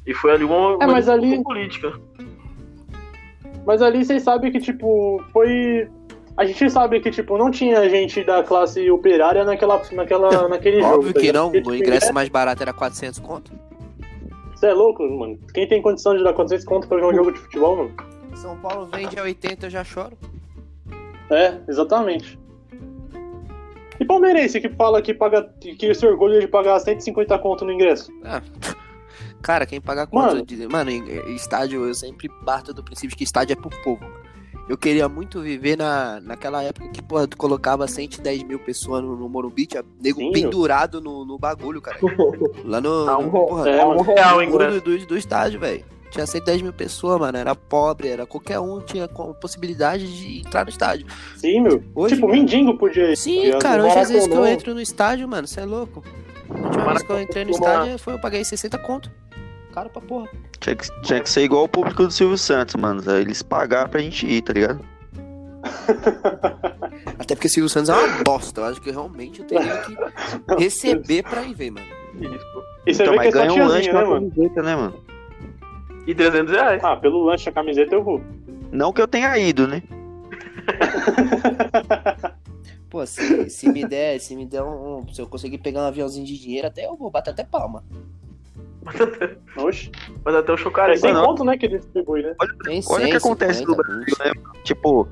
E 0.07 0.13
foi 0.15 0.31
ali 0.33 0.45
uma, 0.45 0.73
É, 0.75 0.77
uma 0.77 0.87
mas 0.89 1.09
ali- 1.09 1.43
política. 1.43 1.93
Mas 3.67 3.83
ali 3.83 4.05
vocês 4.05 4.23
sabem 4.23 4.53
que, 4.53 4.61
tipo, 4.61 5.25
foi. 5.33 5.89
A 6.37 6.45
gente 6.45 6.71
sabe 6.71 7.01
que, 7.01 7.11
tipo, 7.11 7.37
não 7.39 7.51
tinha 7.51 7.89
gente 7.91 8.23
da 8.23 8.45
classe 8.45 8.89
operária 8.91 9.43
naquela, 9.43 9.81
naquela, 9.93 10.49
naquele 10.49 10.81
jogo. 10.83 10.95
Óbvio 10.97 11.15
tá 11.15 11.21
que 11.21 11.27
ligado? 11.27 11.43
não. 11.43 11.51
Porque, 11.51 11.59
O 11.59 11.73
tipo, 11.73 11.75
ingresso 11.85 12.13
mais 12.15 12.29
barato 12.29 12.63
era 12.63 12.73
400 12.73 13.19
conto. 13.19 13.51
Você 14.57 14.69
é 14.69 14.73
louco, 14.73 15.07
mano. 15.07 15.39
Quem 15.53 15.69
tem 15.69 15.83
condição 15.83 16.17
de 16.17 16.25
dar 16.25 16.33
400 16.33 16.65
conto 16.65 16.89
pra 16.89 16.97
ver 16.97 17.05
um 17.05 17.15
jogo 17.15 17.31
de 17.31 17.39
futebol, 17.39 17.77
mano? 17.77 17.95
São 18.35 18.57
Paulo 18.59 18.87
vende 18.87 19.19
a 19.19 19.23
80, 19.23 19.67
eu 19.67 19.71
já 19.71 19.85
choro. 19.85 20.17
É, 21.31 21.59
exatamente. 21.69 22.39
E 24.01 24.05
palmeirense 24.05 24.61
que 24.61 24.71
fala 24.71 25.03
que 25.03 25.13
paga 25.13 25.43
que 25.61 25.95
se 25.95 26.07
orgulha 26.07 26.41
de 26.41 26.49
pagar 26.49 26.81
150 26.81 27.39
conto 27.39 27.65
no 27.65 27.73
ingresso. 27.73 28.11
Ah, 28.25 28.43
Cara, 29.43 29.67
quem 29.67 29.81
paga 29.81 30.07
conta. 30.07 30.35
Mano, 30.35 30.47
de, 30.47 30.67
mano 30.67 30.91
estádio, 30.91 31.87
eu 31.87 31.95
sempre 31.95 32.29
parto 32.45 32.75
do 32.75 32.83
princípio 32.83 33.17
que 33.17 33.25
estádio 33.25 33.53
é 33.53 33.57
pro 33.57 33.71
povo, 33.85 34.03
mano. 34.03 34.26
Eu 34.69 34.77
queria 34.77 35.09
muito 35.09 35.41
viver 35.41 35.79
na, 35.79 36.21
naquela 36.21 36.63
época 36.63 36.89
que, 36.89 37.01
porra, 37.01 37.29
tu 37.29 37.37
colocava 37.37 37.87
110 37.87 38.43
mil 38.43 38.59
pessoas 38.59 39.03
no, 39.03 39.17
no 39.17 39.29
Morumbi, 39.29 39.65
tinha 39.65 39.85
nego 40.03 40.19
Sim, 40.19 40.33
pendurado 40.33 41.01
no, 41.01 41.25
no 41.25 41.39
bagulho, 41.39 41.81
cara. 41.81 41.99
Lá 42.65 42.81
no. 42.81 43.09
É 43.09 43.17
um, 43.17 43.31
porra, 43.31 43.71
é 43.71 43.85
um 43.85 44.01
real, 44.01 44.43
hein, 44.43 44.51
do, 44.51 44.81
do, 44.81 45.07
do 45.07 45.17
estádio, 45.17 45.61
velho. 45.61 45.85
Tinha 46.11 46.27
110 46.27 46.63
mil 46.63 46.73
pessoas, 46.73 47.21
mano. 47.21 47.39
Era 47.39 47.55
pobre, 47.55 48.09
era 48.09 48.27
qualquer 48.27 48.59
um 48.59 48.81
tinha 48.81 49.07
possibilidade 49.41 50.07
de 50.17 50.41
entrar 50.41 50.65
no 50.65 50.71
estádio. 50.71 51.07
Sim, 51.37 51.61
meu. 51.61 51.83
Hoje, 51.95 52.17
tipo, 52.17 52.27
mendigo 52.27 52.77
podia 52.77 53.13
ir. 53.13 53.17
Sim, 53.17 53.57
cara. 53.61 53.85
Hoje, 53.85 53.99
às 53.99 54.11
vezes 54.11 54.27
que 54.27 54.35
eu 54.35 54.47
entro 54.47 54.75
no 54.75 54.81
estádio, 54.81 55.29
mano, 55.29 55.47
você 55.47 55.61
é 55.61 55.65
louco. 55.65 56.03
A 56.49 56.67
última 56.67 56.87
vez 56.87 57.03
que 57.03 57.13
eu 57.13 57.21
entrei 57.21 57.45
no 57.45 57.51
estádio, 57.53 57.99
foi, 57.99 58.15
eu 58.15 58.21
paguei 58.21 58.45
60 58.45 58.79
conto 58.79 59.11
caro 59.77 59.91
pra 59.91 60.01
porra. 60.01 60.27
Tinha 60.59 60.75
que, 60.75 61.03
tinha 61.03 61.21
que 61.21 61.29
ser 61.29 61.43
igual 61.43 61.65
o 61.65 61.69
público 61.69 62.05
do 62.05 62.11
Silvio 62.11 62.39
Santos, 62.39 62.75
mano. 62.77 63.03
Eles 63.13 63.43
pagaram 63.43 63.91
pra 63.91 64.01
gente 64.01 64.27
ir, 64.27 64.41
tá 64.41 64.55
ligado? 64.55 64.81
Até 67.21 67.35
porque 67.35 67.47
Silvio 67.51 67.69
Santos 67.69 67.91
é 67.91 67.93
uma 67.93 68.25
bosta. 68.25 68.63
Eu 68.63 68.65
acho 68.65 68.81
que 68.81 68.91
realmente 68.91 69.41
eu 69.41 69.47
teria 69.47 69.83
que 69.83 69.95
receber 70.59 71.23
pra 71.25 71.43
ir 71.43 71.53
ver, 71.53 71.73
mano. 71.73 71.87
Isso. 72.87 73.03
então, 73.03 73.15
mas 73.15 73.35
ganha 73.35 73.53
um 73.53 73.69
lanche 73.69 73.93
né, 73.93 74.03
mano? 74.03 74.31
camiseta, 74.31 74.63
né, 74.63 74.77
mano? 74.77 75.05
E 76.07 76.15
300 76.15 76.55
reais. 76.55 76.83
Ah, 76.83 76.97
pelo 76.97 77.23
lanche 77.25 77.51
a 77.51 77.53
camiseta 77.53 77.95
eu 77.95 78.03
vou. 78.03 78.23
Não 78.73 78.95
que 78.95 79.03
eu 79.03 79.09
tenha 79.09 79.37
ido, 79.37 79.69
né? 79.69 79.83
Pô, 82.89 83.05
se, 83.05 83.51
se 83.51 83.69
me 83.69 83.85
der, 83.85 84.19
se 84.21 84.35
me 84.35 84.47
der 84.47 84.63
um. 84.63 85.07
Se 85.13 85.21
eu 85.21 85.27
conseguir 85.27 85.59
pegar 85.59 85.83
um 85.83 85.87
aviãozinho 85.87 86.25
de 86.25 86.39
dinheiro, 86.39 86.69
até 86.69 86.87
eu 86.87 86.97
vou 86.97 87.11
bater 87.11 87.33
até 87.33 87.45
palma. 87.45 87.85
Oxe. 89.57 89.91
Mas 90.25 90.35
até 90.35 90.53
o 90.53 90.57
chocar 90.57 90.91
é 90.91 90.97
sem 90.97 91.15
conto, 91.15 91.45
né, 91.45 91.57
que 91.57 91.67
ele 91.67 91.79
distribui, 91.79 92.23
né? 92.23 92.35
Olha, 92.41 92.83
olha 92.89 93.07
o 93.07 93.11
que 93.11 93.17
acontece 93.17 93.65
no 93.65 93.77
Brasil, 93.77 94.17
né? 94.19 94.33
Tipo, 94.65 95.09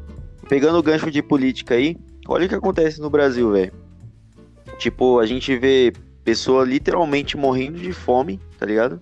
pegando 0.49 0.79
o 0.79 0.83
gancho 0.83 1.11
de 1.11 1.22
política 1.22 1.75
aí, 1.75 1.97
olha 2.29 2.47
o 2.47 2.49
que 2.49 2.55
acontece 2.55 3.01
no 3.01 3.11
Brasil, 3.11 3.51
velho. 3.51 3.72
Tipo, 4.79 5.18
a 5.18 5.27
gente 5.27 5.57
vê 5.57 5.93
pessoa 6.25 6.64
literalmente 6.64 7.37
morrendo 7.37 7.79
de 7.79 7.93
fome, 7.93 8.41
tá 8.59 8.66
ligado? 8.66 9.01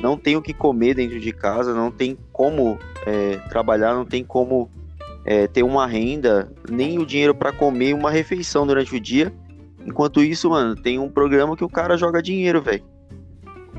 Não 0.00 0.16
tem 0.16 0.36
o 0.36 0.42
que 0.42 0.54
comer 0.54 0.94
dentro 0.94 1.18
de 1.18 1.32
casa, 1.32 1.74
não 1.74 1.90
tem 1.90 2.16
como 2.32 2.78
é, 3.04 3.36
trabalhar, 3.48 3.94
não 3.94 4.04
tem 4.04 4.24
como 4.24 4.70
é, 5.24 5.46
ter 5.46 5.62
uma 5.62 5.86
renda, 5.86 6.50
nem 6.68 6.98
o 6.98 7.06
dinheiro 7.06 7.34
para 7.34 7.52
comer 7.52 7.94
uma 7.94 8.10
refeição 8.10 8.66
durante 8.66 8.94
o 8.94 9.00
dia. 9.00 9.32
Enquanto 9.84 10.22
isso, 10.22 10.50
mano, 10.50 10.76
tem 10.76 10.98
um 10.98 11.08
programa 11.08 11.56
que 11.56 11.64
o 11.64 11.68
cara 11.68 11.96
joga 11.96 12.22
dinheiro, 12.22 12.62
velho. 12.62 12.84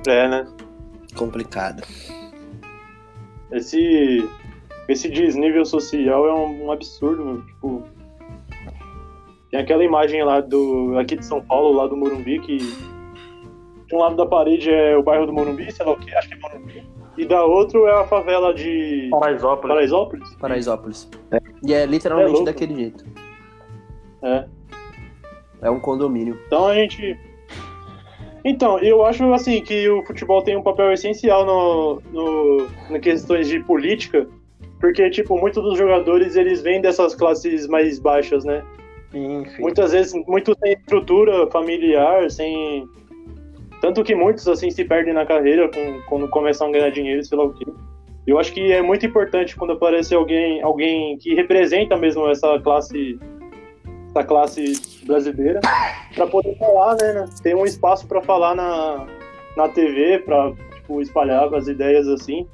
É, 0.07 0.27
né? 0.27 0.47
Complicado. 1.15 1.83
Esse, 3.51 4.27
esse 4.87 5.09
desnível 5.09 5.65
social 5.65 6.25
é 6.25 6.33
um, 6.33 6.65
um 6.65 6.71
absurdo, 6.71 7.25
mano. 7.25 7.45
Tipo, 7.45 7.83
tem 9.51 9.59
aquela 9.59 9.83
imagem 9.83 10.23
lá 10.23 10.39
do 10.39 10.97
aqui 10.97 11.17
de 11.17 11.25
São 11.25 11.41
Paulo, 11.41 11.77
lá 11.77 11.87
do 11.87 11.97
Morumbi, 11.97 12.39
que 12.39 12.57
de 12.57 13.95
um 13.95 13.99
lado 13.99 14.15
da 14.15 14.25
parede 14.25 14.69
é 14.69 14.95
o 14.95 15.03
bairro 15.03 15.25
do 15.25 15.33
Morumbi, 15.33 15.69
sei 15.71 15.85
lá 15.85 15.91
o 15.91 15.97
que, 15.97 16.15
acho 16.15 16.29
que 16.29 16.35
é 16.35 16.37
Morumbi. 16.37 16.89
E 17.17 17.25
da 17.25 17.43
outro 17.43 17.85
é 17.85 18.01
a 18.01 18.05
favela 18.05 18.53
de 18.53 19.09
Paraisópolis. 19.11 19.67
Paraisópolis. 19.67 20.35
Paraisópolis. 20.35 21.09
É. 21.31 21.39
E 21.63 21.73
é 21.73 21.85
literalmente 21.85 22.41
é 22.41 22.45
daquele 22.45 22.75
jeito. 22.75 23.05
É. 24.23 24.45
É 25.61 25.69
um 25.69 25.79
condomínio. 25.79 26.39
Então 26.47 26.67
a 26.67 26.73
gente 26.73 27.19
então, 28.43 28.79
eu 28.79 29.05
acho 29.05 29.31
assim 29.33 29.61
que 29.61 29.87
o 29.89 30.03
futebol 30.05 30.41
tem 30.41 30.55
um 30.57 30.63
papel 30.63 30.91
essencial 30.91 31.45
no, 31.45 32.01
no, 32.11 32.67
na 32.89 32.99
questões 32.99 33.47
de 33.47 33.59
política, 33.59 34.27
porque 34.79 35.09
tipo 35.09 35.37
muitos 35.37 35.61
dos 35.61 35.77
jogadores 35.77 36.35
eles 36.35 36.61
vêm 36.61 36.81
dessas 36.81 37.13
classes 37.13 37.67
mais 37.67 37.99
baixas, 37.99 38.43
né? 38.43 38.63
Sim, 39.11 39.45
sim. 39.45 39.61
Muitas 39.61 39.91
vezes 39.91 40.13
muito 40.27 40.57
sem 40.59 40.73
estrutura 40.73 41.47
familiar, 41.51 42.31
sem 42.31 42.87
tanto 43.79 44.03
que 44.03 44.15
muitos 44.15 44.47
assim 44.47 44.71
se 44.71 44.83
perdem 44.85 45.13
na 45.13 45.25
carreira 45.25 45.69
com, 45.69 46.01
quando 46.07 46.27
começam 46.29 46.67
a 46.67 46.71
ganhar 46.71 46.89
dinheiro, 46.89 47.23
sei 47.23 47.37
lá 47.37 47.43
o 47.43 47.53
quê. 47.53 47.65
Eu 48.25 48.39
acho 48.39 48.53
que 48.53 48.71
é 48.71 48.81
muito 48.81 49.05
importante 49.05 49.55
quando 49.55 49.73
aparece 49.73 50.13
alguém, 50.13 50.61
alguém 50.61 51.17
que 51.17 51.33
representa 51.33 51.97
mesmo 51.97 52.27
essa 52.29 52.59
classe 52.59 53.19
essa 54.09 54.23
classe 54.23 54.73
brasileira, 55.05 55.59
para 56.13 56.27
poder 56.27 56.57
falar, 56.57 56.95
né, 56.95 57.25
Ter 57.41 57.55
um 57.55 57.65
espaço 57.65 58.07
para 58.07 58.21
falar 58.21 58.55
na, 58.55 59.07
na 59.55 59.69
TV, 59.69 60.19
para 60.19 60.53
tipo, 60.75 61.01
espalhar 61.01 61.53
as 61.53 61.67
ideias 61.67 62.07
assim. 62.07 62.47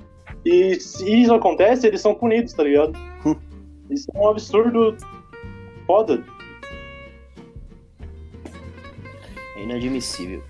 E 0.45 0.79
se 0.79 1.21
isso 1.21 1.33
acontece, 1.33 1.87
eles 1.87 2.01
são 2.01 2.13
punidos, 2.15 2.53
tá 2.53 2.63
ligado? 2.63 2.93
Hum. 3.25 3.35
Isso 3.89 4.07
é 4.13 4.19
um 4.19 4.29
absurdo 4.29 4.95
foda. 5.85 6.23
É 9.55 9.63
inadmissível. 9.63 10.43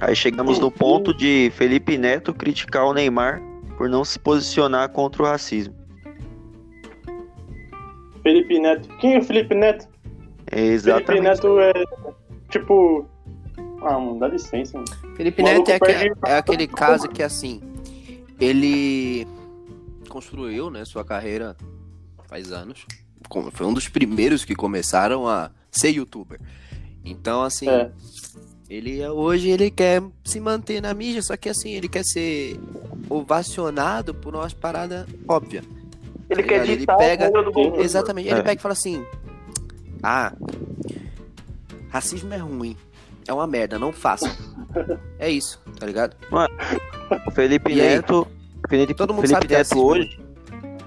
Aí 0.00 0.16
chegamos 0.16 0.58
no 0.58 0.70
ponto 0.70 1.14
de 1.14 1.52
Felipe 1.54 1.96
Neto 1.96 2.34
criticar 2.34 2.86
o 2.86 2.92
Neymar 2.92 3.40
por 3.76 3.88
não 3.88 4.04
se 4.04 4.18
posicionar 4.18 4.88
contra 4.88 5.22
o 5.22 5.26
racismo. 5.26 5.81
Felipe 8.22 8.58
Neto. 8.58 8.88
Quem 8.98 9.14
é 9.14 9.18
o 9.18 9.22
Felipe 9.22 9.54
Neto? 9.54 9.88
Exatamente. 10.50 11.06
Felipe 11.06 11.28
Neto 11.28 11.60
é 11.60 11.72
tipo. 12.48 13.06
Ah, 13.80 13.98
mano, 13.98 14.18
dá 14.18 14.28
licença, 14.28 14.78
mano. 14.78 15.16
Felipe 15.16 15.42
Neto 15.42 15.70
é, 15.70 15.74
aquele, 15.74 16.12
é 16.26 16.36
aquele 16.36 16.66
caso 16.66 17.08
que 17.08 17.22
assim. 17.22 17.60
Ele 18.40 19.26
construiu, 20.08 20.68
né, 20.68 20.84
sua 20.84 21.04
carreira 21.04 21.56
faz 22.28 22.50
anos. 22.50 22.86
Foi 23.52 23.66
um 23.66 23.72
dos 23.72 23.88
primeiros 23.88 24.44
que 24.44 24.54
começaram 24.54 25.26
a 25.28 25.50
ser 25.70 25.90
youtuber. 25.90 26.40
Então, 27.04 27.42
assim, 27.42 27.68
é. 27.68 27.90
ele 28.68 29.06
hoje 29.06 29.48
ele 29.48 29.70
quer 29.70 30.02
se 30.24 30.38
manter 30.40 30.80
na 30.80 30.92
mídia, 30.92 31.22
só 31.22 31.36
que 31.36 31.48
assim, 31.48 31.70
ele 31.70 31.88
quer 31.88 32.04
ser 32.04 32.58
ovacionado 33.08 34.14
por 34.14 34.34
uma 34.34 34.48
parada 34.50 35.06
óbvia. 35.26 35.62
Ele 36.32 36.42
quer 36.42 36.68
ele 36.68 36.86
pega, 36.86 37.30
do 37.30 37.80
Exatamente. 37.80 38.28
É. 38.28 38.32
Ele 38.32 38.42
pega 38.42 38.58
e 38.58 38.62
fala 38.62 38.72
assim: 38.72 39.04
Ah, 40.02 40.32
racismo 41.90 42.32
é 42.32 42.38
ruim. 42.38 42.76
É 43.28 43.32
uma 43.32 43.46
merda, 43.46 43.78
não 43.78 43.92
faça. 43.92 44.34
é 45.18 45.30
isso, 45.30 45.60
tá 45.78 45.86
ligado? 45.86 46.16
Mano, 46.30 46.52
o 47.26 47.30
Felipe 47.30 47.70
e 47.70 47.76
Neto. 47.76 48.26
Felipe, 48.68 48.94
Todo 48.94 49.12
mundo 49.12 49.26
Felipe 49.28 49.48
sabe 49.48 49.54
Neto 49.54 49.84
hoje. 49.84 50.20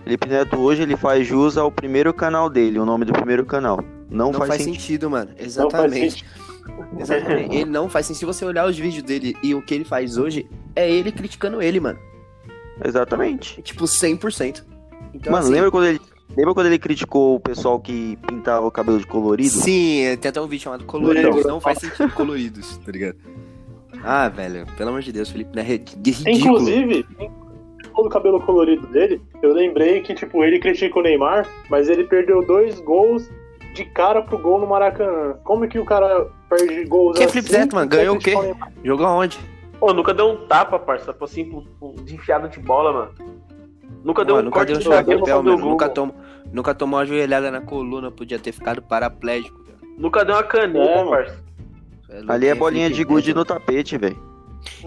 Felipe 0.03 0.27
Neto 0.27 0.57
hoje 0.57 0.81
ele 0.81 0.97
faz 0.97 1.25
jus 1.25 1.57
ao 1.57 1.71
primeiro 1.71 2.13
canal 2.13 2.49
dele, 2.49 2.79
o 2.79 2.85
nome 2.85 3.05
do 3.05 3.13
primeiro 3.13 3.45
canal. 3.45 3.79
Não, 4.09 4.31
não 4.31 4.33
faz, 4.33 4.49
faz 4.49 4.61
sentido. 4.63 4.81
sentido. 4.81 5.09
mano. 5.09 5.31
Exatamente. 5.37 6.25
Exatamente. 6.99 7.55
ele 7.55 7.65
não 7.65 7.89
faz 7.89 8.05
sentido. 8.07 8.19
Se 8.19 8.25
você 8.25 8.45
olhar 8.45 8.65
os 8.67 8.77
vídeos 8.77 9.03
dele 9.03 9.35
e 9.43 9.53
o 9.53 9.61
que 9.61 9.73
ele 9.73 9.83
faz 9.83 10.17
hoje, 10.17 10.49
é 10.75 10.89
ele 10.89 11.11
criticando 11.11 11.61
ele, 11.61 11.79
mano. 11.79 11.99
Exatamente. 12.83 13.61
Tipo, 13.61 13.85
100%. 13.85 14.63
Então, 15.15 15.31
Mano, 15.31 15.45
assim, 15.45 15.53
lembra 15.53 15.71
quando 15.71 15.85
ele. 15.85 16.01
Lembra 16.35 16.53
quando 16.53 16.65
ele 16.67 16.79
criticou 16.79 17.35
o 17.35 17.39
pessoal 17.39 17.79
que 17.79 18.17
pintava 18.27 18.65
o 18.65 18.71
cabelo 18.71 18.99
de 18.99 19.07
colorido? 19.07 19.49
Sim, 19.49 20.01
é, 20.01 20.17
tem 20.17 20.29
até 20.29 20.41
um 20.41 20.47
vídeo 20.47 20.63
chamado 20.63 20.83
Coloridos. 20.83 21.43
Não, 21.43 21.51
não 21.53 21.61
faz 21.61 21.77
sentido 21.79 22.11
coloridos, 22.13 22.77
tá 22.77 22.91
ligado? 22.91 23.15
Ah, 24.03 24.27
velho, 24.27 24.65
pelo 24.75 24.89
amor 24.89 25.01
de 25.01 25.13
Deus, 25.13 25.29
Felipe, 25.29 25.55
né? 25.55 25.61
É 25.61 25.65
ridículo. 25.65 26.29
Inclusive, 26.29 27.05
o 27.95 28.09
cabelo 28.09 28.41
colorido 28.41 28.85
dele, 28.87 29.21
eu 29.41 29.53
lembrei 29.53 30.01
que, 30.01 30.13
tipo, 30.13 30.43
ele 30.43 30.59
critica 30.59 30.99
o 30.99 31.01
Neymar, 31.01 31.47
mas 31.69 31.87
ele 31.87 32.03
perdeu 32.03 32.45
dois 32.45 32.81
gols 32.81 33.29
de 33.73 33.85
cara 33.85 34.21
pro 34.21 34.37
gol 34.37 34.59
no 34.59 34.67
Maracanã. 34.67 35.37
Como 35.43 35.67
que 35.67 35.79
o 35.79 35.85
cara 35.85 36.27
perde 36.49 36.83
gols 36.85 37.17
que 37.17 37.23
assim? 37.23 37.41
Felipe 37.41 37.51
Neto, 37.53 37.75
mano? 37.75 37.89
Ganhou 37.89 38.15
o 38.15 38.19
quê? 38.19 38.33
Jogou 38.83 39.05
aonde? 39.05 39.39
Pô, 39.79 39.93
nunca 39.93 40.13
deu 40.13 40.27
um 40.27 40.47
tapa, 40.47 40.79
parça, 40.79 41.15
assim, 41.21 41.63
de 42.03 42.15
enfiada 42.15 42.49
de 42.49 42.59
bola, 42.59 42.91
mano. 42.91 43.11
Nunca 44.05 44.23
deu 44.23 44.35
um 44.35 44.51
corte 44.51 44.77
de 44.77 44.87
papel, 44.87 45.41
mano. 45.41 45.57
Nunca, 45.57 45.89
tom, 45.89 46.11
nunca 46.53 46.75
tomou 46.75 46.99
uma 46.99 47.05
joelhada 47.07 47.49
na 47.49 47.59
coluna, 47.59 48.11
podia 48.11 48.37
ter 48.37 48.51
ficado 48.51 48.79
paraplégico. 48.79 49.65
Nunca 49.97 50.23
deu 50.23 50.35
uma 50.35 50.43
caneta, 50.43 50.79
é, 50.79 51.09
parça. 51.09 51.43
É, 52.09 52.21
Ali 52.27 52.47
é 52.47 52.53
bolinha 52.53 52.87
de 52.87 53.03
gude 53.03 53.33
no 53.33 53.43
tapete, 53.43 53.97
velho. 53.97 54.21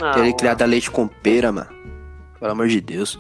Ah, 0.01 0.13
Querer 0.13 0.33
criar 0.35 0.57
leite 0.67 0.89
com 0.89 1.09
pera, 1.09 1.51
mano. 1.51 1.69
Pelo 2.39 2.53
amor 2.53 2.69
de 2.69 2.81
Deus. 2.81 3.19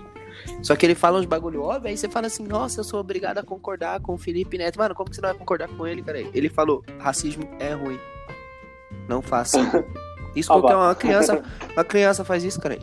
Só 0.62 0.76
que 0.76 0.86
ele 0.86 0.94
fala 0.94 1.18
uns 1.18 1.26
bagulho 1.26 1.62
óbvio, 1.62 1.88
aí 1.90 1.96
você 1.96 2.08
fala 2.08 2.28
assim, 2.28 2.46
nossa, 2.46 2.78
eu 2.78 2.84
sou 2.84 3.00
obrigado 3.00 3.38
a 3.38 3.42
concordar 3.42 3.98
com 4.00 4.14
o 4.14 4.18
Felipe 4.18 4.56
Neto. 4.56 4.78
Mano, 4.78 4.94
como 4.94 5.10
que 5.10 5.16
você 5.16 5.20
não 5.20 5.30
vai 5.30 5.38
concordar 5.38 5.66
com 5.66 5.84
ele, 5.84 6.00
cara? 6.00 6.20
Ele 6.32 6.48
falou, 6.48 6.84
racismo 7.00 7.42
é 7.58 7.72
ruim. 7.72 7.98
Não 9.08 9.20
faça. 9.20 9.58
Isso 10.36 10.48
qualquer 10.48 10.76
uma 10.76 10.94
criança, 10.94 11.42
uma 11.74 11.84
criança 11.84 12.24
faz 12.24 12.44
isso, 12.44 12.60
cara. 12.60 12.78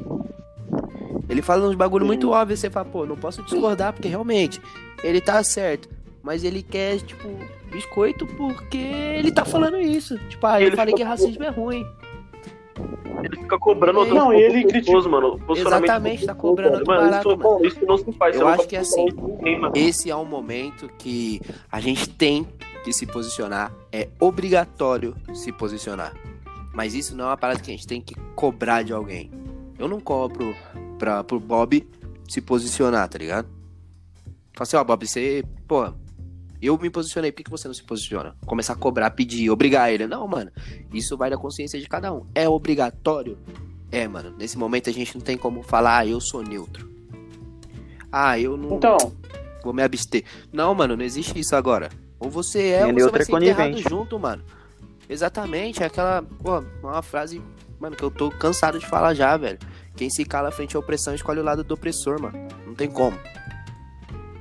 Ele 1.30 1.41
fala 1.41 1.68
uns 1.68 1.76
bagulho 1.76 2.05
muito 2.05 2.32
óbvio, 2.32 2.57
você 2.57 2.70
fala, 2.70 2.86
pô, 2.86 3.05
não 3.05 3.16
posso 3.16 3.41
discordar, 3.43 3.93
porque 3.93 4.07
realmente 4.07 4.61
ele 5.03 5.22
tá 5.22 5.43
certo. 5.43 5.89
Mas 6.24 6.43
ele 6.43 6.63
quer, 6.63 6.97
tipo, 7.01 7.30
biscoito 7.72 8.26
porque 8.26 8.78
ele 8.78 9.32
tá 9.32 9.45
falando 9.45 9.80
isso. 9.80 10.18
Tipo, 10.28 10.47
ah, 10.47 10.59
eu 10.59 10.68
ele 10.68 10.76
falei 10.76 10.93
que 10.93 11.03
racismo 11.03 11.43
é 11.43 11.49
ruim. 11.49 11.86
Ele 13.24 13.38
fica 13.38 13.57
cobrando 13.57 13.99
outro 13.99 14.13
Não, 14.13 14.34
e 14.34 14.41
ele 14.41 14.66
pessoas, 14.66 15.05
mano. 15.05 15.39
Exatamente, 15.55 16.26
tá 16.26 16.36
cobrando 16.36 16.78
outro 16.78 16.88
Mano, 16.88 17.09
barato, 17.09 17.30
isso, 17.30 17.38
mano. 17.38 17.66
isso 17.66 17.86
não 17.86 17.97
se 17.97 18.11
faz. 18.13 18.39
Eu 18.39 18.47
acho 18.47 18.68
que 18.68 18.76
assim, 18.76 19.09
cobrar 19.11 19.49
ninguém. 19.49 19.88
Esse 19.88 20.09
é 20.09 20.16
um 20.16 20.26
momento 20.26 20.89
que 20.97 21.41
a 21.72 21.80
gente 21.80 22.09
tem 22.09 22.47
que 22.84 22.91
se 22.93 23.05
posicionar. 23.05 23.72
É 23.91 24.07
obrigatório 24.20 25.16
se 25.34 25.51
posicionar. 25.51 26.13
Mas 26.74 26.93
isso 26.93 27.16
não 27.16 27.26
é 27.26 27.28
uma 27.30 27.38
parada 27.38 27.59
que 27.59 27.72
a 27.72 27.74
gente 27.74 27.88
tem 27.88 28.01
que 28.01 28.16
cobrar 28.36 28.84
de 28.84 28.93
alguém. 28.93 29.32
Eu 29.80 29.88
não 29.88 29.99
cobro 29.99 30.55
pra, 30.98 31.24
pro 31.24 31.39
Bob 31.39 31.88
se 32.28 32.41
posicionar, 32.41 33.08
tá 33.08 33.18
ligado? 33.18 33.48
Fala 34.54 34.64
assim, 34.64 34.78
ó, 34.78 34.84
Bob, 34.84 35.08
você. 35.08 35.43
Pô, 35.68 35.93
eu 36.62 36.78
me 36.78 36.89
posicionei, 36.89 37.32
por 37.32 37.38
que 37.38 37.43
que 37.43 37.52
você 37.52 37.68
não 37.68 37.76
se 37.76 37.84
posiciona? 37.84 38.36
Começar 38.46 38.74
a 38.74 38.76
cobrar, 38.76 39.12
pedir, 39.12 39.50
obrigar 39.50 39.91
ele. 39.93 40.08
Não, 40.08 40.28
mano. 40.28 40.52
Isso 40.93 41.18
vai 41.18 41.30
da 41.30 41.38
consciência 41.38 41.80
de 41.80 41.88
cada 41.88 42.14
um. 42.14 42.26
É 42.34 42.48
obrigatório? 42.48 43.38
É, 43.91 44.08
mano. 44.08 44.34
Nesse 44.38 44.58
momento 44.58 44.89
a 44.89 44.93
gente 44.93 45.16
não 45.16 45.22
tem 45.22 45.38
como 45.38 45.62
falar, 45.62 46.00
ah, 46.00 46.08
eu 46.08 46.20
sou 46.20 46.41
neutro. 46.41 46.89
Ah, 48.12 48.39
eu 48.39 48.56
não 48.56 48.78
Então, 48.78 48.98
vou 49.64 49.74
me 49.74 49.84
abster. 49.84 50.24
Não, 50.52 50.74
mano, 50.74 50.96
não 50.96 51.04
existe 51.04 51.38
isso 51.38 51.56
agora. 51.56 51.89
Ou 52.18 52.30
você 52.30 52.70
é, 52.70 52.86
ou 52.86 52.93
você 52.93 53.10
vai 53.12 53.22
é 53.22 53.26
ser 53.26 53.34
enterrado 53.36 53.70
conivente. 53.72 53.89
junto, 53.89 54.18
mano. 54.20 54.43
Exatamente, 55.08 55.84
é 55.84 55.86
aquela, 55.86 56.24
pô, 56.24 56.64
uma 56.82 57.02
frase, 57.02 57.41
mano, 57.80 57.96
que 57.96 58.04
eu 58.04 58.10
tô 58.10 58.32
cansado 58.32 58.80
de 58.80 58.88
falar 58.88 59.14
já, 59.14 59.36
velho. 59.38 59.60
Quem 59.96 60.10
se 60.10 60.26
cala 60.26 60.52
frente 60.52 60.76
à 60.76 60.80
opressão 60.80 61.14
escolhe 61.14 61.39
o 61.39 61.43
lado 61.43 61.64
do 61.64 61.74
opressor, 61.74 62.22
mano. 62.22 62.38
Não 62.66 62.76
tem 62.76 62.89
como. 62.89 63.18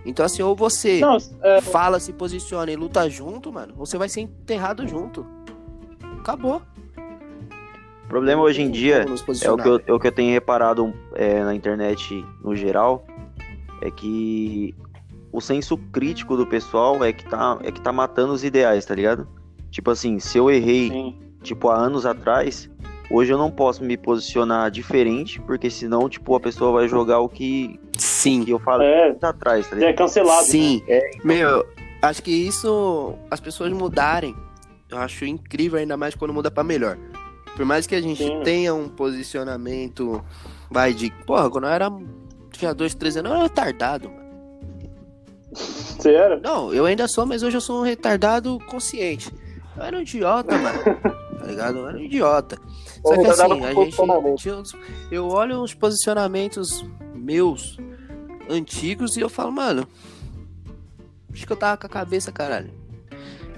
Então 0.05 0.25
assim, 0.25 0.43
ou 0.43 0.55
você 0.55 1.01
não, 1.01 1.17
é, 1.43 1.61
fala, 1.61 1.99
se 1.99 2.13
posiciona 2.13 2.71
e 2.71 2.77
luta 2.77 3.09
junto, 3.09 3.53
mano, 3.53 3.75
ou 3.79 3.87
você 3.87 3.97
vai 3.97 4.09
ser 4.09 4.21
enterrado 4.21 4.87
junto. 4.87 5.27
Acabou. 6.19 6.61
O 8.05 8.09
problema 8.09 8.43
hoje 8.43 8.61
em 8.61 8.71
dia 8.71 9.07
é 9.43 9.51
o 9.51 9.57
que 9.57 9.69
eu, 9.69 9.81
é 9.87 9.93
o 9.93 9.99
que 9.99 10.07
eu 10.07 10.13
tenho 10.13 10.33
reparado 10.33 10.93
é, 11.15 11.43
na 11.43 11.55
internet 11.55 12.25
no 12.43 12.55
geral, 12.55 13.05
é 13.81 13.91
que 13.91 14.75
o 15.33 15.41
senso 15.41 15.77
crítico 15.77 16.37
do 16.37 16.47
pessoal 16.47 17.03
é 17.03 17.13
que 17.13 17.25
tá, 17.25 17.59
é 17.63 17.73
que 17.73 17.81
tá 17.81 17.91
matando 17.91 18.33
os 18.33 18.45
ideais, 18.45 18.85
tá 18.85 18.95
ligado? 18.95 19.27
Tipo 19.71 19.91
assim, 19.91 20.21
se 20.21 20.39
eu 20.39 20.51
errei, 20.51 20.91
sim. 20.91 21.19
tipo, 21.43 21.71
há 21.71 21.77
anos 21.77 22.07
atrás, 22.07 22.71
hoje 23.11 23.33
eu 23.33 23.39
não 23.39 23.51
posso 23.51 23.83
me 23.85 23.97
posicionar 23.97 24.71
diferente, 24.71 25.41
porque 25.41 25.71
senão, 25.71 26.09
tipo, 26.09 26.35
a 26.35 26.41
pessoa 26.41 26.73
vai 26.73 26.89
jogar 26.89 27.21
o 27.21 27.29
que, 27.29 27.79
Sim. 27.99 28.45
que 28.45 28.51
eu 28.51 28.59
falei 28.59 28.87
É, 28.87 29.17
atrás, 29.23 29.69
tá 29.69 29.79
é 29.81 29.93
cancelado. 29.93 30.47
Sim. 30.47 30.83
né? 30.89 31.01
Meu, 31.25 31.67
acho 32.03 32.23
que 32.23 32.31
isso, 32.31 33.15
as 33.31 33.41
pessoas 33.41 33.73
mudarem, 33.73 34.35
eu 34.91 34.99
acho 34.99 35.25
incrível, 35.25 35.79
ainda 35.79 35.97
mais 35.97 36.15
quando 36.15 36.33
muda 36.35 36.51
pra 36.51 36.63
melhor. 36.65 36.99
Por 37.57 37.65
mais 37.65 37.87
que 37.87 37.95
a 37.95 38.01
gente 38.01 38.23
Sim. 38.25 38.41
tenha 38.43 38.75
um 38.75 38.89
posicionamento, 38.89 40.25
vai 40.71 40.93
de, 40.93 41.11
porra, 41.25 41.49
quando 41.51 41.65
eu 41.65 41.71
era, 41.71 41.89
tinha 42.51 42.75
dois, 42.75 42.95
três 42.95 43.17
anos, 43.17 43.31
eu 43.31 43.35
era 43.37 43.45
retardado, 43.45 44.09
mano. 44.11 44.25
Você 45.53 46.13
era? 46.13 46.41
Não, 46.41 46.75
eu 46.75 46.85
ainda 46.85 47.07
sou, 47.07 47.25
mas 47.25 47.43
hoje 47.45 47.57
eu 47.57 47.61
sou 47.61 47.81
um 47.81 47.85
retardado 47.85 48.59
consciente. 48.67 49.33
Eu 49.77 49.83
era 49.83 49.97
um 49.97 50.01
idiota, 50.03 50.57
mano. 50.59 50.79
Tá 51.45 51.51
ligado? 51.51 51.79
Eu 51.79 51.89
era 51.89 51.99
um 51.99 52.01
idiota. 52.01 52.57
Só 53.05 53.14
que 53.20 53.27
assim, 53.27 53.43
a 53.64 53.75
gente. 53.75 53.97
tinha 54.39 54.57
uns- 54.57 54.72
Eu 55.11 55.29
olho 55.29 55.61
os 55.61 55.75
posicionamentos 55.75 56.83
meus 57.14 57.77
antigos 58.49 59.16
e 59.18 59.20
eu 59.20 59.29
falo, 59.29 59.53
mano. 59.53 59.87
Acho 61.31 61.47
que 61.47 61.53
eu 61.53 61.57
tava 61.57 61.77
com 61.77 61.87
a 61.87 61.91
cabeça, 61.91 62.33
caralho. 62.33 62.70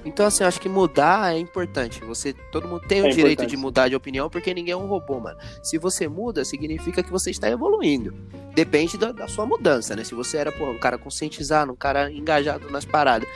Então, 0.05 0.27
assim, 0.27 0.43
eu 0.43 0.49
acho 0.49 0.61
que 0.61 0.69
mudar 0.69 1.33
é 1.35 1.39
importante. 1.39 2.03
Você, 2.05 2.33
todo 2.51 2.67
mundo 2.67 2.81
tem 2.89 3.03
o 3.03 3.07
É 3.07 3.11
direito 3.11 3.41
importante. 3.43 3.51
de 3.51 3.57
mudar 3.57 3.89
de 3.89 3.95
opinião, 3.95 4.29
porque 4.31 4.53
ninguém 4.55 4.73
é 4.73 4.77
um 4.77 4.87
robô, 4.87 5.21
mano. 5.21 5.37
Se 5.63 5.79
você 5.79 6.09
muda, 6.09 6.45
significa 6.45 7.03
que 7.05 7.11
você 7.13 7.31
está 7.31 7.49
evoluindo. 7.49 8.15
Depende 8.55 8.97
da, 8.99 9.13
da 9.13 9.29
sua 9.29 9.47
mudança, 9.47 9.95
né? 9.95 10.03
Se 10.03 10.15
você 10.15 10.39
era, 10.39 10.51
porra, 10.51 10.71
um 10.73 10.79
cara 10.79 10.97
conscientizado, 10.99 11.71
um 11.71 11.77
cara 11.77 12.11
engajado 12.11 12.69
nas 12.71 12.85
paradas, 12.85 13.29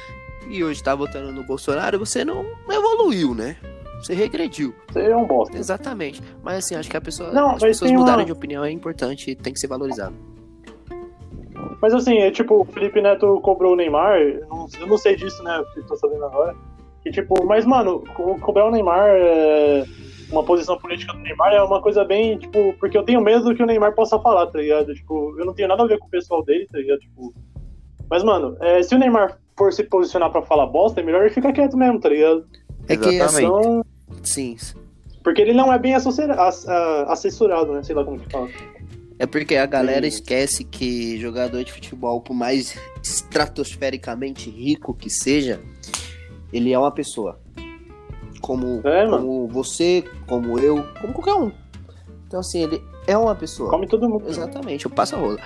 e 0.51 0.63
hoje 0.65 0.83
tá 0.83 0.95
votando 0.95 1.33
no 1.33 1.43
Bolsonaro, 1.45 1.99
você 1.99 2.25
não 2.25 2.45
evoluiu, 2.71 3.35
né? 3.35 3.57
Você 4.03 4.15
regrediu. 4.15 4.75
Você 4.91 5.01
é 5.03 5.17
um 5.17 5.27
bosta. 5.27 5.57
Exatamente. 5.57 6.23
Mas 6.43 6.65
assim, 6.65 6.75
acho 6.75 6.89
que 6.91 6.97
a 6.97 7.01
pessoa, 7.01 7.31
Não, 7.33 7.51
as 7.51 7.63
pessoas 7.63 7.89
tem 7.91 7.97
uma- 7.97 8.05
mudarem 8.05 8.25
de 8.27 8.33
opinião 8.33 8.65
é 8.65 8.71
importante 8.71 9.31
e 9.31 9.35
tem 9.35 9.53
que 9.53 9.61
ser 9.61 9.67
valorizado. 9.67 10.15
Mas 11.83 11.95
assim, 11.95 12.19
é 12.19 12.31
tipo, 12.31 12.61
o 12.61 12.65
Felipe 12.65 13.01
Neto 13.01 13.41
cobrou 13.43 13.73
o 13.73 13.77
Neymar, 13.77 14.19
eu 14.21 14.47
não, 14.49 14.67
eu 14.81 14.87
não 14.87 14.99
sei 14.99 15.17
disso, 15.17 15.43
né? 15.43 15.63
Eu 15.77 15.87
tô 15.87 15.97
sabendo 15.97 16.25
agora. 16.25 16.55
Que 17.03 17.11
tipo, 17.11 17.45
mas 17.47 17.65
mano, 17.65 18.05
co- 18.15 18.39
cobrar 18.41 18.67
o 18.67 18.71
Neymar, 18.71 19.09
é, 19.09 19.85
uma 20.31 20.43
posição 20.43 20.77
política 20.79 21.13
do 21.13 21.19
Neymar 21.21 21.53
é 21.53 21.63
uma 21.63 21.81
coisa 21.81 22.05
bem, 22.05 22.39
tipo, 22.39 22.75
porque 22.79 22.97
eu 22.97 23.03
tenho 23.03 23.21
medo 23.21 23.45
do 23.45 23.55
que 23.55 23.63
o 23.63 23.67
Neymar 23.67 23.95
possa 23.95 24.19
falar, 24.19 24.47
tá 24.49 24.59
ligado? 24.59 24.93
Tipo, 24.95 25.35
eu 25.39 25.47
não 25.47 25.55
tenho 25.55 25.69
nada 25.69 25.83
a 25.83 25.87
ver 25.87 25.99
com 25.99 26.07
o 26.07 26.11
pessoal 26.11 26.45
dele, 26.45 26.67
tá 26.71 26.79
ligado? 26.79 26.99
Tipo. 27.01 27.33
Mas, 28.11 28.23
mano, 28.25 28.57
é, 28.61 28.83
se 28.83 28.95
o 28.95 28.99
Neymar 28.99 29.39
for 29.61 29.71
se 29.75 29.85
posicionar 29.85 30.31
pra 30.31 30.41
falar 30.41 30.65
bosta, 30.65 31.01
é 31.01 31.05
melhor 31.05 31.21
ele 31.21 31.35
ficar 31.35 31.53
quieto 31.53 31.77
mesmo, 31.77 32.01
tá 32.01 32.09
ligado? 32.09 32.47
É 32.89 32.97
que 32.97 33.09
Exatamente. 33.11 33.45
Então, 33.45 33.85
Sim. 34.23 34.57
porque 35.23 35.43
ele 35.43 35.53
não 35.53 35.71
é 35.71 35.79
bem 35.79 35.95
assessorado, 35.95 37.75
né? 37.75 37.83
Sei 37.83 37.95
lá 37.95 38.03
como 38.03 38.19
que 38.19 38.33
fala. 38.33 38.49
É 39.19 39.27
porque 39.27 39.57
a 39.57 39.67
galera 39.67 40.07
esquece 40.07 40.65
que 40.65 41.19
jogador 41.19 41.63
de 41.63 41.71
futebol, 41.71 42.23
por 42.23 42.33
mais 42.33 42.75
estratosfericamente 43.03 44.49
rico 44.49 44.95
que 44.95 45.11
seja, 45.11 45.61
ele 46.51 46.73
é 46.73 46.79
uma 46.79 46.91
pessoa. 46.91 47.39
Como, 48.41 48.81
É, 48.83 49.07
como 49.07 49.47
você, 49.47 50.03
como 50.27 50.59
eu, 50.59 50.83
como 51.03 51.13
qualquer 51.13 51.35
um. 51.35 51.53
Então, 52.27 52.41
assim, 52.41 52.63
ele 52.63 52.83
é 53.11 53.19
uma 53.19 53.35
pessoa. 53.35 53.69
Come 53.71 53.87
todo 53.87 54.09
mundo. 54.09 54.29
Exatamente, 54.29 54.85
eu 54.87 54.91
passo 54.91 55.17
a 55.17 55.19
rola. 55.19 55.39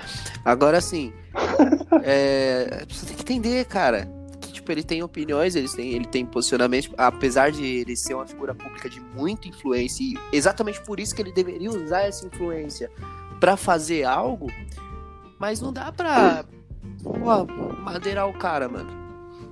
Agora, 0.43 0.77
assim, 0.77 1.11
é, 2.03 2.85
você 2.87 3.05
tem 3.07 3.15
que 3.15 3.21
entender, 3.21 3.65
cara. 3.65 4.07
Que, 4.39 4.53
tipo, 4.53 4.71
ele 4.71 4.83
tem 4.83 5.01
opiniões, 5.01 5.55
ele 5.55 5.67
tem, 5.67 5.93
ele 5.93 6.05
tem 6.05 6.25
posicionamentos, 6.25 6.89
apesar 6.97 7.51
de 7.51 7.63
ele 7.65 7.95
ser 7.95 8.13
uma 8.13 8.27
figura 8.27 8.53
pública 8.53 8.89
de 8.89 8.99
muita 8.99 9.47
influência, 9.47 10.03
e 10.03 10.15
exatamente 10.31 10.81
por 10.81 10.99
isso 10.99 11.15
que 11.15 11.21
ele 11.21 11.31
deveria 11.31 11.69
usar 11.69 12.01
essa 12.01 12.25
influência 12.27 12.91
pra 13.39 13.57
fazer 13.57 14.03
algo, 14.03 14.47
mas 15.39 15.59
não 15.59 15.73
dá 15.73 15.91
pra 15.91 16.45
pô, 17.03 17.45
madeirar 17.81 18.29
o 18.29 18.33
cara, 18.33 18.69
mano. 18.69 19.05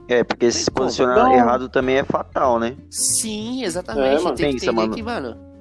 É, 0.07 0.23
porque 0.23 0.51
se 0.51 0.69
posicionar 0.69 1.31
errado 1.31 1.69
também 1.69 1.95
é 1.95 2.03
fatal, 2.03 2.59
né? 2.59 2.75
Sim, 2.89 3.63
exatamente. 3.63 4.21
É, 4.21 4.23
mano. 4.23 4.35
tem 4.35 4.47
que 4.47 4.53
Pensa, 4.53 4.65
entender 4.65 4.81
mano. 4.81 4.95
que, 4.95 5.03
mano. 5.03 5.52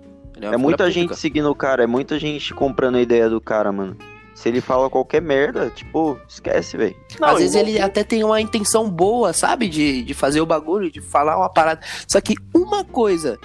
Uma 0.49 0.55
É 0.55 0.59
muita 0.59 0.85
figura 0.85 0.91
gente 0.91 1.03
pública. 1.05 1.21
seguindo 1.21 1.51
o 1.51 1.55
cara, 1.55 1.85
é 1.85 1.87
muita 1.87 2.19
gente 2.19 2.53
comprando 2.55 2.97
a 2.97 3.01
ideia 3.01 3.29
do 3.29 3.41
cara, 3.41 3.71
mano. 3.73 3.97
Se 4.35 4.49
ele 4.49 4.61
fala 4.61 4.89
qualquer 4.89 5.21
merda, 5.21 5.71
tipo, 5.71 6.19
esquece, 6.27 6.77
velho. 6.77 6.97
Às 7.21 7.39
vezes 7.39 7.55
ele 7.55 7.79
até 7.81 8.03
tem 8.03 8.25
uma 8.25 8.41
intenção 8.41 8.89
boa, 8.91 9.33
sabe? 9.33 9.69
De, 9.69 10.03
de 10.03 10.15
fazer 10.15 10.41
o 10.41 10.47
bagulho, 10.47 10.91
de 10.91 11.01
falar 11.01 11.37
uma 11.37 11.51
parada. 11.51 11.81
Só 12.09 12.21
que 12.21 12.35
uma 12.55 12.83
coisa 12.83 13.39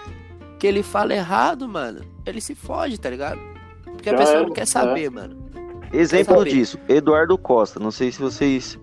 que 0.57 0.65
ele 0.65 0.81
fala 0.81 1.13
errado, 1.13 1.67
mano, 1.67 2.01
ele 2.25 2.39
se 2.41 2.55
fode, 2.55 2.97
tá 2.99 3.09
ligado? 3.09 3.39
Porque 3.83 4.09
a 4.09 4.13
Já 4.13 4.17
pessoa 4.17 4.37
é, 4.39 4.43
não 4.43 4.53
quer 4.53 4.61
é. 4.61 4.65
saber, 4.65 5.11
mano. 5.11 5.37
Exemplo 5.93 6.37
saber. 6.37 6.49
disso, 6.49 6.79
Eduardo 6.87 7.37
Costa. 7.37 7.79
Não 7.79 7.91
sei 7.91 8.11
se 8.11 8.19
vocês 8.19 8.79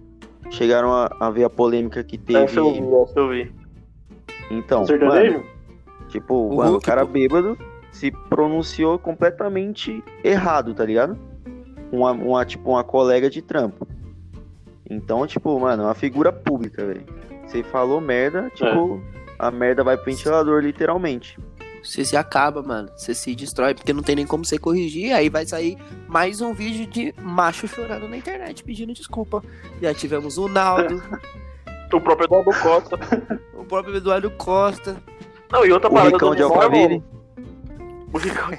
chegaram 0.51 0.93
a, 0.93 1.11
a 1.19 1.31
ver 1.31 1.45
a 1.45 1.51
polêmica 1.51 2.05
que 2.05 2.19
teve. 2.19 2.39
Essa 2.45 2.61
eu 2.61 2.73
vi, 2.73 2.81
essa 3.03 3.19
eu 3.19 3.29
vi. 3.31 3.53
Então, 4.51 4.85
mano, 5.01 5.45
tipo, 6.09 6.35
O 6.35 6.57
mano, 6.57 6.77
o 6.77 6.81
cara 6.81 7.05
bêbado 7.05 7.57
se 7.95 8.11
pronunciou 8.11 8.99
completamente 8.99 10.03
errado, 10.25 10.75
tá 10.75 10.85
ligado? 10.85 11.17
Uma, 11.93 12.11
uma, 12.11 12.45
tipo, 12.45 12.71
uma 12.71 12.83
colega 12.83 13.31
de 13.31 13.41
trampo. 13.41 13.87
Então, 14.91 15.25
tipo, 15.27 15.59
mano, 15.61 15.85
é 15.85 15.87
uma 15.87 15.95
figura 15.95 16.33
pública, 16.33 16.85
velho. 16.85 17.07
Você 17.47 17.63
falou 17.63 18.01
merda, 18.01 18.51
tipo, 18.51 19.01
a 19.39 19.49
merda 19.51 19.85
vai 19.85 19.97
pro 19.97 20.07
ventilador, 20.07 20.61
literalmente. 20.61 21.39
Você 21.85 22.05
se 22.05 22.17
acaba, 22.17 22.63
mano. 22.63 22.91
Você 22.97 23.15
se 23.15 23.33
destrói, 23.35 23.75
porque 23.75 23.93
não 23.93 24.03
tem 24.03 24.17
nem 24.17 24.27
como 24.27 24.45
você 24.45 24.59
corrigir. 24.59 25.13
Aí 25.15 25.29
vai 25.29 25.47
sair 25.47 25.79
mais 26.09 26.41
um 26.41 26.53
vídeo 26.53 26.87
de 26.87 27.15
macho 27.23 27.69
chorando 27.69 28.09
na 28.09 28.17
internet, 28.17 28.65
pedindo 28.65 28.93
desculpa. 28.93 29.41
Já 29.81 29.95
tivemos 29.95 30.37
o 30.37 30.49
Naldo, 30.49 31.01
O 31.93 32.01
próprio 32.01 32.27
Eduardo 32.27 32.51
Costa. 32.61 32.99
o 33.55 33.65
próprio 33.65 33.97
Eduardo 33.97 34.31
Costa. 34.33 34.97
Não, 35.53 35.65
e 35.65 35.71
outra 35.71 35.89
O 35.89 35.93
parada 35.93 36.11
Ricão 36.11 36.31
do 36.31 36.37
de 36.37 36.43
Alphaville. 36.43 37.05
Mano. 38.15 38.15
O 38.15 38.19
Ricão. 38.19 38.51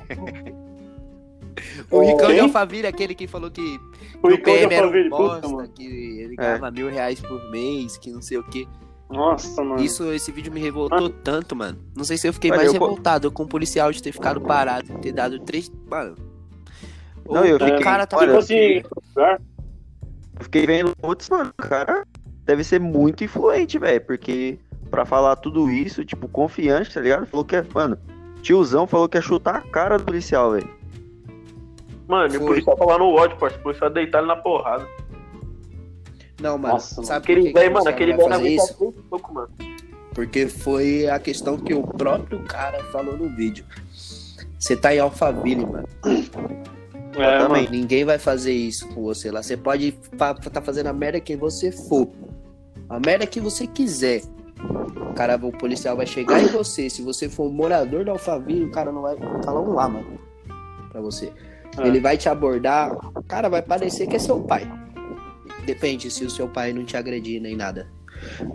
O 1.89 1.97
O 1.97 2.01
Ricão 2.05 2.33
de? 2.33 2.39
Alphaville, 2.39 2.87
aquele 2.87 3.15
que 3.15 3.27
falou 3.27 3.49
que 3.49 3.79
O 4.21 4.27
Ricão 4.27 4.53
PM 4.53 4.73
era 4.73 4.87
um 4.87 4.91
puta, 4.91 5.09
bosta, 5.09 5.47
mano. 5.47 5.69
que 5.69 5.85
ele 5.85 6.33
É. 6.33 6.37
ganhava 6.37 6.71
mil 6.71 6.89
reais 6.89 7.19
por 7.21 7.49
mês, 7.49 7.97
que 7.97 8.11
não 8.11 8.21
sei 8.21 8.37
o 8.37 8.43
que. 8.43 8.67
Nossa, 9.09 9.63
mano. 9.63 9.81
Isso, 9.81 10.11
esse 10.11 10.31
vídeo 10.31 10.51
me 10.51 10.59
revoltou 10.59 11.09
tanto, 11.09 11.55
mano. 11.55 11.77
Não 11.95 12.03
sei 12.03 12.17
se 12.17 12.27
eu 12.27 12.33
fiquei 12.33 12.51
Olha, 12.51 12.57
mais 12.61 12.73
eu 12.73 12.79
co- 12.79 12.85
revoltado 12.87 13.31
com 13.31 13.43
o 13.43 13.47
policial 13.47 13.91
de 13.91 14.01
ter 14.01 14.11
ficado 14.11 14.41
parado, 14.41 14.97
ter 14.99 15.11
dado 15.11 15.39
três. 15.39 15.71
Mano. 15.89 16.15
Não, 17.29 17.41
o 17.41 17.45
eu 17.45 17.55
o 17.55 17.59
fiquei- 17.59 17.79
cara 17.79 18.05
tá 18.05 18.17
olha, 18.17 18.27
Tipo 18.27 18.39
assim? 18.39 18.81
Eu 20.37 20.43
fiquei 20.43 20.65
vendo, 20.65 20.95
putz, 20.97 21.29
mano, 21.29 21.51
o 21.57 21.61
cara 21.61 22.05
deve 22.43 22.63
ser 22.63 22.79
muito 22.79 23.23
influente, 23.23 23.79
velho, 23.79 24.01
porque 24.05 24.59
pra 24.91 25.05
falar 25.05 25.35
tudo 25.37 25.69
isso, 25.69 26.03
tipo, 26.03 26.27
confiante, 26.27 26.93
tá 26.93 26.99
ligado? 27.01 27.25
Falou 27.27 27.45
que 27.45 27.55
é, 27.55 27.65
mano, 27.73 27.97
tiozão 28.45 28.85
falou 28.85 29.09
que 29.09 29.17
ia 29.17 29.21
chutar 29.21 29.55
a 29.55 29.61
cara 29.61 29.97
do 29.97 30.05
policial, 30.05 30.51
velho. 30.51 30.69
Mano, 32.07 32.31
e 32.31 32.37
o 32.37 32.39
Foi. 32.41 32.47
policial 32.49 32.77
tá 32.77 32.85
lá 32.85 32.97
no 32.99 33.09
ódio, 33.15 33.37
parceiro. 33.37 33.61
O 33.61 33.63
policial 33.63 33.89
deitar 33.89 34.19
ele 34.19 34.27
na 34.27 34.35
porrada. 34.35 34.87
Não, 36.39 36.57
mano. 36.57 36.75
Nossa, 36.75 36.95
mano. 36.95 37.07
sabe 37.07 37.23
Aquele 37.23 37.41
que 37.41 37.47
que 37.47 37.53
velho, 37.53 37.73
mano, 37.73 37.89
aquele 37.89 38.11
vai 38.15 38.27
velho 38.29 38.41
na 38.41 38.47
isso? 38.47 38.93
pouco, 39.09 39.33
mano. 39.33 39.49
Porque 40.13 40.47
foi 40.47 41.09
a 41.09 41.19
questão 41.19 41.57
que 41.57 41.73
o 41.73 41.81
próprio 41.81 42.39
cara 42.43 42.83
falou 42.85 43.17
no 43.17 43.35
vídeo. 43.35 43.65
Você 44.59 44.75
tá 44.75 44.93
em 44.93 44.99
Alphaville, 44.99 45.65
mano. 45.65 45.87
É, 47.17 47.39
também. 47.39 47.63
mano. 47.63 47.69
Ninguém 47.71 48.05
vai 48.05 48.19
fazer 48.19 48.53
isso 48.53 48.87
com 48.89 49.01
você 49.01 49.31
lá. 49.31 49.41
Você 49.41 49.57
pode 49.57 49.93
tá 50.53 50.61
fazendo 50.61 50.87
a 50.87 50.93
merda 50.93 51.19
que 51.19 51.35
você 51.35 51.71
for. 51.71 52.07
A 52.87 52.99
merda 52.99 53.25
que 53.25 53.39
você 53.41 53.65
quiser. 53.65 54.21
O 55.15 55.17
cara, 55.17 55.37
o 55.41 55.49
policial 55.49 55.95
vai 55.95 56.05
chegar 56.05 56.41
em 56.43 56.47
você. 56.47 56.89
Se 56.89 57.01
você 57.01 57.29
for 57.29 57.49
morador 57.49 58.03
do 58.03 58.11
Alphaville, 58.11 58.65
o 58.65 58.69
cara 58.71 58.91
não 58.91 59.01
vai 59.01 59.15
falar 59.45 59.61
um 59.61 59.71
lá, 59.71 59.87
mano. 59.87 60.19
Pra 60.91 60.99
você. 60.99 61.31
É. 61.77 61.87
Ele 61.87 62.01
vai 62.01 62.17
te 62.17 62.27
abordar. 62.27 62.91
Cara, 63.25 63.47
vai 63.47 63.61
parecer 63.61 64.07
que 64.07 64.17
é 64.17 64.19
seu 64.19 64.41
pai. 64.41 64.69
Depende 65.65 66.11
se 66.11 66.25
o 66.25 66.29
seu 66.29 66.49
pai 66.49 66.73
não 66.73 66.83
te 66.83 66.97
agredir 66.97 67.41
nem 67.41 67.55
nada. 67.55 67.87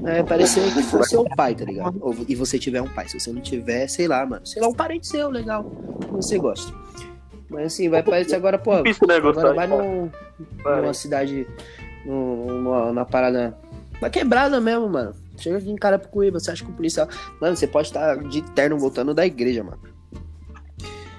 É, 0.04 0.22
parecer 0.22 0.62
que 0.74 0.82
for 0.82 1.02
seu 1.06 1.24
pai, 1.34 1.54
tá 1.54 1.64
ligado? 1.64 1.96
Ou- 1.98 2.14
e 2.28 2.34
você 2.34 2.58
tiver 2.58 2.82
um 2.82 2.88
pai. 2.88 3.08
Se 3.08 3.18
você 3.18 3.32
não 3.32 3.40
tiver, 3.40 3.88
sei 3.88 4.06
lá, 4.06 4.26
mano. 4.26 4.46
Sei 4.46 4.60
lá, 4.60 4.68
um 4.68 4.74
parente 4.74 5.06
seu, 5.06 5.30
legal. 5.30 5.64
Você 6.12 6.38
gosta. 6.38 6.74
Mas 7.48 7.66
assim, 7.72 7.88
vai 7.88 8.02
parecer 8.02 8.36
agora, 8.36 8.58
pô. 8.58 8.74
Né, 8.82 8.92
Agora 9.16 9.54
vai 9.54 9.66
num, 9.66 10.10
numa 10.62 10.92
cidade, 10.92 11.46
num- 12.04 12.44
numa, 12.62 12.92
na 12.92 13.04
parada. 13.06 13.56
Na 14.00 14.10
quebrada 14.10 14.60
mesmo, 14.60 14.86
mano. 14.90 15.14
Chega 15.40 15.56
aqui 15.56 15.70
em 15.70 15.76
Carapicuíba, 15.76 16.38
você 16.38 16.50
acha 16.50 16.64
que 16.64 16.70
o 16.70 16.74
policial. 16.74 17.08
Mano, 17.40 17.56
você 17.56 17.66
pode 17.66 17.88
estar 17.88 18.16
de 18.28 18.42
terno 18.52 18.78
voltando 18.78 19.14
da 19.14 19.26
igreja, 19.26 19.64
mano. 19.64 19.80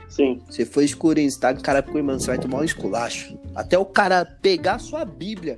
Sim. 0.08 0.42
Você 0.48 0.66
foi 0.66 0.86
escurinho, 0.86 1.30
você 1.30 1.40
tá 1.40 1.52
em 1.52 1.58
Carapicuíba, 1.58 2.08
mano, 2.08 2.20
você 2.20 2.28
vai 2.28 2.38
tomar 2.38 2.60
um 2.60 2.64
esculacho. 2.64 3.38
Até 3.56 3.78
o 3.78 3.86
cara 3.86 4.26
pegar 4.26 4.78
sua 4.80 5.04
Bíblia 5.04 5.58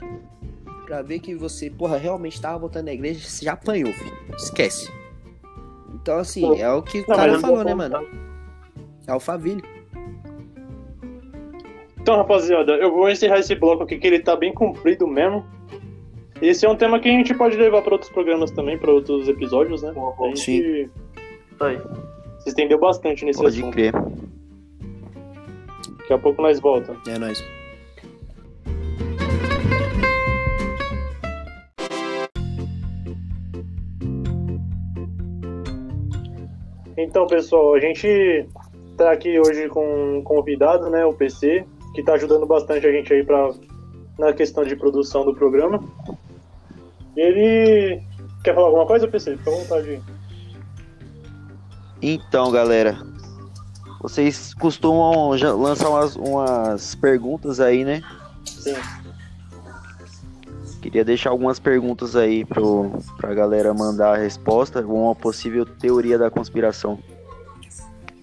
pra 0.85 1.01
ver 1.01 1.19
que 1.19 1.35
você, 1.35 1.69
porra, 1.69 1.97
realmente 1.97 2.39
tava 2.39 2.59
voltando 2.59 2.85
da 2.85 2.93
igreja, 2.93 3.19
você 3.27 3.45
já 3.45 3.53
apanhou, 3.53 3.91
filho. 3.91 4.17
Esquece. 4.37 4.91
Então, 5.95 6.17
assim, 6.17 6.59
é 6.59 6.69
o 6.71 6.81
que 6.81 6.99
o 6.99 7.05
Não, 7.07 7.15
cara 7.15 7.39
falou, 7.39 7.63
né, 7.63 7.73
mano? 7.73 8.07
É 9.07 9.11
Alphaville. 9.11 9.63
Então, 11.99 12.17
rapaziada, 12.17 12.73
eu 12.73 12.91
vou 12.91 13.09
encerrar 13.09 13.39
esse 13.39 13.55
bloco 13.55 13.83
aqui 13.83 13.97
que 13.97 14.05
ele 14.05 14.19
tá 14.19 14.35
bem 14.35 14.53
comprido 14.53 15.07
mesmo. 15.07 15.45
Esse 16.43 16.65
é 16.65 16.69
um 16.69 16.75
tema 16.75 16.99
que 16.99 17.07
a 17.07 17.11
gente 17.11 17.33
pode 17.33 17.55
levar 17.55 17.81
para 17.81 17.93
outros 17.93 18.11
programas 18.11 18.51
também, 18.51 18.77
para 18.77 18.91
outros 18.91 19.29
episódios, 19.29 19.81
né? 19.81 19.93
A 19.95 20.27
gente 20.27 20.41
Sim. 20.41 20.89
Aí. 21.57 21.79
se 22.39 22.49
estendeu 22.49 22.77
bastante 22.77 23.23
nesse 23.23 23.39
Pode 23.41 23.57
assunto. 23.57 23.73
crer. 23.73 23.93
Daqui 25.99 26.11
a 26.11 26.17
pouco 26.17 26.41
nós 26.41 26.59
volta. 26.59 26.97
É 27.07 27.17
nóis. 27.17 27.41
Então, 36.97 37.25
pessoal, 37.25 37.73
a 37.73 37.79
gente 37.79 38.45
tá 38.97 39.13
aqui 39.13 39.39
hoje 39.39 39.69
com 39.69 40.17
um 40.17 40.21
convidado, 40.21 40.89
né, 40.89 41.05
o 41.05 41.13
PC, 41.13 41.65
que 41.95 42.03
tá 42.03 42.15
ajudando 42.15 42.45
bastante 42.45 42.85
a 42.85 42.91
gente 42.91 43.13
aí 43.13 43.23
pra, 43.23 43.49
na 44.19 44.33
questão 44.33 44.65
de 44.65 44.75
produção 44.75 45.23
do 45.23 45.33
programa. 45.33 45.81
Ele 47.15 48.01
quer 48.43 48.55
falar 48.55 48.67
alguma 48.67 48.85
coisa, 48.85 49.07
PC? 49.07 49.37
Fica 49.37 49.51
à 49.51 49.53
vontade 49.53 49.89
aí. 49.89 50.01
Então, 52.01 52.51
galera, 52.51 52.97
vocês 54.01 54.53
costumam 54.53 55.29
lançar 55.57 55.89
umas, 55.89 56.15
umas 56.15 56.95
perguntas 56.95 57.59
aí, 57.59 57.85
né? 57.85 58.01
Sim. 58.45 58.75
Queria 60.81 61.05
deixar 61.05 61.29
algumas 61.29 61.59
perguntas 61.59 62.13
aí 62.13 62.43
pro, 62.43 62.91
pra 63.15 63.33
galera 63.33 63.73
mandar 63.73 64.15
a 64.15 64.17
resposta, 64.17 64.81
uma 64.81 65.15
possível 65.15 65.65
teoria 65.65 66.17
da 66.17 66.29
conspiração. 66.29 66.99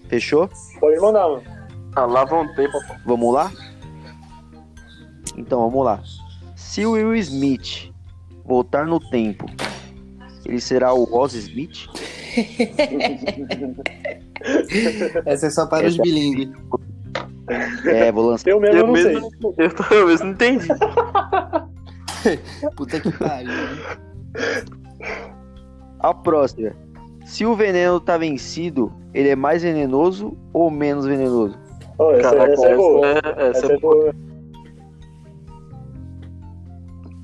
Fechou? 0.07 0.47
Pode 0.79 0.99
mandar, 0.99 1.27
mano. 1.27 1.43
Ah, 1.95 2.05
lá 2.05 2.23
vão 2.23 2.53
ter, 2.53 2.71
papai. 2.71 2.99
Vamos 3.03 3.33
lá? 3.33 3.51
Então, 5.35 5.61
vamos 5.61 5.83
lá. 5.83 6.03
Se 6.55 6.85
o 6.85 6.91
Will 6.91 7.15
Smith 7.15 7.90
voltar 8.51 8.85
no 8.85 8.99
tempo, 8.99 9.45
ele 10.45 10.59
será 10.59 10.93
o 10.93 11.05
Ross 11.05 11.33
Smith? 11.33 11.87
Essa 15.25 15.47
é 15.47 15.49
só 15.49 15.65
para 15.65 15.87
os 15.87 15.93
Essa- 15.93 16.03
bilíngues. 16.03 16.49
É, 17.85 18.11
vou 18.11 18.27
lançar. 18.29 18.49
Eu 18.49 18.59
mesmo 18.59 18.77
Eu 18.77 18.87
não 18.87 18.95
sei. 18.95 19.13
mesmo, 19.13 19.29
eu, 19.57 19.73
tô- 19.73 19.93
eu 19.93 20.07
mesmo 20.07 20.25
não 20.25 20.33
entendi. 20.33 20.67
Puta 22.75 22.99
que 22.99 23.11
pariu. 23.17 23.49
A 25.99 26.13
próxima. 26.13 26.71
Se 27.25 27.45
o 27.45 27.55
veneno 27.55 27.99
tá 27.99 28.17
vencido, 28.17 28.91
ele 29.13 29.29
é 29.29 29.35
mais 29.35 29.63
venenoso 29.63 30.37
ou 30.53 30.69
menos 30.69 31.05
venenoso? 31.05 31.57
Ó, 31.97 32.11
essa, 32.13 32.29
Caraca, 32.31 32.53
essa 32.53 32.67
é 32.67 32.75
boa. 32.75 33.07
essa 33.07 33.19
é- 33.19 33.49
essa 33.49 33.65
Essa 33.65 33.71
é 33.71 33.75
é 33.75 33.79
boa. 33.79 34.15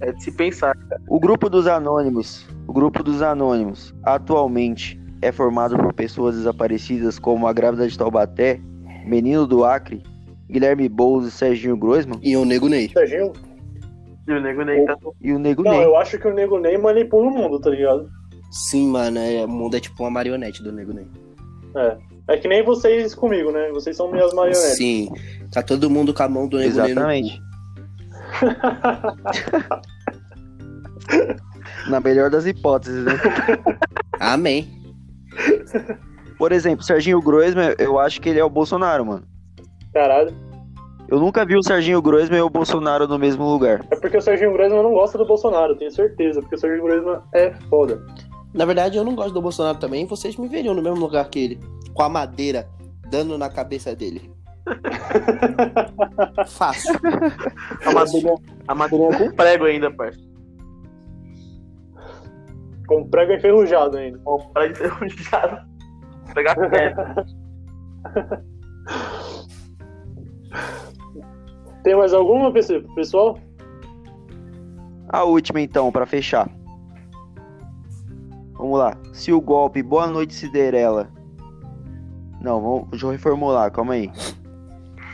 É 0.01 0.11
de 0.11 0.23
se 0.23 0.31
pensar. 0.31 0.75
O 1.07 1.19
grupo 1.19 1.49
dos 1.49 1.67
anônimos, 1.67 2.45
o 2.67 2.73
grupo 2.73 3.03
dos 3.03 3.21
anônimos, 3.21 3.93
atualmente 4.03 4.99
é 5.21 5.31
formado 5.31 5.75
por 5.77 5.93
pessoas 5.93 6.35
desaparecidas 6.35 7.17
como 7.17 7.47
a 7.47 7.53
grávida 7.53 7.87
de 7.87 7.97
Taubaté, 7.97 8.59
Menino 9.05 9.47
do 9.47 9.65
Acre, 9.65 10.03
Guilherme 10.49 10.87
Boulos 10.87 11.27
e 11.27 11.31
Serginho 11.31 11.75
Groisman 11.75 12.19
E 12.21 12.35
o 12.37 12.45
Nego 12.45 12.67
Ney. 12.69 12.89
Serginho? 12.89 13.33
E 14.27 14.33
o 14.33 14.41
nego 14.41 14.63
nem 14.63 14.85
tá. 14.85 14.97
e 15.21 15.31
o 15.31 15.39
Nego 15.39 15.63
Não, 15.63 15.71
Ney. 15.71 15.85
eu 15.85 15.95
acho 15.95 16.19
que 16.19 16.27
o 16.27 16.33
Nego 16.33 16.59
Ney 16.59 16.77
manipula 16.77 17.27
o 17.27 17.33
mundo, 17.33 17.59
tá 17.61 17.69
ligado? 17.69 18.09
Sim, 18.51 18.89
mano, 18.89 19.17
é, 19.19 19.45
o 19.45 19.47
mundo 19.47 19.77
é 19.77 19.79
tipo 19.79 20.03
uma 20.03 20.09
marionete 20.09 20.61
do 20.61 20.71
Nego 20.71 20.93
Ney. 20.93 21.07
É. 21.75 21.97
É 22.29 22.37
que 22.37 22.47
nem 22.47 22.61
vocês 22.61 23.15
comigo, 23.15 23.53
né? 23.53 23.69
Vocês 23.71 23.95
são 23.95 24.11
minhas 24.11 24.33
marionetes. 24.33 24.75
Sim, 24.75 25.09
tá 25.49 25.63
todo 25.63 25.89
mundo 25.89 26.13
com 26.13 26.23
a 26.23 26.27
mão 26.27 26.45
do 26.45 26.57
Nego 26.57 26.75
Ney 26.75 26.77
no 26.77 26.89
Exatamente. 26.91 27.41
Na 31.89 31.99
melhor 31.99 32.29
das 32.29 32.45
hipóteses, 32.45 33.05
né? 33.05 33.13
Amém. 34.19 34.67
Por 36.37 36.51
exemplo, 36.51 36.83
Serginho 36.83 37.21
Groisman, 37.21 37.73
eu 37.79 37.99
acho 37.99 38.21
que 38.21 38.29
ele 38.29 38.39
é 38.39 38.43
o 38.43 38.49
Bolsonaro, 38.49 39.05
mano. 39.05 39.23
Caralho. 39.93 40.33
Eu 41.09 41.19
nunca 41.19 41.45
vi 41.45 41.55
o 41.55 41.63
Serginho 41.63 42.01
Groisman 42.01 42.39
e 42.39 42.41
o 42.41 42.49
Bolsonaro 42.49 43.07
no 43.07 43.17
mesmo 43.17 43.49
lugar. 43.49 43.85
É 43.89 43.95
porque 43.95 44.17
o 44.17 44.21
Serginho 44.21 44.51
Groisman 44.51 44.83
não 44.83 44.91
gosta 44.91 45.17
do 45.17 45.25
Bolsonaro, 45.25 45.75
tenho 45.75 45.91
certeza. 45.91 46.41
Porque 46.41 46.55
o 46.55 46.59
Serginho 46.59 46.83
Groisman 46.83 47.21
é 47.33 47.53
foda. 47.69 48.05
Na 48.53 48.65
verdade, 48.65 48.97
eu 48.97 49.05
não 49.05 49.15
gosto 49.15 49.33
do 49.33 49.41
Bolsonaro 49.41 49.77
também. 49.77 50.05
Vocês 50.05 50.35
me 50.35 50.47
veriam 50.47 50.73
no 50.73 50.81
mesmo 50.81 50.99
lugar 50.99 51.29
que 51.29 51.39
ele. 51.39 51.59
Com 51.93 52.03
a 52.03 52.09
madeira 52.09 52.67
dando 53.09 53.37
na 53.37 53.49
cabeça 53.49 53.95
dele. 53.95 54.29
Fácil. 56.47 56.93
A 57.85 57.93
madeirinha, 57.93 58.35
a 58.67 58.75
madeirinha 58.75 59.17
com 59.17 59.31
prego 59.35 59.65
ainda, 59.65 59.91
parceiro. 59.91 60.27
Com 62.87 63.09
prego 63.09 63.33
enferrujado 63.33 63.97
ainda. 63.97 64.19
Com 64.19 64.37
prego 64.53 64.71
enferrujado. 64.73 65.67
Pegar 66.33 66.55
pedra. 66.55 67.25
Tem 71.83 71.95
mais 71.95 72.13
alguma, 72.13 72.51
pessoal? 72.51 73.39
A 75.09 75.23
última, 75.23 75.61
então, 75.61 75.91
pra 75.91 76.05
fechar. 76.05 76.49
Vamos 78.53 78.79
lá. 78.79 78.97
Se 79.13 79.31
o 79.31 79.39
golpe 79.39 79.81
Boa 79.81 80.07
Noite 80.07 80.33
Cinderela. 80.33 81.09
Não, 82.41 82.61
vamos, 82.61 82.89
deixa 82.89 83.05
eu 83.05 83.11
reformular, 83.11 83.71
calma 83.71 83.93
aí. 83.93 84.11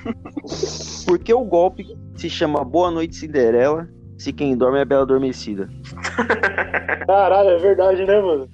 Por 1.06 1.20
que 1.20 1.34
o 1.34 1.44
golpe 1.44 1.86
se 2.16 2.30
chama 2.30 2.64
Boa 2.64 2.92
Noite 2.92 3.16
Cinderela 3.16 3.88
se 4.18 4.32
quem 4.32 4.56
dorme 4.56 4.80
é 4.80 4.82
a 4.82 4.86
Bela 4.86 5.04
Adormecida? 5.04 5.70
Caralho, 7.08 7.50
é 7.50 7.58
verdade, 7.58 8.06
né, 8.06 8.22
mano? 8.22 8.50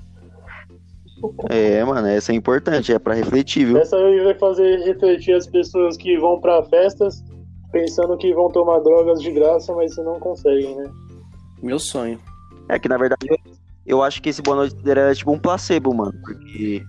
É, 1.50 1.84
mano, 1.84 2.08
essa 2.08 2.32
é 2.32 2.36
importante, 2.36 2.94
é 2.94 3.00
pra 3.00 3.14
refletir, 3.14 3.66
viu? 3.66 3.78
Essa 3.78 3.98
aí 3.98 4.24
vai 4.24 4.36
fazer 4.36 4.80
refletir 4.86 5.34
as 5.34 5.46
pessoas 5.48 5.98
que 5.98 6.18
vão 6.18 6.40
pra 6.40 6.64
festas 6.64 7.24
pensando 7.72 8.18
que 8.18 8.34
vão 8.34 8.50
tomar 8.50 8.80
drogas 8.80 9.22
de 9.22 9.32
graça, 9.32 9.74
mas 9.74 9.96
não 9.98 10.20
conseguem, 10.20 10.76
né? 10.76 10.90
Meu 11.62 11.78
sonho. 11.78 12.20
É 12.68 12.80
que 12.80 12.88
na 12.88 12.98
verdade 12.98 13.28
eu 13.86 14.04
acho 14.04 14.22
que 14.22 14.30
esse 14.30 14.42
Boa 14.42 14.58
Noite 14.58 14.76
Cinderela 14.78 15.12
é 15.12 15.16
tipo 15.16 15.32
um 15.32 15.40
placebo, 15.40 15.94
mano. 15.94 16.14
Porque 16.22 16.84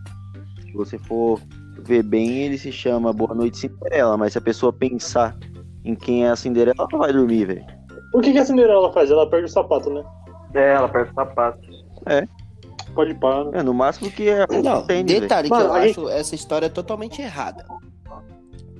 se 0.62 0.72
você 0.72 0.98
for 0.98 1.40
ver 1.84 2.02
bem, 2.02 2.42
ele 2.42 2.58
se 2.58 2.70
chama 2.72 3.12
Boa 3.12 3.34
Noite 3.34 3.58
Cinderela, 3.58 4.16
mas 4.16 4.32
se 4.32 4.38
a 4.38 4.42
pessoa 4.42 4.72
pensar 4.72 5.36
em 5.84 5.94
quem 5.94 6.24
é 6.26 6.30
a 6.30 6.36
Cinderela, 6.36 6.74
ela 6.78 6.88
não 6.92 6.98
vai 6.98 7.12
dormir, 7.12 7.44
velho. 7.46 7.64
O 8.14 8.20
que, 8.20 8.32
que 8.32 8.38
a 8.38 8.44
Cinderela 8.44 8.92
faz? 8.92 9.10
Ela 9.10 9.28
perde 9.28 9.46
o 9.46 9.48
sapato, 9.48 9.88
né? 9.90 10.02
É, 10.54 10.72
ela 10.74 10.86
aperta 10.86 11.10
o 11.10 11.14
sapato. 11.14 11.60
Pode 12.94 13.14
parar. 13.14 13.44
né? 13.44 13.50
É, 13.60 13.62
no 13.62 13.72
máximo 13.72 14.10
que 14.10 14.28
é 14.28 14.46
Não, 14.62 14.82
tênis, 14.82 15.20
detalhe 15.20 15.48
que 15.48 15.54
Mano, 15.54 15.66
eu 15.66 15.72
a 15.74 15.86
gente- 15.86 15.98
acho 16.00 16.08
essa 16.08 16.34
história 16.34 16.68
totalmente 16.68 17.22
errada. 17.22 17.64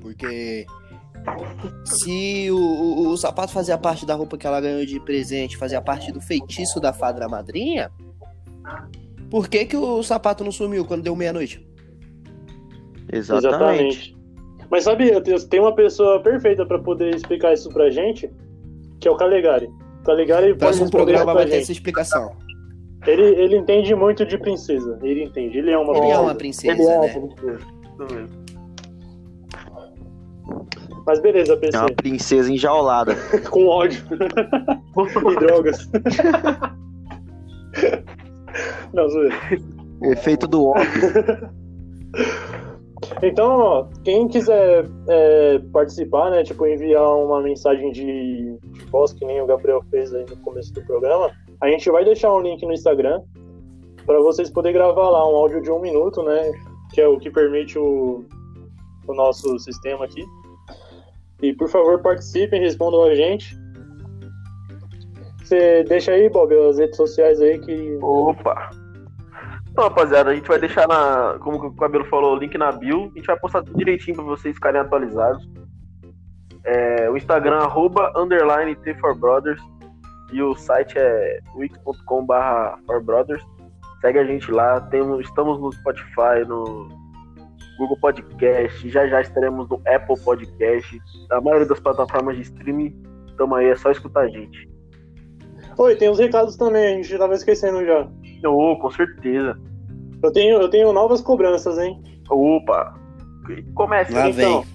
Porque 0.01 0.67
se 1.85 2.51
o, 2.51 2.57
o, 2.57 3.09
o 3.11 3.17
sapato 3.17 3.53
fazia 3.53 3.79
parte 3.79 4.05
da 4.05 4.15
roupa 4.15 4.37
que 4.37 4.47
ela 4.47 4.61
ganhou 4.61 4.85
de 4.85 4.99
presente, 5.01 5.57
fazia 5.57 5.81
parte 5.81 6.11
do 6.11 6.21
feitiço 6.21 6.81
da 6.81 6.93
fada 6.93 7.29
madrinha, 7.29 7.91
por 9.31 9.49
que, 9.49 9.65
que 9.65 9.77
o 9.77 10.03
sapato 10.03 10.43
não 10.43 10.51
sumiu 10.51 10.85
quando 10.85 11.03
deu 11.03 11.15
meia-noite? 11.15 11.65
Exatamente. 13.13 14.17
Mas 14.71 14.85
sabia, 14.85 15.21
tem- 15.21 15.37
tem 15.49 15.61
uma 15.61 15.75
pessoa 15.75 16.21
perfeita 16.21 16.65
pra 16.65 16.79
poder 16.79 17.15
explicar 17.15 17.53
isso 17.53 17.69
pra 17.71 17.91
gente, 17.91 18.31
que 19.01 19.09
é 19.09 19.11
o 19.11 19.17
Calegari. 19.17 19.67
O 20.01 20.05
Calegari 20.05 20.47
pode 20.49 20.59
Próximo 20.59 20.85
responder 20.85 21.05
programa 21.05 21.25
pra 21.25 21.35
vai 21.35 21.45
ter 21.47 21.51
gente. 21.53 21.63
essa 21.63 21.73
explicação. 21.73 22.33
Ele, 23.07 23.23
ele 23.23 23.57
entende 23.57 23.95
muito 23.95 24.25
de 24.27 24.37
princesa. 24.39 24.99
Ele 25.03 25.25
entende. 25.25 25.59
Ele 25.59 25.71
é 25.71 25.79
uma 25.79 25.93
Ele 25.97 26.07
é 26.07 26.09
princesa. 26.13 26.23
uma 26.23 26.35
princesa, 26.35 26.73
Ele 26.73 26.83
é 26.83 26.99
né? 27.01 27.09
princesa. 27.09 27.67
Mesmo. 27.99 28.41
Mas 31.07 31.21
beleza, 31.21 31.57
PC. 31.57 31.77
É 31.77 31.81
uma 31.81 31.93
princesa 31.95 32.53
enjaulada. 32.53 33.15
Com 33.51 33.67
ódio 33.67 34.03
e 34.13 35.37
drogas. 35.37 35.89
Não, 38.93 39.09
zoeira. 39.09 39.35
Efeito 40.03 40.47
do 40.47 40.67
óbvio. 40.67 41.51
Então, 43.23 43.89
quem 44.05 44.29
quiser 44.29 44.87
é, 45.09 45.59
participar, 45.73 46.31
né, 46.31 46.43
tipo, 46.43 46.67
enviar 46.67 47.17
uma 47.17 47.41
mensagem 47.41 47.91
de, 47.93 48.59
de 48.59 48.85
voz, 48.87 49.13
que 49.13 49.25
nem 49.25 49.41
o 49.41 49.47
Gabriel 49.47 49.83
fez 49.91 50.15
aí 50.15 50.25
no 50.29 50.37
começo 50.39 50.73
do 50.73 50.83
programa, 50.83 51.31
a 51.61 51.69
gente 51.69 51.91
vai 51.91 52.05
deixar 52.05 52.33
um 52.35 52.41
link 52.41 52.65
no 52.65 52.73
Instagram 52.73 53.23
para 54.07 54.19
vocês 54.21 54.51
poderem 54.51 54.75
gravar 54.75 55.09
lá 55.09 55.27
um 55.29 55.37
áudio 55.37 55.63
de 55.63 55.71
um 55.71 55.81
minuto, 55.81 56.23
né, 56.23 56.53
que 56.93 57.01
é 57.01 57.09
o 57.09 57.19
que 57.19 57.31
permite 57.31 57.79
o, 57.79 58.25
o 59.07 59.15
nosso 59.15 59.59
sistema 59.59 60.05
aqui. 60.05 60.25
E, 61.43 61.55
por 61.55 61.69
favor, 61.69 62.01
participem, 62.03 62.61
respondam 62.61 63.05
a 63.05 63.15
gente. 63.15 63.57
Você 65.43 65.85
deixa 65.85 66.13
aí, 66.13 66.29
Bob, 66.29 66.55
as 66.55 66.79
redes 66.79 66.97
sociais 66.97 67.41
aí 67.41 67.59
que... 67.59 67.99
Opa! 68.03 68.71
Então, 69.81 69.89
rapaziada, 69.89 70.31
a 70.31 70.35
gente 70.35 70.47
vai 70.47 70.59
deixar 70.59 70.87
na. 70.87 71.39
Como 71.41 71.57
o 71.57 71.75
Cabelo 71.75 72.05
falou, 72.05 72.37
o 72.37 72.39
link 72.39 72.59
na 72.59 72.71
bio. 72.71 73.05
A 73.05 73.19
gente 73.19 73.27
vai 73.27 73.39
postar 73.39 73.63
tudo 73.63 73.79
direitinho 73.79 74.15
pra 74.15 74.27
vocês 74.27 74.55
ficarem 74.55 74.79
atualizados. 74.79 75.49
É, 76.65 77.09
o 77.09 77.17
Instagram, 77.17 77.61
arroba, 77.61 78.13
underline 78.15 78.77
T4Brothers. 78.77 79.59
E 80.35 80.43
o 80.43 80.55
site 80.55 80.99
é 80.99 81.41
wix.com.br 81.57 82.35
forbrothers. 82.85 83.43
Segue 84.03 84.19
a 84.19 84.25
gente 84.27 84.51
lá. 84.51 84.83
Temos, 84.83 85.27
estamos 85.27 85.59
no 85.59 85.73
Spotify, 85.73 86.47
no 86.47 86.87
Google 87.79 87.97
Podcast. 88.03 88.87
Já 88.87 89.07
já 89.07 89.23
estaremos 89.23 89.67
no 89.71 89.81
Apple 89.87 90.23
Podcast. 90.23 91.01
A 91.33 91.41
maioria 91.41 91.67
das 91.67 91.81
plataformas 91.81 92.37
de 92.37 92.43
streaming. 92.43 93.03
Tamo 93.39 93.55
aí, 93.55 93.69
é 93.69 93.77
só 93.77 93.91
escutar 93.91 94.25
a 94.25 94.29
gente. 94.29 94.69
Oi, 95.79 95.97
tem 95.97 96.11
os 96.11 96.19
recados 96.19 96.55
também, 96.59 96.85
a 96.85 96.97
gente 96.97 97.17
tava 97.17 97.33
esquecendo 97.33 97.83
já. 97.87 98.07
Oh, 98.45 98.77
com 98.79 98.91
certeza. 98.91 99.59
Eu 100.23 100.33
tenho, 100.33 100.61
eu 100.61 100.69
tenho 100.69 100.93
novas 100.93 101.21
cobranças, 101.21 101.79
hein? 101.79 102.01
Opa! 102.29 102.95
Comece 103.75 104.13
Lá 104.13 104.29
então. 104.29 104.63
vem. 104.63 104.71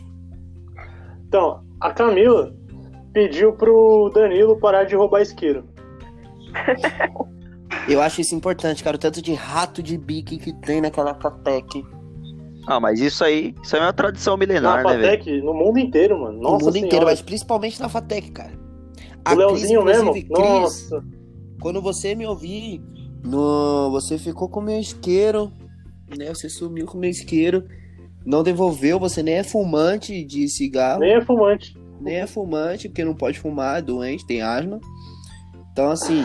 Então, 1.28 1.64
a 1.80 1.92
Camila 1.92 2.54
pediu 3.14 3.54
pro 3.54 4.10
Danilo 4.14 4.60
parar 4.60 4.84
de 4.84 4.96
roubar 4.96 5.22
isqueiro. 5.22 5.64
Eu 7.88 8.02
acho 8.02 8.22
isso 8.22 8.34
importante, 8.34 8.84
cara. 8.84 8.96
O 8.96 9.00
tanto 9.00 9.22
de 9.22 9.34
rato 9.34 9.82
de 9.84 9.98
bique 9.98 10.38
que 10.38 10.54
tem 10.54 10.82
naquela 10.82 11.14
Fatec. 11.16 11.86
Ah, 12.68 12.80
mas 12.80 13.00
isso 13.00 13.24
aí, 13.24 13.54
isso 13.62 13.76
aí 13.76 13.82
é 13.82 13.86
uma 13.86 13.94
tradição 13.94 14.36
milenar, 14.38 14.84
Na 14.84 14.92
né, 14.92 14.98
velho? 14.98 15.20
Fatec, 15.20 15.42
no 15.42 15.54
mundo 15.54 15.78
inteiro, 15.78 16.20
mano. 16.20 16.38
No 16.38 16.44
Nossa 16.44 16.66
mundo 16.66 16.74
senhora. 16.74 16.88
inteiro, 16.88 17.06
mas 17.06 17.22
principalmente 17.22 17.80
na 17.80 17.90
Fatec, 17.90 18.32
cara. 18.32 18.54
O 19.32 19.36
Leozinho 19.36 19.84
mesmo? 19.84 20.12
Cris, 20.14 20.30
Nossa. 20.30 21.04
quando 21.62 21.82
você 21.82 22.16
me 22.16 22.26
ouvir, 22.26 22.82
no... 23.26 23.90
você 23.92 24.18
ficou 24.18 24.48
com 24.48 24.60
o 24.60 24.64
meu 24.64 24.80
isqueiro, 24.80 25.52
né? 26.18 26.28
Você 26.30 26.48
sumiu 26.50 26.86
com 26.86 26.98
o 26.98 27.02
meu 27.02 27.10
isqueiro, 27.10 27.66
não 28.26 28.44
devolveu, 28.44 29.00
você 29.00 29.22
nem 29.24 29.36
é 29.36 29.44
fumante 29.44 30.24
de 30.24 30.48
cigarro, 30.48 31.00
Nem 31.02 31.14
é 31.16 31.22
fumante. 31.22 31.78
nem 32.00 32.16
é 32.18 32.28
fumante, 32.28 32.88
porque 32.90 33.04
não 33.04 33.16
pode 33.16 33.40
fumar, 33.40 33.80
é 33.80 33.82
doente, 33.82 34.26
tem 34.26 34.42
asma. 34.42 34.80
Então, 35.72 35.92
assim, 35.92 36.24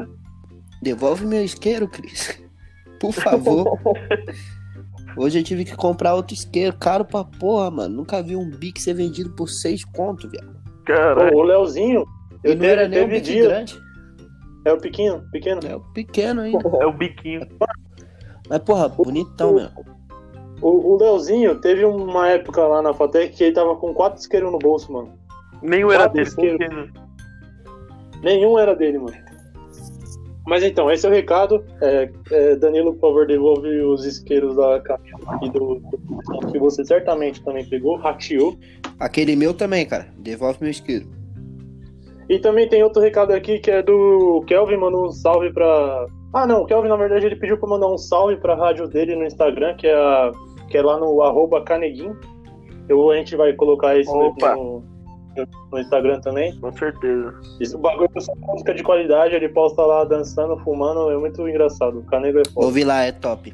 devolve 0.82 1.24
meu 1.26 1.44
isqueiro, 1.44 1.88
Cris. 1.88 2.40
Por 3.00 3.12
favor. 3.12 3.78
Hoje 5.16 5.38
eu 5.40 5.44
tive 5.44 5.64
que 5.64 5.76
comprar 5.76 6.14
outro 6.14 6.34
isqueiro, 6.34 6.76
caro 6.78 7.04
pra 7.04 7.22
porra, 7.24 7.70
mano. 7.70 7.96
Nunca 7.96 8.22
vi 8.22 8.34
um 8.36 8.48
bique 8.48 8.80
ser 8.80 8.94
vendido 8.94 9.30
por 9.30 9.48
seis 9.48 9.84
conto, 9.84 10.28
viado. 10.28 10.52
Caralho. 10.86 11.36
O 11.36 11.42
Leozinho, 11.42 12.04
E 12.44 12.48
eu 12.48 12.54
não 12.54 12.60
teve, 12.60 12.66
era 12.66 12.88
nem 12.88 13.04
um 13.04 13.20
dia. 13.20 13.42
grande, 13.42 13.78
É 14.64 14.72
o 14.72 14.78
pequeno, 14.78 15.22
pequeno. 15.32 15.60
é 15.66 15.74
o 15.76 15.80
pequeno 15.80 16.40
ainda. 16.42 16.58
É 16.80 16.86
o 16.86 16.92
biquinho. 16.92 17.46
Mas, 18.48 18.58
porra, 18.60 18.88
bonitão, 18.88 19.54
meu. 19.54 19.68
O, 20.60 20.94
o 20.94 20.96
Leozinho 20.96 21.60
teve 21.60 21.84
uma 21.84 22.28
época 22.28 22.64
lá 22.66 22.80
na 22.80 22.94
Fatec 22.94 23.34
que 23.36 23.44
ele 23.44 23.54
tava 23.54 23.74
com 23.76 23.92
quatro 23.92 24.20
isqueiros 24.20 24.52
no 24.52 24.58
bolso, 24.58 24.92
mano. 24.92 25.12
Nenhum 25.60 25.90
era 25.90 26.04
Quatro 26.04 26.14
dele. 26.14 26.28
isqueiros. 26.28 26.90
Nenhum 28.22 28.58
era 28.58 28.74
dele, 28.74 28.98
mano. 28.98 29.16
Mas 30.46 30.62
então, 30.64 30.90
esse 30.90 31.06
é 31.06 31.08
o 31.08 31.12
recado. 31.12 31.64
É, 31.80 32.10
é, 32.30 32.56
Danilo, 32.56 32.94
por 32.94 33.00
favor, 33.00 33.26
devolve 33.26 33.68
os 33.80 34.04
isqueiros 34.04 34.56
da 34.56 34.80
Camila 34.80 35.38
e 35.42 35.50
do, 35.50 35.76
do 35.80 36.52
que 36.52 36.58
você 36.58 36.84
certamente 36.84 37.42
também 37.44 37.64
pegou, 37.68 37.96
rateou. 37.96 38.58
Aquele 38.98 39.36
meu 39.36 39.54
também, 39.54 39.86
cara. 39.86 40.08
Devolve 40.18 40.58
meu 40.60 40.70
isqueiro. 40.70 41.06
E 42.28 42.38
também 42.38 42.68
tem 42.68 42.82
outro 42.82 43.02
recado 43.02 43.32
aqui 43.32 43.58
que 43.58 43.70
é 43.70 43.82
do 43.82 44.42
Kelvin, 44.46 44.76
mandou 44.76 45.06
um 45.06 45.10
salve 45.10 45.52
pra. 45.52 46.06
Ah, 46.32 46.46
não, 46.46 46.62
o 46.62 46.66
Kelvin, 46.66 46.88
na 46.88 46.96
verdade, 46.96 47.26
ele 47.26 47.36
pediu 47.36 47.58
pra 47.58 47.68
mandar 47.68 47.88
um 47.88 47.98
salve 47.98 48.36
pra 48.36 48.54
rádio 48.54 48.88
dele 48.88 49.14
no 49.14 49.24
Instagram, 49.24 49.74
que 49.74 49.86
é, 49.86 49.94
a... 49.94 50.32
que 50.68 50.78
é 50.78 50.82
lá 50.82 50.98
no 50.98 51.22
arroba 51.22 51.62
Caneguin. 51.62 52.14
Eu, 52.88 53.10
a 53.10 53.16
gente 53.16 53.36
vai 53.36 53.52
colocar 53.52 53.98
isso 53.98 54.12
no, 54.12 54.82
no 55.70 55.78
Instagram 55.78 56.20
também. 56.20 56.58
Com 56.58 56.72
certeza. 56.72 57.34
Isso, 57.60 57.76
o 57.76 57.80
bagulho 57.80 58.08
é 58.16 58.46
música 58.46 58.74
de 58.74 58.82
qualidade, 58.82 59.34
ele 59.34 59.48
posta 59.48 59.82
lá 59.82 60.04
dançando, 60.04 60.56
fumando, 60.58 61.10
é 61.10 61.16
muito 61.18 61.46
engraçado. 61.46 61.98
O 61.98 62.04
Canego 62.04 62.38
é 62.38 62.42
foda. 62.52 62.66
Ouvi 62.66 62.84
lá, 62.84 63.02
é 63.04 63.12
top. 63.12 63.52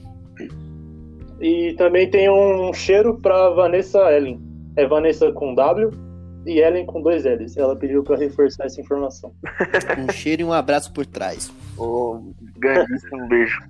E 1.40 1.72
também 1.74 2.10
tem 2.10 2.28
um 2.28 2.72
cheiro 2.72 3.18
pra 3.20 3.50
Vanessa 3.50 3.98
Ellen. 4.12 4.40
É 4.76 4.86
Vanessa 4.86 5.30
com 5.32 5.54
W 5.54 6.07
e 6.46 6.60
Ellen 6.60 6.86
com 6.86 7.02
dois 7.02 7.24
L's. 7.24 7.56
Ela 7.56 7.76
pediu 7.76 8.02
pra 8.02 8.16
reforçar 8.16 8.64
essa 8.64 8.80
informação. 8.80 9.32
Um 9.98 10.12
cheiro 10.12 10.42
e 10.42 10.44
um 10.44 10.52
abraço 10.52 10.92
por 10.92 11.04
trás. 11.06 11.52
Ô, 11.76 12.32
grandíssimo 12.56 13.26
beijo. 13.28 13.60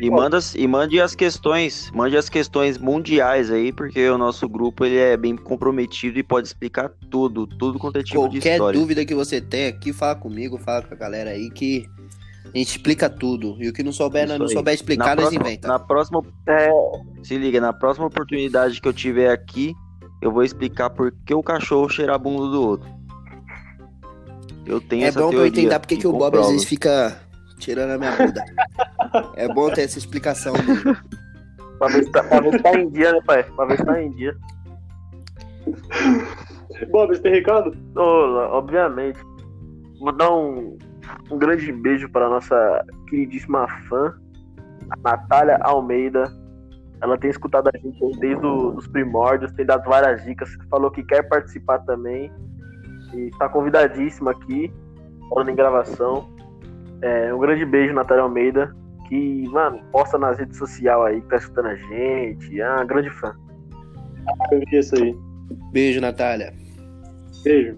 E, 0.00 0.08
manda, 0.08 0.38
e 0.56 0.66
mande 0.68 1.00
as 1.00 1.14
questões, 1.14 1.90
mande 1.92 2.16
as 2.16 2.28
questões 2.28 2.78
mundiais 2.78 3.50
aí, 3.50 3.72
porque 3.72 4.08
o 4.08 4.16
nosso 4.16 4.48
grupo 4.48 4.84
ele 4.84 4.96
é 4.96 5.16
bem 5.16 5.36
comprometido 5.36 6.18
e 6.20 6.22
pode 6.22 6.46
explicar 6.46 6.88
tudo, 7.10 7.48
tudo 7.48 7.76
quanto 7.76 7.98
é 7.98 8.02
tipo 8.02 8.28
de 8.28 8.36
Qualquer 8.38 8.52
história. 8.52 8.78
dúvida 8.78 9.04
que 9.04 9.14
você 9.14 9.40
tem 9.40 9.66
aqui, 9.66 9.92
fala 9.92 10.14
comigo, 10.14 10.56
fala 10.56 10.82
com 10.82 10.94
a 10.94 10.96
galera 10.96 11.30
aí 11.30 11.50
que 11.50 11.84
a 12.54 12.56
gente 12.58 12.68
explica 12.68 13.10
tudo. 13.10 13.56
E 13.58 13.68
o 13.68 13.72
que 13.72 13.82
não 13.82 13.92
souber, 13.92 14.28
não 14.28 14.46
aí. 14.46 14.52
souber 14.52 14.72
explicar, 14.72 15.16
nós 15.16 15.24
próxima, 15.24 15.42
inventa. 15.48 15.66
na 15.66 15.78
próxima, 15.80 16.22
É, 16.46 16.70
se 17.24 17.36
liga, 17.36 17.60
na 17.60 17.72
próxima 17.72 18.06
oportunidade 18.06 18.80
que 18.80 18.86
eu 18.86 18.92
tiver 18.92 19.32
aqui, 19.32 19.74
eu 20.20 20.30
vou 20.32 20.42
explicar 20.42 20.90
por 20.90 21.12
que 21.24 21.34
o 21.34 21.42
cachorro 21.42 21.88
cheira 21.88 22.14
a 22.14 22.18
bunda 22.18 22.50
do 22.50 22.62
outro. 22.62 22.88
Eu 24.66 24.80
tenho 24.80 25.04
É 25.04 25.08
essa 25.08 25.20
bom 25.20 25.28
pra 25.30 25.38
eu 25.38 25.42
teoria. 25.42 25.60
entender 25.62 25.78
porque 25.78 25.96
que 25.96 26.06
o 26.06 26.12
Bob 26.12 26.38
às 26.38 26.46
vezes 26.48 26.64
fica 26.64 27.20
tirando 27.58 27.90
a 27.92 27.98
minha 27.98 28.16
bunda. 28.16 28.44
é 29.36 29.48
bom 29.48 29.70
ter 29.70 29.82
essa 29.82 29.98
explicação 29.98 30.52
dele. 30.52 30.96
pra, 31.78 31.88
ver 31.88 32.04
se 32.04 32.10
tá, 32.10 32.22
pra 32.22 32.40
ver 32.40 32.52
se 32.52 32.58
tá 32.62 32.78
em 32.78 32.88
dia, 32.90 33.12
né, 33.12 33.20
pai? 33.26 33.42
Pra 33.42 33.64
ver 33.66 33.76
se 33.78 33.84
tá 33.84 34.02
em 34.02 34.10
dia. 34.12 34.36
Bob, 36.90 37.08
você 37.14 37.22
tem 37.22 37.32
recado? 37.32 37.76
Ô, 37.96 38.00
obviamente. 38.56 39.18
Mandar 40.00 40.30
um, 40.32 40.78
um 41.30 41.38
grande 41.38 41.70
beijo 41.72 42.08
para 42.10 42.28
nossa 42.28 42.84
queridíssima 43.08 43.66
fã, 43.88 44.14
a 44.90 44.96
Natália 45.10 45.58
Almeida. 45.62 46.32
Ela 47.02 47.16
tem 47.16 47.30
escutado 47.30 47.68
a 47.68 47.78
gente 47.78 48.02
aí 48.04 48.12
desde 48.18 48.46
os 48.46 48.86
primórdios, 48.88 49.52
tem 49.52 49.64
dado 49.64 49.88
várias 49.88 50.22
dicas, 50.24 50.50
falou 50.70 50.90
que 50.90 51.02
quer 51.02 51.22
participar 51.28 51.78
também. 51.80 52.30
E 53.14 53.28
está 53.28 53.48
convidadíssima 53.48 54.32
aqui, 54.32 54.70
falando 55.28 55.50
em 55.50 55.54
gravação. 55.54 56.28
É, 57.02 57.32
um 57.32 57.38
grande 57.38 57.64
beijo, 57.64 57.94
Natália 57.94 58.22
Almeida, 58.22 58.74
que, 59.08 59.48
mano, 59.48 59.80
posta 59.90 60.18
nas 60.18 60.38
redes 60.38 60.58
sociais 60.58 61.00
aí, 61.06 61.20
que 61.22 61.28
tá 61.28 61.36
escutando 61.36 61.66
a 61.66 61.74
gente. 61.74 62.60
É 62.60 62.70
uma 62.70 62.84
grande 62.84 63.10
fã. 63.10 63.34
Eu 64.52 64.60
vi 64.60 64.78
isso 64.78 64.94
aí. 65.02 65.16
Beijo, 65.72 66.00
Natália. 66.00 66.52
Beijo. 67.42 67.76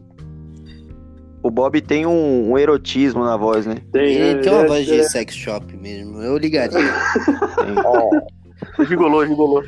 o 1.42 1.50
Bob 1.50 1.80
tem 1.80 2.04
um, 2.04 2.50
um 2.50 2.58
erotismo 2.58 3.24
na 3.24 3.36
voz, 3.36 3.64
né? 3.64 3.76
Tem, 3.92 4.12
Ele 4.12 4.40
tem 4.40 4.52
uma 4.52 4.64
é- 4.64 4.66
voz 4.68 4.84
de 4.84 5.00
é- 5.00 5.02
sex 5.04 5.34
shop 5.34 5.76
mesmo. 5.76 6.20
Eu 6.20 6.36
ligaria. 6.36 6.78
Tem. 7.62 8.41
Gigolou, 8.88 9.26
gigolou. 9.26 9.62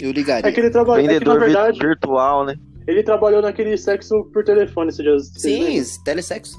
Eu 0.00 0.12
ligaria. 0.12 0.48
É 0.48 0.52
que 0.52 0.60
ele 0.60 0.70
trabalha. 0.70 1.00
É 1.00 1.02
que, 1.02 1.08
Vendedor 1.08 1.40
verdade, 1.40 1.78
virtual, 1.78 2.44
né? 2.44 2.56
ele 2.86 3.02
trabalhou 3.02 3.42
naquele 3.42 3.76
sexo 3.76 4.24
por 4.32 4.44
telefone 4.44 4.92
dias. 4.92 5.28
vocês 5.32 5.42
Sim, 5.42 5.74
esse 5.76 6.04
telesexo. 6.04 6.56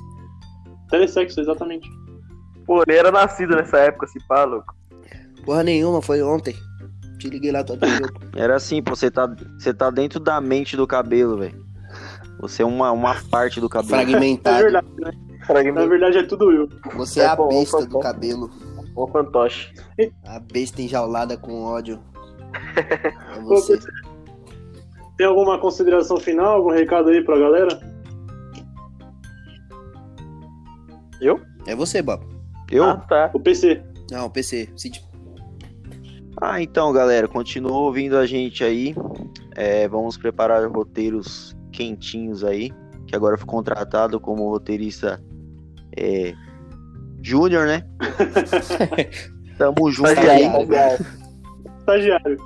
Telesexo, 0.89 1.39
exatamente. 1.39 1.87
Pô, 2.65 2.83
nem 2.85 2.97
era 2.97 3.11
nascido 3.11 3.55
nessa 3.55 3.77
época, 3.77 4.05
esse 4.05 4.19
pá, 4.27 4.43
louco. 4.43 4.75
Porra 5.45 5.63
nenhuma, 5.63 6.01
foi 6.01 6.21
ontem. 6.21 6.53
Te 7.17 7.29
liguei 7.29 7.51
lá, 7.51 7.63
tu 7.63 7.73
atendeu. 7.73 8.09
Era 8.35 8.57
assim, 8.57 8.81
pô, 8.81 8.95
você 8.95 9.09
tá, 9.09 9.25
você 9.57 9.73
tá 9.73 9.89
dentro 9.89 10.19
da 10.19 10.39
mente 10.41 10.75
do 10.77 10.85
cabelo, 10.85 11.37
velho. 11.37 11.65
Você 12.39 12.61
é 12.61 12.65
uma, 12.65 12.91
uma 12.91 13.15
parte 13.31 13.59
do 13.59 13.67
cabelo. 13.69 13.95
É 13.95 14.05
Fragmentado. 14.05 14.63
verdade, 14.63 14.87
né? 14.99 15.11
Na 15.71 15.85
verdade 15.85 16.17
é 16.19 16.23
tudo 16.23 16.51
eu. 16.51 16.69
Você 16.95 17.21
é 17.21 17.25
a 17.25 17.31
É 17.31 17.35
bom, 17.35 17.47
besta 17.47 17.77
é 17.77 17.85
do 17.85 17.89
bom. 17.89 17.99
cabelo. 17.99 18.51
Ô, 18.97 19.07
fantoche. 19.07 19.73
A 20.25 20.39
besta 20.39 20.81
enjaulada 20.81 21.37
com 21.37 21.63
ódio. 21.63 22.01
É 23.35 23.39
você. 23.41 23.77
Tem 25.15 25.25
alguma 25.27 25.59
consideração 25.59 26.17
final, 26.17 26.57
algum 26.57 26.71
recado 26.71 27.09
aí 27.09 27.23
pra 27.23 27.37
galera? 27.37 27.79
É 31.67 31.75
você, 31.75 32.01
Bob. 32.01 32.25
Eu? 32.71 32.85
Ah, 32.85 32.95
tá. 32.97 33.29
O 33.33 33.39
PC. 33.39 33.83
Não, 34.09 34.29
PC. 34.29 34.69
Cid. 34.75 35.03
Ah, 36.41 36.61
então, 36.61 36.93
galera, 36.93 37.27
continua 37.27 37.77
ouvindo 37.77 38.17
a 38.17 38.25
gente 38.25 38.63
aí. 38.63 38.95
É, 39.53 39.87
vamos 39.87 40.17
preparar 40.17 40.65
roteiros 40.71 41.55
quentinhos 41.73 42.43
aí. 42.43 42.71
Que 43.05 43.15
agora 43.15 43.35
eu 43.35 43.37
fui 43.37 43.47
contratado 43.47 44.19
como 44.19 44.49
roteirista 44.49 45.21
é, 45.95 46.33
júnior, 47.27 47.67
né? 47.67 47.83
Tamo 49.57 49.91
junto 49.91 50.09
aí. 50.09 50.43
Estagiário. 50.45 51.05
Estagiário. 51.79 52.37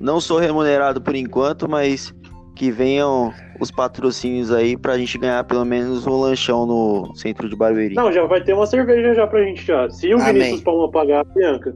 Não 0.00 0.20
sou 0.20 0.38
remunerado 0.38 1.00
por 1.00 1.14
enquanto, 1.14 1.68
mas 1.68 2.12
que 2.54 2.70
venham 2.70 3.32
os 3.60 3.70
patrocínios 3.70 4.52
aí 4.52 4.76
pra 4.76 4.98
gente 4.98 5.16
ganhar 5.18 5.42
pelo 5.44 5.64
menos 5.64 6.06
um 6.06 6.20
lanchão 6.20 6.66
no 6.66 7.14
centro 7.16 7.48
de 7.48 7.56
Barueri. 7.56 7.94
Não, 7.94 8.12
já 8.12 8.24
vai 8.26 8.42
ter 8.42 8.52
uma 8.52 8.66
cerveja 8.66 9.14
já 9.14 9.26
pra 9.26 9.42
gente 9.42 9.64
já. 9.64 9.88
Se 9.90 10.12
o 10.12 10.20
Amém. 10.20 10.32
Vinícius 10.34 10.60
Palma 10.62 10.90
pagar, 10.90 11.24
Bianca. 11.34 11.74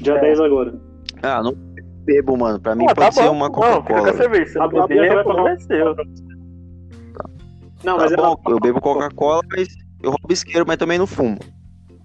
Dia 0.00 0.14
É. 0.14 0.20
10 0.20 0.40
agora. 0.40 0.74
Ah, 1.22 1.42
não 1.42 1.54
bebo, 2.04 2.36
mano. 2.36 2.60
Pra 2.60 2.74
mim 2.74 2.84
Ah, 2.88 2.94
pode 2.94 3.14
tá 3.16 3.22
ser 3.22 3.28
bom. 3.28 3.32
uma 3.36 3.48
Não, 3.48 3.54
fica 3.54 3.60
com 3.66 3.72
a 3.74 3.82
Coca-Cola. 3.82 4.12
cerveja. 4.16 4.46
Se 4.52 4.58
A 4.58 4.62
não 4.62 4.68
Bianca 4.68 4.88
beber, 4.88 5.14
vai 5.14 5.24
pagar 5.24 5.52
é. 5.52 5.56
Não, 7.84 7.96
Tá 7.96 8.02
mas 8.04 8.16
bom, 8.16 8.22
ela. 8.22 8.36
eu 8.48 8.60
bebo 8.60 8.80
Coca-Cola, 8.80 9.42
mas 9.56 9.68
eu 10.02 10.10
roubo 10.10 10.32
isqueiro, 10.32 10.64
mas 10.66 10.76
também 10.76 10.98
não 10.98 11.06
fumo. 11.06 11.38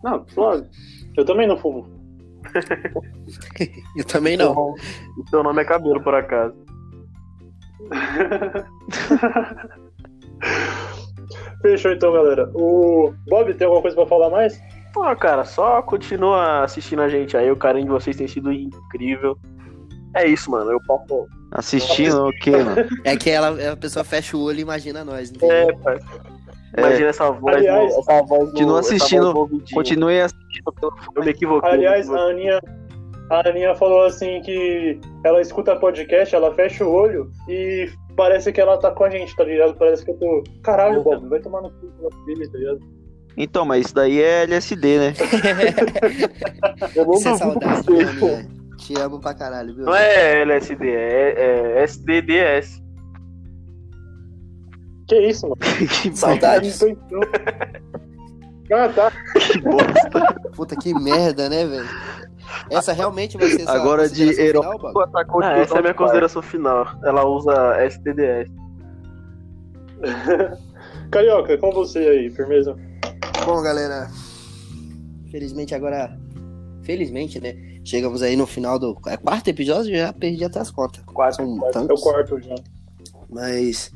Não, 0.04 0.26
suave. 0.28 0.68
Eu 1.16 1.26
também 1.26 1.48
não 1.48 1.58
fumo. 1.58 1.88
Eu 3.98 4.06
também 4.06 4.38
não. 4.38 4.54
O 4.54 4.76
seu 5.30 5.43
nome 5.43 5.62
é 5.62 5.66
cabelo, 5.66 6.02
por 6.02 6.16
acaso. 6.16 6.56
Fechou 11.62 11.91
então, 11.91 12.14
galera. 12.14 12.50
O 12.54 13.14
Bob, 13.28 13.54
tem 13.54 13.66
alguma 13.66 13.82
coisa 13.82 13.98
pra 13.98 14.06
falar 14.06 14.30
mais? 14.30 14.62
Ah, 14.98 15.16
cara, 15.16 15.43
só 15.43 15.82
continua 15.82 16.64
assistindo 16.64 17.02
a 17.02 17.10
gente 17.10 17.36
aí. 17.36 17.52
O 17.52 17.58
carinho 17.58 17.86
de 17.86 17.91
vocês 17.91 18.16
tem 18.16 18.28
sido 18.28 18.52
incrível. 18.52 19.38
É 20.16 20.28
isso, 20.28 20.50
mano. 20.50 20.72
Eu 20.72 20.82
posso. 20.82 21.28
Assistindo 21.52 22.28
o 22.28 22.32
quê, 22.32 22.52
mano? 22.52 22.88
É 23.04 23.18
que 23.18 23.30
ela, 23.30 23.72
a 23.72 23.76
pessoa 23.76 24.04
fecha 24.04 24.38
o 24.38 24.41
olho 24.41 24.60
e 24.60 24.62
imagina 24.62 25.04
nós, 25.04 25.30
entendeu? 25.30 25.52
É, 25.52 25.74
pai. 25.74 26.00
Imagina 26.78 27.09
essa 27.09 27.32
voz. 27.32 27.55
Aliás, 27.55 27.93
no- 27.93 27.99
essa 27.99 28.22
voz 28.24 28.39
no- 28.41 28.51
continua 28.51 28.80
assistindo, 28.80 29.34
voz. 29.34 29.51
Continue 29.74 30.22
assistindo 30.22 30.74
Eu 31.15 31.24
me 31.24 31.30
equivoquei. 31.32 31.70
Aliás, 31.70 32.09
a 32.11 32.20
Aninha, 32.20 32.59
a 33.30 33.47
Aninha 33.49 33.76
falou 33.76 34.05
assim 34.05 34.41
que 34.41 34.99
ela 35.24 35.39
escuta 35.41 35.76
podcast, 35.76 36.36
ela 36.36 36.53
fecha 36.53 36.84
o 36.86 36.91
olho 36.91 37.32
e 37.47 37.89
parece 38.15 38.51
que 38.51 38.59
ela 38.59 38.78
tá 38.78 38.91
com 38.91 39.03
a 39.03 39.09
gente, 39.09 39.36
tá 39.36 39.43
ligado? 39.43 39.76
Parece 39.76 40.03
que 40.03 40.11
eu 40.11 40.15
tô. 40.18 40.43
Caralho, 40.63 41.03
Bob, 41.03 41.28
vai 41.30 41.39
tomar 41.39 41.61
no 41.61 41.70
cu 41.72 41.86
do 41.88 42.26
filho, 42.26 42.51
tá 42.51 42.57
ligado? 42.57 42.80
Então, 43.39 43.63
mas 43.65 43.86
isso 43.86 43.93
daí 43.95 44.20
é 44.20 44.43
LSD, 44.43 44.97
né? 44.97 45.13
Eu 46.95 47.05
não 47.05 47.13
Isso 47.13 47.30
é 47.30 47.36
saudade, 47.38 47.89
meu 47.91 48.07
amigo. 48.09 48.57
Te 48.78 48.99
amo 48.99 49.20
pra 49.20 49.34
caralho, 49.34 49.76
viu? 49.76 49.86
Não 49.86 49.95
é 49.95 50.41
LSD, 50.41 50.89
é, 50.89 51.80
é 51.80 51.84
SDDS. 51.84 52.82
Que 55.08 55.20
isso, 55.20 55.47
mano? 55.47 55.58
que 56.01 56.16
Saudades. 56.16 56.80
Ah, 58.70 58.89
tá. 58.89 59.12
Puta 60.53 60.76
que 60.76 60.93
merda, 60.93 61.49
né, 61.49 61.66
velho? 61.66 61.88
Essa 62.70 62.91
realmente 62.93 63.38
vai 63.38 63.49
ser 63.49 63.64
sua 63.64 63.74
Agora 63.74 64.10
de 64.10 64.39
herói. 64.39 64.66
atacou 65.03 65.41
Ah, 65.43 65.58
essa 65.58 65.76
é 65.76 65.80
a 65.80 65.82
minha 65.82 65.93
consideração 65.93 66.41
final. 66.41 66.86
Ela 67.03 67.26
usa 67.26 67.53
STDS. 67.89 68.49
Carioca, 71.12 71.58
com 71.58 71.72
você 71.72 71.99
aí, 71.99 72.30
firmeza? 72.30 72.76
Bom, 73.45 73.62
galera. 73.62 74.10
Felizmente 75.32 75.74
agora. 75.74 76.18
Felizmente, 76.84 77.39
né? 77.39 77.55
Chegamos 77.84 78.22
aí 78.22 78.36
no 78.36 78.45
final 78.45 78.78
do. 78.78 78.97
É 79.08 79.16
quarto 79.16 79.47
episódio? 79.47 79.95
Já 79.95 80.12
perdi 80.12 80.43
até 80.43 80.60
as 80.60 80.70
contas. 80.70 81.01
Quase. 81.05 81.38
São 81.38 81.88
É 81.89 81.93
o 81.93 81.95
quarto 81.95 82.39
já. 82.41 82.55
Mas, 83.30 83.91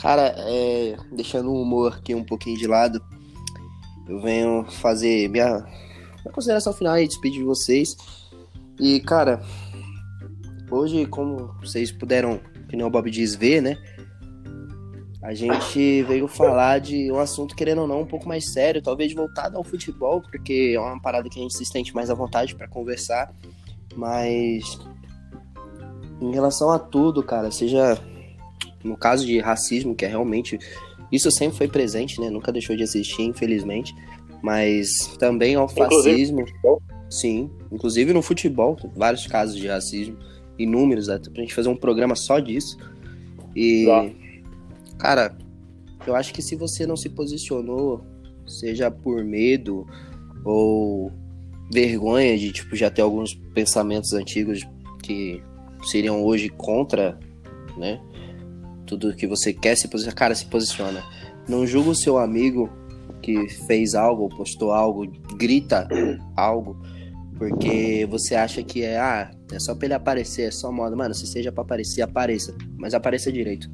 cara, 0.00 0.32
é, 0.38 0.96
deixando 1.10 1.50
o 1.50 1.60
humor 1.60 1.94
aqui 1.98 2.14
um 2.14 2.24
pouquinho 2.24 2.56
de 2.56 2.66
lado, 2.66 3.02
eu 4.08 4.20
venho 4.20 4.64
fazer 4.64 5.28
minha, 5.28 5.58
minha 5.58 6.32
consideração 6.32 6.72
final 6.72 6.96
e 6.98 7.06
despedir 7.06 7.40
de 7.40 7.44
vocês. 7.44 7.96
E, 8.78 9.00
cara, 9.00 9.42
hoje, 10.70 11.04
como 11.06 11.52
vocês 11.60 11.90
puderam, 11.90 12.40
que 12.68 12.76
nem 12.76 12.86
o 12.86 12.90
Bob 12.90 13.10
diz, 13.10 13.34
ver, 13.34 13.60
né? 13.60 13.76
A 15.20 15.34
gente 15.34 16.04
veio 16.04 16.28
falar 16.28 16.78
de 16.78 17.10
um 17.10 17.18
assunto, 17.18 17.56
querendo 17.56 17.80
ou 17.80 17.88
não, 17.88 18.02
um 18.02 18.06
pouco 18.06 18.28
mais 18.28 18.52
sério, 18.52 18.80
talvez 18.80 19.12
voltado 19.12 19.56
ao 19.56 19.64
futebol, 19.64 20.22
porque 20.22 20.74
é 20.76 20.80
uma 20.80 21.00
parada 21.02 21.28
que 21.28 21.40
a 21.40 21.42
gente 21.42 21.56
se 21.56 21.66
sente 21.66 21.92
mais 21.92 22.08
à 22.08 22.14
vontade 22.14 22.54
para 22.54 22.68
conversar. 22.68 23.34
Mas, 23.96 24.78
em 26.20 26.32
relação 26.32 26.70
a 26.70 26.78
tudo, 26.78 27.20
cara, 27.20 27.50
seja 27.50 28.00
no 28.84 28.96
caso 28.96 29.26
de 29.26 29.38
racismo, 29.38 29.94
que 29.94 30.04
é 30.04 30.08
realmente. 30.08 30.58
Isso 31.10 31.30
sempre 31.30 31.56
foi 31.56 31.68
presente, 31.68 32.20
né? 32.20 32.28
Nunca 32.28 32.52
deixou 32.52 32.76
de 32.76 32.82
existir, 32.82 33.22
infelizmente. 33.22 33.94
Mas 34.42 35.16
também 35.18 35.54
ao 35.54 35.64
Inclusive 35.64 35.88
fascismo. 36.04 36.44
Sim, 37.10 37.50
inclusive 37.72 38.12
no 38.12 38.20
futebol, 38.20 38.76
vários 38.94 39.26
casos 39.26 39.56
de 39.56 39.66
racismo, 39.66 40.16
inúmeros, 40.58 41.08
até 41.08 41.30
pra 41.30 41.40
gente 41.40 41.54
fazer 41.54 41.68
um 41.70 41.76
programa 41.76 42.14
só 42.14 42.38
disso. 42.38 42.76
E, 43.56 43.86
Tá. 43.86 44.10
cara, 44.98 45.38
eu 46.06 46.14
acho 46.14 46.32
que 46.34 46.42
se 46.42 46.54
você 46.54 46.86
não 46.86 46.96
se 46.96 47.08
posicionou, 47.08 48.02
seja 48.46 48.90
por 48.90 49.24
medo 49.24 49.86
ou 50.44 51.10
vergonha 51.72 52.36
de, 52.36 52.52
tipo, 52.52 52.76
já 52.76 52.90
ter 52.90 53.02
alguns 53.02 53.34
pensamentos 53.54 54.12
antigos 54.12 54.66
que 55.02 55.42
seriam 55.84 56.22
hoje 56.22 56.48
contra, 56.50 57.18
né? 57.76 58.00
Tudo 58.88 59.14
que 59.14 59.26
você 59.26 59.52
quer 59.52 59.76
se 59.76 59.86
posicionar, 59.86 60.16
cara, 60.16 60.34
se 60.34 60.46
posiciona. 60.46 61.04
Não 61.46 61.66
julga 61.66 61.90
o 61.90 61.94
seu 61.94 62.18
amigo 62.18 62.68
que 63.22 63.48
fez 63.66 63.94
algo, 63.94 64.22
ou 64.24 64.28
postou 64.28 64.72
algo, 64.72 65.06
grita 65.36 65.86
algo, 66.34 66.76
porque 67.36 68.06
você 68.10 68.34
acha 68.34 68.62
que 68.62 68.82
é, 68.82 68.98
ah, 68.98 69.30
é 69.52 69.58
só 69.58 69.74
pra 69.74 69.86
ele 69.86 69.94
aparecer, 69.94 70.48
é 70.48 70.50
só 70.50 70.72
moda. 70.72 70.96
Mano, 70.96 71.14
se 71.14 71.26
seja 71.26 71.52
pra 71.52 71.62
aparecer, 71.62 72.02
apareça. 72.02 72.56
Mas 72.76 72.94
apareça 72.94 73.30
direito. 73.30 73.70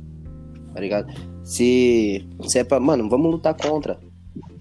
Tá 0.74 0.80
ligado? 0.80 1.12
Se, 1.44 2.28
se 2.48 2.58
é 2.58 2.64
pra. 2.64 2.80
Mano, 2.80 3.08
vamos 3.08 3.30
lutar 3.30 3.54
contra. 3.54 3.98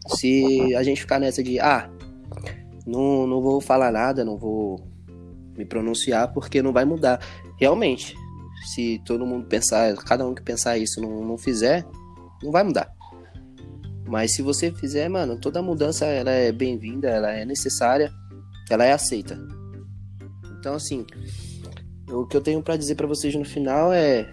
Se 0.08 0.76
a 0.76 0.84
gente 0.84 1.01
ficar 1.01 1.20
nessa 1.20 1.43
de, 1.43 1.60
ah, 1.60 1.89
não, 2.86 3.26
não 3.26 3.41
vou 3.41 3.60
falar 3.60 3.91
nada, 3.91 4.24
não 4.24 4.38
vou 4.38 4.88
me 5.58 5.66
pronunciar, 5.66 6.32
porque 6.34 6.62
não 6.62 6.72
vai 6.72 6.86
mudar. 6.86 7.20
Realmente, 7.60 8.16
se 8.64 9.01
todo 9.05 9.26
mundo 9.26 9.47
pensar, 9.47 9.95
cada 9.95 10.26
um 10.26 10.34
que 10.34 10.41
pensar 10.41 10.78
isso 10.78 11.01
não, 11.01 11.26
não 11.26 11.38
fizer, 11.38 11.86
não 12.41 12.51
vai 12.51 12.64
mudar. 12.64 12.91
Mas 14.07 14.36
se 14.36 14.41
você 14.41 14.72
fizer, 14.72 15.09
mano, 15.09 15.38
toda 15.39 15.61
mudança 15.61 16.05
ela 16.05 16.32
é 16.32 16.51
bem-vinda, 16.51 17.09
ela 17.09 17.32
é 17.32 17.45
necessária, 17.45 18.11
ela 18.70 18.86
é 18.86 18.91
aceita. 18.91 19.39
Então, 20.59 20.76
assim, 20.76 21.05
o 22.09 22.26
que 22.26 22.38
eu 22.38 22.41
tenho 22.41 22.61
pra 22.61 22.78
dizer 22.78 22.95
pra 22.95 23.07
vocês 23.07 23.34
no 23.36 23.45
final 23.45 23.91
é 23.91 24.30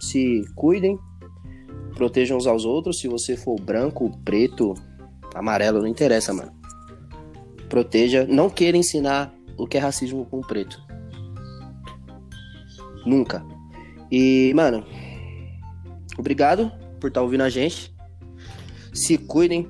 se 0.00 0.44
cuidem, 0.54 0.98
protejam 1.94 2.36
uns 2.36 2.46
aos 2.46 2.64
outros. 2.64 3.00
Se 3.00 3.08
você 3.08 3.36
for 3.36 3.60
branco, 3.60 4.10
preto, 4.24 4.74
amarelo, 5.34 5.80
não 5.80 5.86
interessa, 5.86 6.32
mano. 6.32 6.52
Proteja, 7.68 8.26
não 8.28 8.50
queira 8.50 8.76
ensinar 8.76 9.32
o 9.56 9.66
que 9.66 9.76
é 9.76 9.80
racismo 9.80 10.26
com 10.26 10.40
preto. 10.40 10.89
Nunca. 13.06 13.44
E, 14.10 14.52
mano, 14.54 14.84
obrigado 16.18 16.70
por 17.00 17.08
estar 17.08 17.22
ouvindo 17.22 17.42
a 17.42 17.48
gente. 17.48 17.94
Se 18.92 19.16
cuidem. 19.16 19.68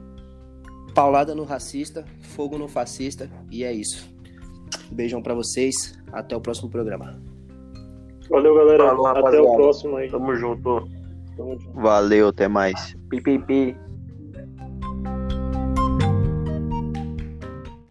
Paulada 0.95 1.37
no 1.37 1.45
racista, 1.45 2.05
fogo 2.21 2.59
no 2.59 2.67
fascista. 2.67 3.31
E 3.51 3.63
é 3.63 3.73
isso. 3.73 4.09
Beijão 4.91 5.23
pra 5.23 5.35
vocês. 5.35 5.97
Até 6.13 6.37
o 6.37 6.41
próximo 6.41 6.69
programa. 6.69 7.21
Valeu, 8.29 8.55
galera. 8.55 8.87
Falou, 8.89 9.07
Até 9.07 9.19
rapaziada. 9.21 9.49
o 9.49 9.57
próximo 9.57 9.97
aí. 9.97 10.11
Tamo 10.11 10.35
junto. 10.35 10.89
Tamo 11.37 11.59
junto. 11.61 11.73
Valeu, 11.81 12.29
até 12.29 12.49
mais. 12.49 12.97
Pi, 13.09 13.21
pi, 13.21 13.39
pi. 13.39 13.77